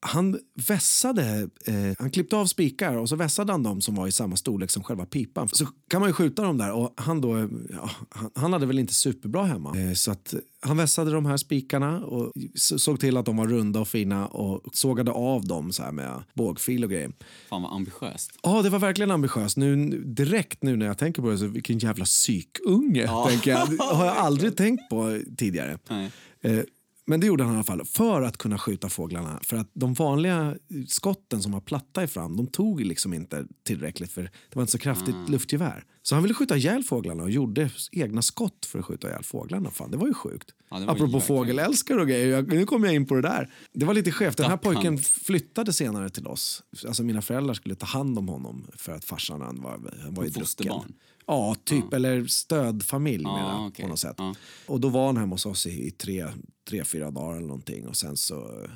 Han 0.00 0.38
vässade, 0.68 1.48
eh, 1.66 1.74
han 1.98 2.10
klippte 2.10 2.36
av 2.36 2.46
spikar 2.46 2.96
och 2.96 3.08
så 3.08 3.16
vässade 3.16 3.52
han 3.52 3.62
dem 3.62 3.80
som 3.80 3.94
var 3.94 4.06
i 4.06 4.12
samma 4.12 4.36
storlek 4.36 4.70
som 4.70 4.82
själva 4.82 5.06
pipan. 5.06 5.48
Så 5.48 5.66
kan 5.90 6.00
man 6.00 6.08
ju 6.08 6.12
skjuta 6.12 6.42
dem 6.42 6.58
där 6.58 6.72
och 6.72 6.94
han 6.96 7.20
då, 7.20 7.48
ja, 7.70 7.90
han, 8.08 8.30
han 8.34 8.52
hade 8.52 8.66
väl 8.66 8.78
inte 8.78 8.94
superbra 8.94 9.44
hemma. 9.44 9.78
Eh, 9.78 9.92
så 9.92 10.10
att 10.12 10.34
han 10.60 10.76
vässade 10.76 11.10
de 11.10 11.26
här 11.26 11.36
spikarna 11.36 12.04
och 12.04 12.32
såg 12.54 13.00
till 13.00 13.16
att 13.16 13.26
de 13.26 13.36
var 13.36 13.46
runda 13.46 13.80
och 13.80 13.88
fina 13.88 14.26
och 14.26 14.76
sågade 14.76 15.10
av 15.10 15.46
dem 15.46 15.72
så 15.72 15.82
här 15.82 15.92
med 15.92 16.22
bågfil 16.34 16.84
och 16.84 16.90
grejer. 16.90 17.12
Fan 17.48 17.62
vad 17.62 17.72
ambitiöst. 17.72 18.30
Ja, 18.42 18.62
det 18.62 18.70
var 18.70 18.78
verkligen 18.78 19.10
ambitiöst. 19.10 19.56
Nu, 19.56 19.88
direkt 20.04 20.62
nu 20.62 20.76
när 20.76 20.86
jag 20.86 20.98
tänker 20.98 21.22
på 21.22 21.30
det, 21.30 21.38
så 21.38 21.46
vilken 21.46 21.78
jävla 21.78 22.04
psykunge. 22.04 23.02
Ja. 23.02 23.26
Tänker 23.28 23.50
jag. 23.50 23.70
Det 23.70 23.82
har 23.82 24.06
jag 24.06 24.16
aldrig 24.16 24.56
tänkt 24.62 24.88
på 24.90 25.20
tidigare. 25.36 25.78
Nej. 25.88 26.10
Eh, 26.40 26.60
men 27.04 27.20
det 27.20 27.26
gjorde 27.26 27.44
han 27.44 27.52
i 27.52 27.56
alla 27.56 27.64
fall 27.64 27.84
för 27.84 28.22
att 28.22 28.36
kunna 28.36 28.58
skjuta 28.58 28.88
fåglarna. 28.88 29.40
För 29.42 29.56
att 29.56 29.70
de 29.72 29.94
vanliga 29.94 30.56
skotten 30.88 31.42
som 31.42 31.52
var 31.52 31.60
platta 31.60 32.04
i 32.04 32.06
fram, 32.06 32.36
de 32.36 32.46
tog 32.46 32.80
liksom 32.80 33.14
inte 33.14 33.46
tillräckligt 33.62 34.12
för 34.12 34.22
det 34.22 34.56
var 34.56 34.62
inte 34.62 34.72
så 34.72 34.78
kraftigt 34.78 35.14
mm. 35.14 35.32
luftgevär. 35.32 35.84
Så 36.02 36.14
han 36.14 36.22
ville 36.22 36.34
skjuta 36.34 36.56
ihjäl 36.56 36.82
fåglarna 36.84 37.22
och 37.22 37.30
gjorde 37.30 37.70
egna 37.92 38.22
skott 38.22 38.66
för 38.66 38.78
att 38.78 38.84
skjuta 38.84 39.08
ihjäl 39.08 39.24
fåglarna. 39.24 39.70
Fan, 39.70 39.90
det 39.90 39.96
var 39.96 40.06
ju 40.06 40.14
sjukt. 40.14 40.50
Ja, 40.70 40.78
var 40.78 40.94
Apropå 40.94 41.20
fågelälskare 41.20 42.00
och 42.00 42.08
grejer, 42.08 42.26
jag, 42.26 42.48
nu 42.48 42.66
kommer 42.66 42.86
jag 42.86 42.94
in 42.94 43.06
på 43.06 43.14
det 43.14 43.22
där. 43.22 43.50
Det 43.72 43.84
var 43.84 43.94
lite 43.94 44.12
skevt. 44.12 44.36
Den 44.36 44.50
här 44.50 44.56
pojken 44.56 44.98
flyttade 44.98 45.72
senare 45.72 46.10
till 46.10 46.26
oss. 46.26 46.62
Alltså 46.86 47.02
mina 47.02 47.22
föräldrar 47.22 47.54
skulle 47.54 47.74
ta 47.74 47.86
hand 47.86 48.18
om 48.18 48.28
honom 48.28 48.66
för 48.76 48.92
att 48.92 49.04
farsan 49.04 49.60
var, 49.62 49.80
var 50.08 50.24
i 50.24 50.28
drucken. 50.28 50.94
Ja, 51.32 51.56
typ. 51.64 51.84
Ja. 51.90 51.96
Eller 51.96 52.26
stödfamilj 52.26 53.22
ja, 53.22 53.36
mera, 53.36 53.66
okay. 53.66 53.82
på 53.82 53.88
något 53.88 54.00
sätt. 54.00 54.14
Ja. 54.18 54.34
Och 54.66 54.80
då 54.80 54.88
var 54.88 55.06
han 55.06 55.16
hemma 55.16 55.34
hos 55.34 55.46
oss 55.46 55.66
i, 55.66 55.86
i 55.86 55.90
tre, 55.90 56.28
tre, 56.68 56.84
fyra 56.84 57.10
dagar 57.10 57.36
eller 57.36 57.46
någonting. 57.46 57.86
Och 57.86 57.96
sen 57.96 58.16
så 58.16 58.66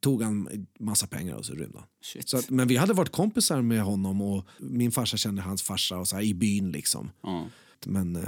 tog 0.00 0.22
han 0.22 0.66
massa 0.78 1.06
pengar 1.06 1.34
och 1.34 1.46
så 1.46 1.54
rymde 1.54 1.78
han. 1.78 1.88
Så 2.24 2.36
att, 2.36 2.50
men 2.50 2.68
vi 2.68 2.76
hade 2.76 2.92
varit 2.92 3.12
kompisar 3.12 3.62
med 3.62 3.82
honom 3.82 4.22
och 4.22 4.46
min 4.58 4.92
farsa 4.92 5.16
kände 5.16 5.42
hans 5.42 5.62
farsa 5.62 5.98
och 5.98 6.08
så 6.08 6.16
här, 6.16 6.22
i 6.22 6.34
byn 6.34 6.72
liksom. 6.72 7.10
Ja. 7.22 7.46
Men 7.86 8.16
äh, 8.16 8.22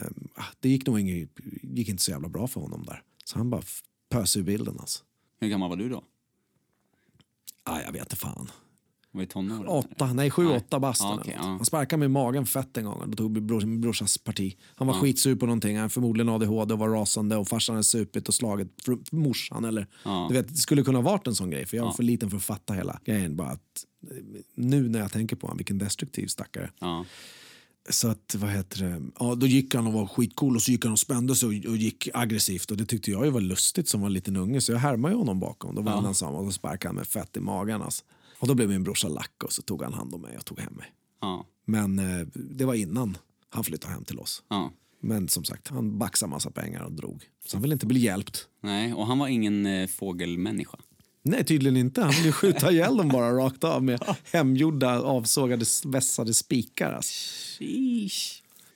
det 0.60 0.68
gick 0.68 0.86
nog 0.86 1.00
inget, 1.00 1.30
gick 1.62 1.88
inte 1.88 2.02
så 2.02 2.10
jävla 2.10 2.28
bra 2.28 2.46
för 2.46 2.60
honom 2.60 2.84
där. 2.84 3.02
Så 3.24 3.38
han 3.38 3.50
bara 3.50 3.62
pös 4.08 4.36
ur 4.36 4.42
bilden 4.42 4.76
alltså. 4.80 5.04
Hur 5.40 5.48
gammal 5.48 5.68
var 5.68 5.76
du 5.76 5.88
då? 5.88 6.04
Ah, 7.62 7.80
jag 7.80 7.92
vet 7.92 8.02
inte 8.02 8.16
fan. 8.16 8.50
Var 9.12 9.20
det 9.20 9.26
tonåren? 9.26 9.66
Åtta, 9.66 10.12
nej 10.12 10.30
sju, 10.30 10.46
åtta 10.46 10.80
bast. 10.80 11.02
Ah, 11.02 11.14
okay, 11.14 11.34
ah. 11.38 11.42
Han 11.42 11.64
sparkade 11.64 11.98
mig 11.98 12.06
i 12.06 12.08
magen 12.08 12.46
fett 12.46 12.76
en 12.76 12.84
gång. 12.84 13.02
Då 13.06 13.16
tog 13.16 13.42
bror, 13.42 13.60
min 13.60 13.80
brorsas 13.80 14.18
parti. 14.18 14.56
Han 14.74 14.86
var 14.86 14.94
ah. 14.94 15.00
skitsur 15.00 15.36
på 15.36 15.46
någonting. 15.46 15.78
Han 15.78 15.90
förmodligen 15.90 16.28
ADHD 16.28 16.74
och 16.74 16.78
var 16.78 16.88
rasande 16.88 17.36
och 17.36 17.48
farsan 17.48 17.74
hade 17.74 17.84
supit 17.84 18.28
och 18.28 18.34
slagit 18.34 18.88
morsan. 19.12 19.64
Eller, 19.64 19.86
ah. 20.02 20.28
du 20.28 20.34
vet, 20.34 20.48
det 20.48 20.56
skulle 20.56 20.82
kunna 20.82 21.00
varit 21.00 21.26
en 21.26 21.34
sån 21.34 21.50
grej 21.50 21.66
för 21.66 21.76
jag 21.76 21.84
var 21.84 21.92
för 21.92 22.02
liten 22.02 22.30
för 22.30 22.36
att 22.36 22.42
fatta 22.42 22.74
hela 22.74 23.00
grejen. 23.04 23.36
Bara 23.36 23.48
att, 23.48 23.84
nu 24.54 24.88
när 24.88 24.98
jag 24.98 25.12
tänker 25.12 25.36
på 25.36 25.46
honom, 25.46 25.56
vilken 25.56 25.78
destruktiv 25.78 26.26
stackare. 26.26 26.70
Så 27.90 28.08
att, 28.08 28.34
vad 28.38 28.50
heter 28.50 28.84
det? 28.84 29.02
Ja, 29.18 29.34
då 29.34 29.46
gick 29.46 29.74
han 29.74 29.86
och 29.86 29.92
var 29.92 30.06
skitcool 30.06 30.56
och 30.56 30.62
så 30.62 30.70
gick 30.70 30.84
han 30.84 30.92
och 30.92 30.98
spände 30.98 31.36
sig 31.36 31.46
och, 31.46 31.70
och 31.70 31.76
gick 31.76 32.08
aggressivt 32.14 32.70
och 32.70 32.76
det 32.76 32.86
tyckte 32.86 33.10
jag 33.10 33.24
ju 33.24 33.30
var 33.30 33.40
lustigt 33.40 33.88
som 33.88 34.00
var 34.00 34.06
en 34.06 34.12
liten 34.12 34.36
unge 34.36 34.60
så 34.60 34.72
jag 34.72 34.78
härmade 34.78 35.14
ju 35.14 35.18
honom 35.18 35.40
bakom. 35.40 35.74
Då 35.74 35.82
var 35.82 35.92
ja. 35.92 35.96
han 35.96 36.06
ensam 36.06 36.34
och 36.34 36.44
så 36.44 36.52
sparkade 36.52 36.88
han 36.88 36.96
med 36.96 37.06
fett 37.06 37.36
i 37.36 37.40
magen. 37.40 37.82
Alltså. 37.82 38.04
Och 38.38 38.48
då 38.48 38.54
blev 38.54 38.68
min 38.68 38.84
brorsa 38.84 39.08
lack 39.08 39.44
och 39.44 39.52
så 39.52 39.62
tog 39.62 39.82
han 39.82 39.92
hand 39.92 40.14
om 40.14 40.20
mig 40.20 40.36
och 40.36 40.44
tog 40.44 40.60
hem 40.60 40.72
mig. 40.72 40.92
Ja. 41.20 41.46
Men 41.64 41.98
eh, 41.98 42.26
det 42.34 42.64
var 42.64 42.74
innan 42.74 43.18
han 43.50 43.64
flyttade 43.64 43.94
hem 43.94 44.04
till 44.04 44.18
oss. 44.18 44.42
Ja. 44.48 44.72
Men 45.00 45.28
som 45.28 45.44
sagt, 45.44 45.68
han 45.68 45.98
baxade 45.98 46.30
massa 46.30 46.50
pengar 46.50 46.82
och 46.82 46.92
drog. 46.92 47.24
Så 47.46 47.56
han 47.56 47.62
ville 47.62 47.74
inte 47.74 47.86
bli 47.86 48.00
hjälpt. 48.00 48.48
Nej, 48.60 48.94
och 48.94 49.06
han 49.06 49.18
var 49.18 49.28
ingen 49.28 49.66
eh, 49.66 49.86
fågelmänniska. 49.86 50.78
Nej, 51.22 51.44
tydligen 51.44 51.76
inte. 51.76 52.02
Han 52.02 52.10
ville 52.10 52.32
skjuta 52.32 52.72
ihjäl 52.72 52.96
dem 52.96 53.08
bara 53.08 53.32
rakt 53.32 53.64
av 53.64 53.82
med 53.82 54.02
hemgjorda 54.32 55.00
avsågade 55.00 55.64
vässade 55.84 56.34
spikar. 56.34 56.92
Alltså. 56.92 57.14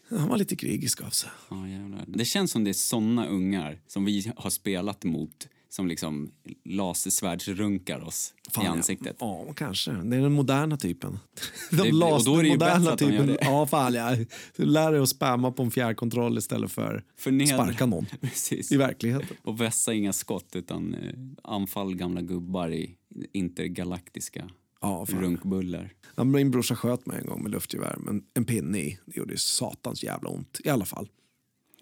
Han 0.08 0.28
var 0.28 0.36
lite 0.36 0.56
krigisk 0.56 1.02
av 1.02 1.10
sig. 1.10 1.30
Ja, 1.50 1.68
jävlar. 1.68 2.04
det 2.06 2.24
känns 2.24 2.50
som 2.50 2.64
det 2.64 2.70
är 2.70 2.74
såna 2.74 3.26
ungar 3.26 3.80
som 3.86 4.04
vi 4.04 4.32
har 4.36 4.50
spelat 4.50 5.04
mot 5.04 5.48
som 5.72 5.86
liksom 5.86 6.30
lasersvärdsrunkar 6.64 8.00
oss 8.00 8.34
Fan, 8.50 8.64
i 8.64 8.68
ansiktet. 8.68 9.16
Ja, 9.20 9.44
ja, 9.46 9.52
kanske. 9.52 9.90
Det 9.92 10.16
är 10.16 10.20
den 10.20 10.32
moderna 10.32 10.76
typen. 10.76 11.18
De 11.70 11.76
det, 11.76 11.92
lasermoderna 11.92 12.96
typen. 12.96 13.26
De 13.26 13.38
ja, 13.40 13.66
fan 13.66 13.94
ja. 13.94 14.16
Du 14.56 14.64
lär 14.64 14.92
dig 14.92 15.00
att 15.00 15.08
spamma 15.08 15.52
på 15.52 15.62
en 15.62 15.70
fjärrkontroll 15.70 16.38
istället 16.38 16.72
för 16.72 17.04
att 17.16 17.48
sparka 17.48 17.86
någon. 17.86 18.06
Precis. 18.20 18.72
I 18.72 18.76
verkligheten. 18.76 19.36
Och 19.42 19.60
vässa 19.60 19.94
inga 19.94 20.12
skott 20.12 20.56
utan 20.56 20.94
eh, 20.94 21.14
anfall 21.42 21.94
gamla 21.94 22.20
gubbar 22.20 22.72
i 22.72 22.96
intergalaktiska 23.32 24.50
ja, 24.80 25.06
runkbuller. 25.08 25.92
Ja, 26.14 26.24
min 26.24 26.50
brorsa 26.50 26.76
sköt 26.76 27.06
mig 27.06 27.18
en 27.20 27.26
gång 27.26 27.42
med 27.42 27.52
luftgevär, 27.52 27.96
men 27.98 28.22
en 28.34 28.44
pinne 28.44 28.78
i. 28.78 28.98
Det 29.06 29.16
gjorde 29.16 29.38
satans 29.38 30.04
jävla 30.04 30.28
ont 30.28 30.60
i 30.64 30.68
alla 30.68 30.84
fall. 30.84 31.08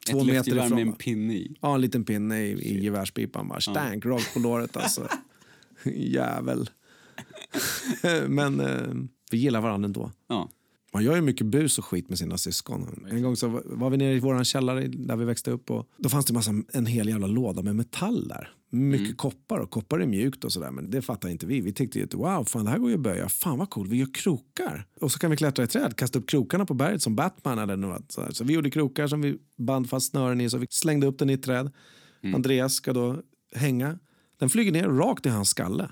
Två 0.07 0.21
Ett 0.21 0.27
meter 0.27 0.57
ifrån. 0.57 0.71
med 0.71 0.83
en 0.83 0.93
pinne 0.93 1.35
i? 1.35 1.57
Ja, 1.61 1.75
en 1.75 1.81
liten 1.81 2.05
pinne 2.05 2.43
i, 2.43 2.51
i 2.51 2.85
gevärspipan. 2.85 3.49
Bara 3.49 3.61
stank, 3.61 4.05
ja. 4.05 4.11
rakt 4.11 4.35
på 4.35 4.39
låret 4.41 4.77
alltså. 4.77 5.09
Jävel. 5.95 6.71
Men 8.29 8.61
eh, 8.61 8.95
vi 9.31 9.39
gillar 9.39 9.61
varandra 9.61 9.87
ändå. 9.87 10.11
Ja. 10.29 10.49
Man 10.93 11.05
gör 11.05 11.17
ju 11.17 11.23
mycket 11.23 11.47
bus 11.47 11.79
och 11.79 11.85
skit 11.85 12.09
med 12.09 12.19
sina 12.19 12.39
syskon. 12.39 13.07
En 13.11 13.23
gång 13.23 13.37
så 13.37 13.63
var 13.65 13.91
vi 13.91 13.97
nere 13.97 14.15
i 14.15 14.21
vår 14.21 14.45
källare 14.45 14.89
där 14.89 15.17
vi 15.17 15.25
växte 15.25 15.51
upp 15.51 15.71
och 15.71 15.89
då 15.97 16.09
fanns 16.09 16.27
det 16.27 16.33
massa, 16.33 16.51
en 16.73 16.87
hel 16.87 17.09
jävla 17.09 17.27
låda 17.27 17.63
med 17.63 17.77
metall 17.77 18.29
där. 18.29 18.51
Mycket 18.73 19.07
mm. 19.07 19.17
koppar 19.17 19.59
och 19.59 19.71
koppar 19.71 20.01
är 20.01 20.07
mjukt 20.07 20.45
och 20.45 20.53
sådär 20.53 20.71
men 20.71 20.91
det 20.91 21.03
fattar 21.03 21.29
inte 21.29 21.47
vi. 21.47 21.61
Vi 21.61 21.73
tyckte 21.73 21.99
ju 21.99 22.05
att 22.05 22.15
wow, 22.15 22.45
fan 22.45 22.65
det 22.65 22.71
här 22.71 22.79
går 22.79 22.91
ju 22.91 22.95
att 22.95 23.01
böja. 23.01 23.29
Fan 23.29 23.59
vad 23.59 23.71
coolt, 23.71 23.91
vi 23.91 23.97
gör 23.97 24.15
krokar. 24.15 24.87
Och 25.01 25.13
så 25.13 25.19
kan 25.19 25.31
vi 25.31 25.37
klättra 25.37 25.65
i 25.65 25.67
träd, 25.67 25.97
kasta 25.97 26.19
upp 26.19 26.29
krokarna 26.29 26.67
på 26.67 26.75
berget 26.75 27.03
som 27.03 27.17
Batman 27.17 27.59
eller 27.59 27.77
något. 27.77 28.13
Så, 28.13 28.27
så 28.31 28.45
vi 28.45 28.55
gjorde 28.55 28.71
krokar 28.71 29.07
som 29.07 29.23
vi 29.23 29.39
band 29.57 29.91
fast 29.91 30.11
snören 30.11 30.41
i 30.41 30.51
så 30.51 30.59
vi 30.59 30.67
slängde 30.71 31.07
upp 31.07 31.19
den 31.19 31.31
i 31.31 31.33
ett 31.33 31.43
träd. 31.43 31.71
Mm. 32.23 32.35
Andreas 32.35 32.75
ska 32.75 32.93
då 32.93 33.23
hänga. 33.55 33.99
Den 34.39 34.51
flyger 34.51 34.73
ner 34.73 34.89
rakt 34.89 35.27
i 35.27 35.29
hans 35.29 35.49
skalle. 35.49 35.91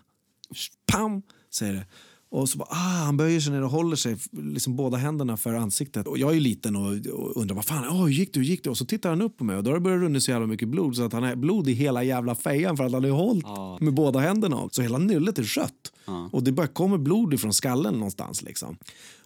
Pam! 0.92 1.22
Säger 1.50 1.72
det. 1.72 1.86
Och 2.30 2.48
så 2.48 2.58
bara, 2.58 2.68
ah, 2.70 3.04
han 3.04 3.16
böjer 3.16 3.40
sig 3.40 3.52
ner 3.52 3.64
och 3.64 3.70
håller 3.70 3.96
sig 3.96 4.16
liksom 4.32 4.76
båda 4.76 4.96
händerna 4.96 5.36
för 5.36 5.54
ansiktet. 5.54 6.06
Och 6.06 6.18
jag 6.18 6.36
är 6.36 6.40
liten 6.40 6.76
och, 6.76 7.06
och 7.06 7.36
undrar 7.36 7.54
vad 7.54 7.64
fan, 7.64 7.88
oh, 7.88 8.02
hur 8.02 8.08
gick 8.08 8.34
det, 8.34 8.40
hur 8.40 8.46
gick 8.46 8.64
det? 8.64 8.70
Och 8.70 8.78
så 8.78 8.84
tittar 8.84 9.10
han 9.10 9.22
upp 9.22 9.36
på 9.36 9.44
mig 9.44 9.56
och 9.56 9.64
då 9.64 9.70
har 9.70 9.74
det 9.74 9.80
börjat 9.80 10.00
runna 10.00 10.20
så 10.20 10.30
jävla 10.30 10.46
mycket 10.46 10.68
blod 10.68 10.96
så 10.96 11.04
att 11.04 11.12
han 11.12 11.22
har 11.22 11.36
blod 11.36 11.68
i 11.68 11.72
hela 11.72 12.02
jävla 12.02 12.34
fejan 12.34 12.76
för 12.76 12.84
att 12.84 12.92
han 12.92 13.04
har 13.04 13.10
hållit 13.10 13.44
ah. 13.44 13.78
med 13.80 13.94
båda 13.94 14.18
händerna. 14.18 14.68
Så 14.72 14.82
hela 14.82 14.98
nyllet 14.98 15.38
är 15.38 15.42
rött. 15.42 15.92
Ah. 16.04 16.28
Och 16.32 16.42
det 16.42 16.52
bara 16.52 16.66
kommer 16.66 16.98
blod 16.98 17.34
ifrån 17.34 17.52
skallen 17.52 17.94
någonstans 17.94 18.42
liksom. 18.42 18.76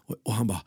Och, 0.07 0.17
och 0.23 0.33
han 0.33 0.47
bara 0.47 0.61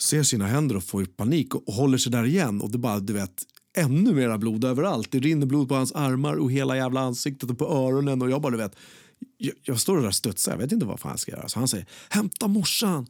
ser 0.00 0.22
sina 0.22 0.46
händer 0.46 0.76
och 0.76 0.84
får 0.84 1.04
panik 1.04 1.54
och, 1.54 1.68
och 1.68 1.74
håller 1.74 1.98
sig 1.98 2.12
där 2.12 2.24
igen. 2.24 2.60
Och 2.60 2.70
det 2.70 2.78
bara, 2.78 3.00
du 3.00 3.12
vet, 3.12 3.42
ännu 3.76 4.12
mera 4.12 4.38
blod 4.38 4.64
överallt. 4.64 5.10
Det 5.10 5.18
rinner 5.18 5.46
blod 5.46 5.68
på 5.68 5.74
hans 5.74 5.92
armar 5.92 6.34
och 6.34 6.52
hela 6.52 6.76
jävla 6.76 7.00
ansiktet 7.00 7.50
och 7.50 7.58
på 7.58 7.66
öronen 7.66 8.22
och 8.22 8.30
jag 8.30 8.42
bara, 8.42 8.50
du 8.50 8.58
vet 8.58 8.76
jag, 9.36 9.54
jag 9.62 9.80
står 9.80 9.96
där 9.96 10.06
och 10.06 10.14
studsar, 10.14 10.52
jag 10.52 10.58
vet 10.58 10.72
inte 10.72 10.86
vad 10.86 11.00
fan 11.00 11.10
jag 11.10 11.20
ska 11.20 11.32
göra. 11.32 11.48
Så 11.48 11.58
han 11.58 11.68
säger 11.68 11.86
hämta 12.08 12.48
morsan. 12.48 13.06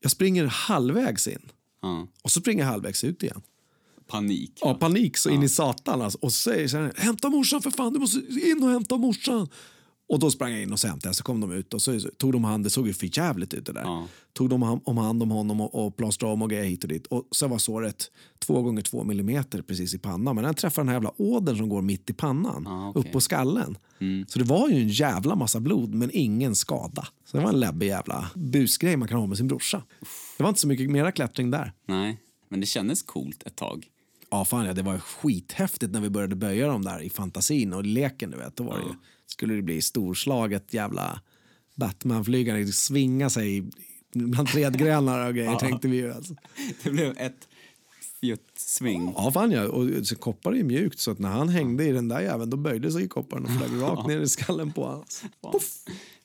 Jag 0.00 0.10
springer 0.10 0.44
halvvägs 0.44 1.28
in 1.28 1.50
mm. 1.82 2.06
och 2.22 2.30
så 2.30 2.40
springer 2.40 2.64
jag 2.64 2.70
halvvägs 2.70 3.04
ut 3.04 3.22
igen. 3.22 3.42
Panik. 4.06 4.58
Ja, 4.60 4.74
panik 4.74 5.16
så 5.16 5.30
in 5.30 5.42
i 5.42 5.48
satan. 5.48 6.02
Alltså. 6.02 6.18
Och 6.22 6.32
så 6.32 6.50
säger 6.50 6.68
så 6.68 6.76
här, 6.76 6.92
hämta 6.96 7.30
morsan 7.30 7.62
för 7.62 7.70
fan, 7.70 7.92
du 7.92 7.98
måste 7.98 8.18
in 8.18 8.62
och 8.62 8.70
hämta 8.70 8.96
morsan. 8.96 9.48
Och 10.14 10.20
då 10.20 10.30
sprang 10.30 10.52
jag 10.52 10.62
in 10.62 10.72
och 10.72 10.80
så 10.80 10.88
hämtade 10.88 11.14
så 11.14 11.22
kom 11.22 11.40
de 11.40 11.52
ut 11.52 11.74
och 11.74 11.82
så 11.82 11.98
tog 12.16 12.32
de 12.32 12.44
hand, 12.44 12.64
det 12.64 12.70
såg 12.70 12.86
ju 12.86 12.92
för 12.92 13.18
jävligt 13.18 13.54
ut 13.54 13.66
det 13.66 13.72
där. 13.72 13.82
Ja. 13.82 14.06
Tog 14.32 14.48
de 14.48 14.62
om 14.84 14.98
hand 14.98 15.22
om 15.22 15.30
honom 15.30 15.60
och, 15.60 15.86
och 15.86 15.96
plåstrade 15.96 16.34
om 16.34 16.42
och 16.42 16.50
grejer 16.50 16.64
hit 16.64 16.82
och 16.82 16.88
dit. 16.88 17.06
Och 17.06 17.28
så 17.30 17.48
var 17.48 17.58
såret 17.58 18.10
två 18.38 18.62
gånger 18.62 18.82
två 18.82 19.04
millimeter 19.04 19.62
precis 19.62 19.94
i 19.94 19.98
pannan. 19.98 20.34
Men 20.34 20.44
den 20.44 20.54
träffade 20.54 20.82
den 20.82 20.88
här 20.88 20.94
jävla 20.94 21.12
ådern 21.16 21.56
som 21.56 21.68
går 21.68 21.82
mitt 21.82 22.10
i 22.10 22.12
pannan, 22.12 22.62
ja, 22.66 22.88
okay. 22.88 23.02
upp 23.02 23.12
på 23.12 23.20
skallen. 23.20 23.78
Mm. 24.00 24.26
Så 24.28 24.38
det 24.38 24.44
var 24.44 24.68
ju 24.68 24.74
en 24.74 24.88
jävla 24.88 25.36
massa 25.36 25.60
blod 25.60 25.94
men 25.94 26.10
ingen 26.12 26.56
skada. 26.56 27.06
Så 27.24 27.36
det 27.36 27.42
var 27.42 27.50
en 27.50 27.60
läbbig 27.60 27.86
jävla 27.86 28.30
busgrej 28.34 28.96
man 28.96 29.08
kan 29.08 29.18
ha 29.18 29.26
med 29.26 29.36
sin 29.36 29.48
brorsa. 29.48 29.82
Det 30.36 30.42
var 30.42 30.48
inte 30.48 30.60
så 30.60 30.68
mycket 30.68 30.90
mera 30.90 31.12
klättring 31.12 31.50
där. 31.50 31.72
Nej, 31.88 32.20
men 32.48 32.60
det 32.60 32.66
kändes 32.66 33.02
coolt 33.02 33.42
ett 33.42 33.56
tag. 33.56 33.86
Ja, 34.30 34.44
fan 34.44 34.66
ja, 34.66 34.72
det 34.72 34.82
var 34.82 34.98
skithäftigt 34.98 35.92
när 35.92 36.00
vi 36.00 36.10
började 36.10 36.36
böja 36.36 36.66
dem 36.66 36.82
där 36.82 37.02
i 37.02 37.10
fantasin 37.10 37.72
och 37.72 37.84
leken. 37.84 38.30
Du 38.30 38.36
vet. 38.36 38.56
Då 38.56 38.64
var 38.64 38.78
det 38.78 38.84
ju, 38.84 38.94
skulle 39.34 39.54
det 39.54 39.62
bli 39.62 39.82
storslaget 39.82 40.74
jävla 40.74 41.20
Batman-flygande, 41.74 42.72
svinga 42.72 43.30
sig 43.30 43.64
bland 44.12 44.48
trädgrenar 44.48 45.26
och 45.28 45.34
grejer 45.34 45.50
ja. 45.50 45.58
tänkte 45.58 45.88
vi 45.88 45.96
ju. 45.96 46.12
Alltså. 46.12 46.34
Det 46.82 46.90
blev 46.90 47.18
ett 47.18 47.48
sving. 48.56 49.12
Ja, 49.16 49.32
fan 49.32 49.50
ja. 49.50 49.68
Och 49.68 50.06
så 50.06 50.16
koppar 50.16 50.52
är 50.54 50.62
mjukt 50.64 50.98
så 50.98 51.10
att 51.10 51.18
när 51.18 51.28
han 51.28 51.48
hängde 51.48 51.84
i 51.84 51.92
den 51.92 52.08
där 52.08 52.20
jäveln 52.20 52.50
då 52.50 52.56
böjde 52.56 52.92
sig 52.92 53.08
kopparen 53.08 53.44
och 53.44 53.50
flög 53.50 53.82
rakt 53.82 54.08
ner 54.08 54.20
i 54.20 54.28
skallen 54.28 54.72
på 54.72 54.84
honom. 54.84 55.04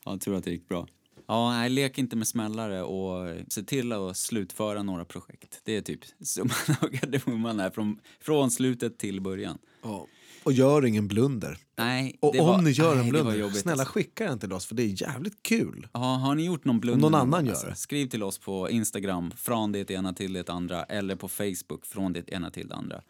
Ja, 0.05 0.17
tur 0.17 0.33
att 0.33 0.43
det 0.43 0.51
gick 0.51 0.67
bra. 0.67 0.87
Ja, 1.27 1.51
nej, 1.51 1.69
lek 1.69 1.97
inte 1.97 2.15
med 2.15 2.27
smällare 2.27 2.83
och 2.83 3.37
se 3.47 3.63
till 3.63 3.91
att 3.91 4.17
slutföra 4.17 4.83
några 4.83 5.05
projekt. 5.05 5.61
Det 5.63 5.77
är 5.77 5.81
typ 5.81 5.99
summan 6.21 6.77
av 6.81 6.87
kardemumman 6.99 7.59
här 7.59 7.69
från, 7.69 7.99
från 8.21 8.51
slutet 8.51 8.97
till 8.97 9.21
början. 9.21 9.57
Ja. 9.81 10.07
Och 10.43 10.53
gör 10.53 10.85
ingen 10.85 11.07
blunder. 11.07 11.57
Nej, 11.77 12.17
Och 12.19 12.33
det 12.33 12.39
om 12.39 12.47
var, 12.47 12.61
ni 12.61 12.71
gör 12.71 12.95
nej, 12.95 13.03
en 13.03 13.09
blunder, 13.09 13.49
snälla 13.49 13.81
alltså. 13.81 13.93
skicka 13.93 14.25
den 14.25 14.39
till 14.39 14.53
oss 14.53 14.65
för 14.65 14.75
det 14.75 14.83
är 14.83 15.01
jävligt 15.01 15.43
kul. 15.43 15.87
Ja, 15.93 15.99
har 15.99 16.35
ni 16.35 16.45
gjort 16.45 16.65
någon 16.65 16.79
blunder? 16.79 17.01
någon 17.01 17.11
någon 17.11 17.21
annan 17.21 17.45
gör 17.45 17.51
alltså, 17.53 17.67
det. 17.67 17.75
Skriv 17.75 18.07
till 18.07 18.23
oss 18.23 18.37
på 18.37 18.69
Instagram, 18.69 19.31
från 19.37 19.71
det 19.71 19.91
ena 19.91 20.13
till 20.13 20.33
det 20.33 20.49
andra, 20.49 20.83
eller 20.83 21.15
på 21.15 21.27
Facebook, 21.27 21.85
från 21.85 22.13
det 22.13 22.29
ena 22.29 22.51
till 22.51 22.67
det 22.67 22.75
andra. 22.75 23.01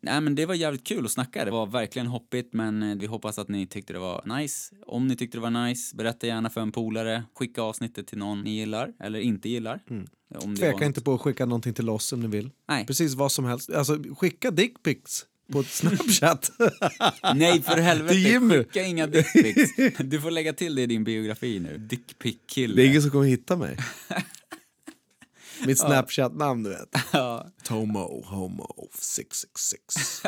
Nej, 0.00 0.20
men 0.20 0.34
det 0.34 0.46
var 0.46 0.54
jävligt 0.54 0.84
kul 0.86 1.04
att 1.04 1.10
snacka. 1.10 1.44
Det 1.44 1.50
var 1.50 1.66
verkligen 1.66 2.06
hoppigt, 2.06 2.52
men 2.52 2.82
eh, 2.82 2.96
vi 2.98 3.06
hoppas 3.06 3.38
att 3.38 3.48
ni 3.48 3.66
tyckte 3.66 3.92
det 3.92 3.98
var 3.98 4.38
nice. 4.40 4.74
Om 4.86 5.06
ni 5.06 5.16
tyckte 5.16 5.38
det 5.38 5.42
var 5.42 5.66
nice, 5.66 5.96
berätta 5.96 6.26
gärna 6.26 6.50
för 6.50 6.60
en 6.60 6.72
polare. 6.72 7.24
Skicka 7.34 7.62
avsnittet 7.62 8.06
till 8.06 8.18
någon 8.18 8.40
ni 8.42 8.50
gillar, 8.50 8.92
eller 9.00 9.18
inte 9.18 9.48
gillar. 9.48 9.80
Om 9.90 10.06
Mm. 10.40 10.56
Tveka 10.56 10.72
något- 10.72 10.82
inte 10.82 11.00
på 11.00 11.14
att 11.14 11.20
skicka 11.20 11.46
någonting 11.46 11.74
till 11.74 11.88
oss 11.90 12.12
om 12.12 12.20
ni 12.20 12.26
vill. 12.26 12.50
Nej. 12.68 12.86
Precis 12.86 13.14
vad 13.14 13.32
som 13.32 13.44
helst. 13.44 13.70
Alltså 13.70 13.98
skicka 14.18 14.50
dickpics 14.50 15.26
på 15.52 15.62
Snapchat. 15.62 16.50
Nej, 17.34 17.62
för 17.62 17.76
helvete. 17.76 18.40
Skicka 18.64 18.82
inga 18.82 19.06
dickpics. 19.06 19.70
Du 19.98 20.20
får 20.20 20.30
lägga 20.30 20.52
till 20.52 20.74
det 20.74 20.82
i 20.82 20.86
din 20.86 21.04
biografi 21.04 21.60
nu. 21.60 21.78
Dickpic-kille. 21.78 22.76
det 22.76 22.82
är 22.82 22.86
ingen 22.86 23.02
som 23.02 23.10
kommer 23.10 23.26
hitta 23.26 23.56
mig. 23.56 23.76
Mitt 25.66 25.78
Snapchat-namn 25.78 26.62
du 26.62 26.70
vet. 26.70 26.88
Ja. 27.12 27.46
Tomo 27.62 28.24
Homo 28.26 28.88
666. 28.94 30.22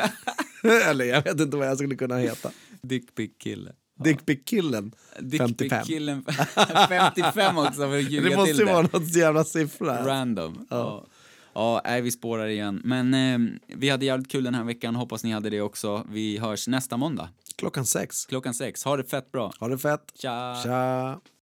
Eller 0.89 1.05
jag 1.05 1.23
vet 1.23 1.39
inte 1.39 1.57
vad 1.57 1.67
jag 1.67 1.77
skulle 1.77 1.95
kunna 1.95 2.17
heta. 2.17 2.51
Dickpic-kille. 2.81 3.71
Dickpic-killen 4.03 4.91
55. 5.15 5.47
Dickpic-killen 5.57 6.25
55 6.89 7.57
också 7.57 7.73
för 7.73 7.97
att 7.97 8.11
ljuga 8.11 8.29
Det 8.29 8.35
måste 8.35 8.53
till 8.53 8.59
ju 8.59 8.65
vara 8.65 8.81
något 8.81 9.15
jävla 9.15 9.43
siffra. 9.43 10.07
Random. 10.07 10.67
Ja. 10.69 11.05
Ja, 11.53 11.81
nej, 11.85 12.01
vi 12.01 12.11
spårar 12.11 12.47
igen. 12.47 12.81
Men 12.83 13.13
eh, 13.13 13.39
vi 13.67 13.89
hade 13.89 14.05
jävligt 14.05 14.31
kul 14.31 14.43
den 14.43 14.55
här 14.55 14.63
veckan. 14.63 14.95
Hoppas 14.95 15.23
ni 15.23 15.31
hade 15.31 15.49
det 15.49 15.61
också. 15.61 16.05
Vi 16.11 16.37
hörs 16.37 16.67
nästa 16.67 16.97
måndag 16.97 17.29
Klockan 17.55 17.85
sex. 17.85 18.25
klockan 18.25 18.53
sex. 18.53 18.83
Ha 18.83 18.97
det 18.97 19.03
fett 19.03 19.31
bra. 19.31 19.51
Ha 19.59 19.67
det 19.67 19.77
fett. 19.77 20.01
Tja! 20.21 20.55
Tja. 20.63 21.19